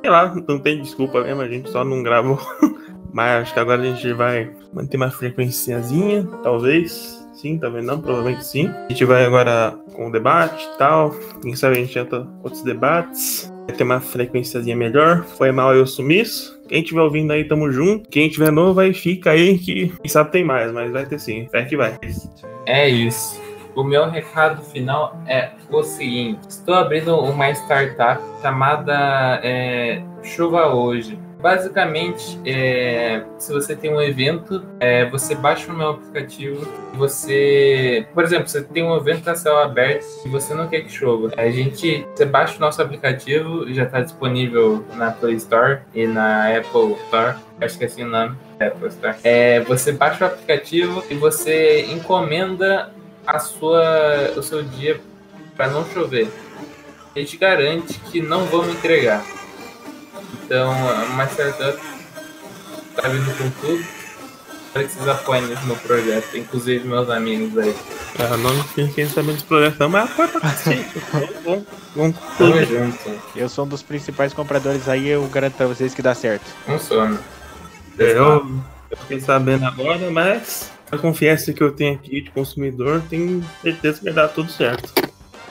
Sei 0.00 0.10
lá, 0.10 0.32
não 0.48 0.60
tem 0.60 0.80
desculpa 0.80 1.22
mesmo, 1.24 1.42
a 1.42 1.48
gente 1.48 1.68
só 1.68 1.84
não 1.84 2.02
gravou. 2.04 2.38
Mas 3.12 3.42
acho 3.42 3.54
que 3.54 3.60
agora 3.60 3.82
a 3.82 3.84
gente 3.84 4.12
vai 4.12 4.50
manter 4.72 4.96
uma 4.96 5.10
frequenciazinha, 5.10 6.24
talvez. 6.44 7.17
Sim, 7.38 7.56
talvez 7.56 7.84
não, 7.84 8.00
provavelmente 8.00 8.44
sim. 8.44 8.66
A 8.66 8.88
gente 8.88 9.04
vai 9.04 9.24
agora 9.24 9.78
com 9.94 10.08
o 10.08 10.12
debate 10.12 10.68
e 10.74 10.76
tal. 10.76 11.14
Quem 11.40 11.54
sabe 11.54 11.76
a 11.76 11.80
gente 11.80 11.96
entra 11.96 12.26
outros 12.42 12.62
debates. 12.64 13.52
Vai 13.68 13.76
ter 13.76 13.84
uma 13.84 14.00
frequenciazinha 14.00 14.74
melhor. 14.74 15.22
Foi 15.22 15.52
mal 15.52 15.72
eu 15.72 15.86
sumiço. 15.86 16.60
Quem 16.68 16.82
estiver 16.82 17.00
ouvindo 17.00 17.32
aí, 17.32 17.44
tamo 17.44 17.70
junto. 17.70 18.08
Quem 18.08 18.28
tiver 18.28 18.50
novo 18.50 18.80
aí, 18.80 18.92
fica 18.92 19.30
aí 19.30 19.56
que 19.56 19.88
quem 19.88 20.10
sabe 20.10 20.32
tem 20.32 20.42
mais, 20.42 20.72
mas 20.72 20.90
vai 20.90 21.06
ter 21.06 21.20
sim. 21.20 21.46
Fé 21.48 21.64
que 21.64 21.76
vai. 21.76 21.96
É 22.66 22.88
isso. 22.88 23.40
O 23.76 23.84
meu 23.84 24.10
recado 24.10 24.60
final 24.60 25.16
é 25.24 25.52
o 25.70 25.82
seguinte: 25.84 26.40
estou 26.48 26.74
abrindo 26.74 27.16
uma 27.20 27.50
startup 27.52 28.20
chamada 28.42 29.40
é, 29.44 30.02
Chuva 30.24 30.74
Hoje. 30.74 31.27
Basicamente, 31.40 32.38
é, 32.44 33.22
se 33.38 33.52
você 33.52 33.76
tem 33.76 33.92
um 33.92 34.02
evento, 34.02 34.64
é, 34.80 35.08
você 35.08 35.34
baixa 35.34 35.70
o 35.70 35.76
meu 35.76 35.90
aplicativo 35.90 36.66
e 36.92 36.96
você, 36.96 38.06
por 38.12 38.24
exemplo, 38.24 38.48
você 38.48 38.62
tem 38.62 38.82
um 38.82 38.96
evento 38.96 39.28
a 39.28 39.36
céu 39.36 39.58
aberto 39.58 40.04
e 40.24 40.28
você 40.28 40.52
não 40.52 40.66
quer 40.66 40.80
que 40.80 40.90
chova. 40.90 41.30
A 41.36 41.48
gente, 41.50 42.04
você 42.14 42.24
baixa 42.24 42.56
o 42.56 42.60
nosso 42.60 42.82
aplicativo, 42.82 43.72
já 43.72 43.84
está 43.84 44.00
disponível 44.00 44.84
na 44.94 45.12
Play 45.12 45.34
Store 45.34 45.78
e 45.94 46.06
na 46.06 46.56
Apple 46.56 46.94
Store. 47.04 47.36
Acho 47.60 47.78
que 47.78 47.84
é 47.84 47.86
assim 47.86 48.02
o 48.02 48.08
nome. 48.08 48.36
Apple 48.60 48.88
Store. 48.88 49.16
É, 49.22 49.60
você 49.60 49.92
baixa 49.92 50.24
o 50.24 50.26
aplicativo 50.26 51.04
e 51.08 51.14
você 51.14 51.86
encomenda 51.92 52.90
a 53.24 53.38
sua, 53.38 54.32
o 54.36 54.42
seu 54.42 54.62
dia 54.62 55.00
para 55.56 55.68
não 55.68 55.84
chover. 55.86 56.28
A 57.14 57.18
gente 57.18 57.36
garante 57.36 57.98
que 58.10 58.20
não 58.20 58.44
vamos 58.46 58.74
entregar. 58.74 59.37
Então, 60.32 60.72
é 60.72 61.04
uma 61.06 61.24
startup 61.26 61.78
tá 62.96 63.08
vindo 63.08 63.36
com 63.38 63.50
tudo. 63.60 63.84
Espero 64.66 64.86
que 64.86 64.94
vocês 64.94 65.08
apoiem 65.08 65.46
nesse 65.46 65.64
meu 65.64 65.76
projeto, 65.76 66.36
inclusive 66.36 66.86
meus 66.86 67.08
amigos 67.08 67.56
aí. 67.58 67.74
Ah, 68.18 68.36
não 68.36 68.62
fiquei 68.64 69.06
sabendo 69.06 69.34
desse 69.34 69.44
projeto, 69.44 69.78
não, 69.78 69.88
mas 69.88 70.10
apoia 70.10 70.28
pra 70.28 70.40
cacete. 70.42 70.90
Vamos, 71.44 71.64
vamos, 71.96 72.16
vamos. 72.38 72.68
junto. 72.68 73.20
Eu 73.34 73.48
sou 73.48 73.64
um 73.64 73.68
dos 73.68 73.82
principais 73.82 74.34
compradores 74.34 74.88
aí, 74.88 75.08
eu 75.08 75.26
garanto 75.28 75.54
pra 75.54 75.66
vocês 75.66 75.94
que 75.94 76.02
dá 76.02 76.14
certo. 76.14 76.44
Um 76.68 76.78
sono. 76.78 77.18
É, 77.98 78.12
Eu, 78.12 78.46
eu 78.90 78.96
fiquei 78.98 79.20
sabendo 79.20 79.64
agora, 79.64 80.10
mas 80.10 80.70
a 80.92 80.98
confiança 80.98 81.52
que 81.52 81.62
eu 81.62 81.72
tenho 81.72 81.94
aqui 81.94 82.20
de 82.20 82.30
consumidor, 82.30 83.02
tenho 83.08 83.42
certeza 83.62 83.98
que 83.98 84.04
vai 84.04 84.12
dar 84.12 84.28
tudo 84.28 84.50
certo. 84.52 84.92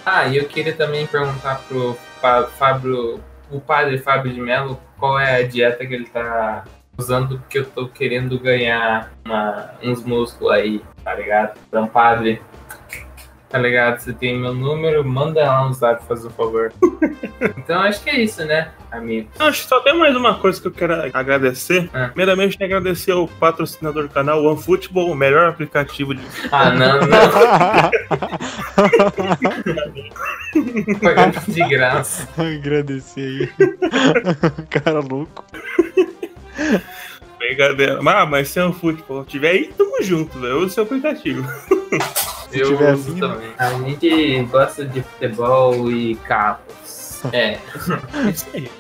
Ah, 0.06 0.28
e 0.28 0.38
eu 0.38 0.46
queria 0.46 0.74
também 0.74 1.06
perguntar 1.08 1.56
pro 1.68 1.98
Fá- 2.22 2.48
Fábio, 2.58 3.20
o 3.52 3.60
padre 3.60 3.98
Fábio 3.98 4.34
de 4.34 4.42
Mello, 4.42 4.80
qual 4.98 5.20
é 5.20 5.38
a 5.38 5.48
dieta 5.48 5.86
que 5.86 5.94
ele 5.94 6.06
tá 6.06 6.64
usando, 6.98 7.40
porque 7.40 7.60
eu 7.60 7.66
tô 7.66 7.88
querendo 7.88 8.40
ganhar 8.40 9.12
uma- 9.24 9.72
uns 9.84 10.04
músculos 10.04 10.52
aí, 10.54 10.82
tá 11.04 11.14
ligado? 11.14 11.58
Então, 11.68 11.88
padre, 11.88 12.42
tá 13.50 13.58
ligado? 13.58 14.00
Você 14.00 14.14
tem 14.14 14.38
meu 14.38 14.54
número, 14.54 15.04
manda 15.04 15.44
lá 15.44 15.66
no 15.66 15.74
zap, 15.74 16.06
faz 16.06 16.24
um 16.26 16.30
favor. 16.30 16.72
então, 17.58 17.82
acho 17.82 18.04
que 18.04 18.10
é 18.10 18.20
isso, 18.20 18.44
né, 18.46 18.72
amigo? 18.92 19.30
Acho 19.40 19.64
que 19.64 19.70
só 19.70 19.80
tem 19.80 19.98
mais 19.98 20.16
uma 20.16 20.36
coisa 20.36 20.62
que 20.62 20.68
eu 20.68 20.72
quero 20.72 20.94
agradecer. 21.14 21.90
Ah. 21.94 22.10
Primeiramente, 22.10 22.62
agradecer 22.62 23.12
ao 23.12 23.28
patrocinador 23.28 24.04
do 24.04 24.10
canal, 24.10 24.44
o 24.44 24.52
OneFootball, 24.52 25.12
o 25.12 25.16
melhor 25.16 25.50
aplicativo 25.50 26.14
de. 26.14 26.22
Ah, 26.52 26.70
não, 26.72 27.02
não, 27.02 27.18
pagando 31.02 31.40
de 31.48 31.68
graça. 31.68 32.28
Agradecer 32.38 33.22
aí. 33.22 33.50
Cara 34.70 35.00
louco. 35.00 35.46
Brincadeira. 37.38 38.00
Ah, 38.06 38.26
mas 38.26 38.50
se 38.50 38.60
é 38.60 38.66
o 38.66 38.74
futebol 38.74 39.24
tiver 39.26 39.52
aí, 39.52 39.68
tamo 39.78 40.02
junto, 40.02 40.40
velho. 40.40 40.58
Usa 40.58 40.66
o 40.66 40.70
seu 40.70 40.84
aplicativo. 40.84 41.46
Se 42.52 42.60
eu 42.60 42.68
tiver 42.70 42.96
vindo. 42.96 43.28
também. 43.30 43.52
A 43.58 43.70
gente 43.74 44.44
gosta 44.52 44.86
de 44.86 45.02
futebol 45.02 45.92
e 45.92 46.16
carros. 46.16 47.24
É, 47.34 47.58
É 48.26 48.30
isso 48.32 48.46
aí. 48.54 48.72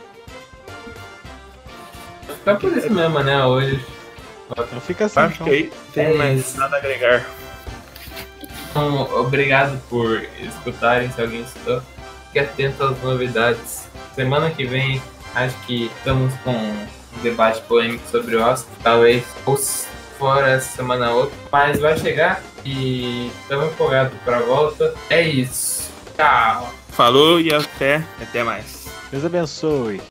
Tá 2.46 2.56
por 2.56 2.76
isso 2.78 2.92
mesmo, 2.94 3.20
né, 3.24 3.44
hoje. 3.46 3.84
Não 4.72 4.80
fica 4.80 5.06
assim, 5.06 5.20
Acho 5.20 5.44
que 5.44 5.50
aí 5.50 5.72
tem 5.94 6.06
É 6.06 6.14
mais 6.14 6.40
isso. 6.40 6.58
nada 6.58 6.78
a 6.78 6.80
agregar. 6.80 7.26
Então, 8.70 9.02
obrigado 9.20 9.78
por 9.90 10.22
escutarem, 10.42 11.12
se 11.12 11.22
alguém 11.22 11.42
escutou. 11.42 11.82
Fique 12.28 12.40
atento 12.40 12.84
às 12.84 13.02
novidades. 13.02 13.88
Semana 14.16 14.50
que 14.50 14.66
vem, 14.66 15.02
acho 15.36 15.56
que 15.66 15.92
estamos 15.98 16.34
com 16.44 16.88
debate 17.22 17.62
polêmico 17.64 18.08
sobre 18.10 18.38
o 18.38 18.42
Oscar. 18.46 18.72
Talvez 18.82 19.26
fosse 19.44 19.88
fora 20.18 20.50
essa 20.50 20.76
semana 20.78 21.12
ou 21.12 21.22
outra, 21.22 21.38
mas 21.52 21.80
vai 21.80 21.98
chegar 21.98 22.42
e 22.66 23.32
estamos 23.42 23.68
empolgados 23.72 24.18
para 24.26 24.38
a 24.38 24.42
volta. 24.42 24.94
É 25.10 25.22
isso. 25.22 25.90
Tchau. 26.16 26.74
Falou 26.90 27.40
e 27.40 27.54
até, 27.54 28.04
até 28.22 28.44
mais. 28.44 28.88
Deus 29.12 29.24
abençoe. 29.24 30.02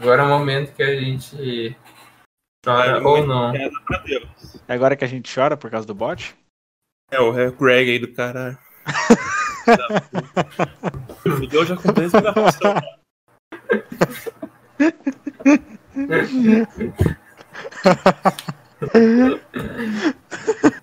Agora 0.00 0.22
é 0.22 0.24
o 0.24 0.28
momento 0.28 0.74
que 0.74 0.82
a 0.82 0.98
gente 0.98 1.76
chora 2.64 2.92
É, 2.92 3.00
ou 3.02 3.26
não. 3.26 3.54
É 3.54 3.70
agora 4.66 4.96
que 4.96 5.04
a 5.04 5.06
gente 5.06 5.30
chora 5.32 5.58
por 5.58 5.70
causa 5.70 5.86
do 5.86 5.94
bot? 5.94 6.34
É 7.10 7.20
o 7.20 7.52
Greg 7.52 7.90
aí 7.90 7.98
do 7.98 8.10
caralho. 8.10 8.56
Fudeu 11.20 11.66
já 11.66 11.76
com 11.76 11.92
10 11.92 12.12
gravações. 12.12 12.80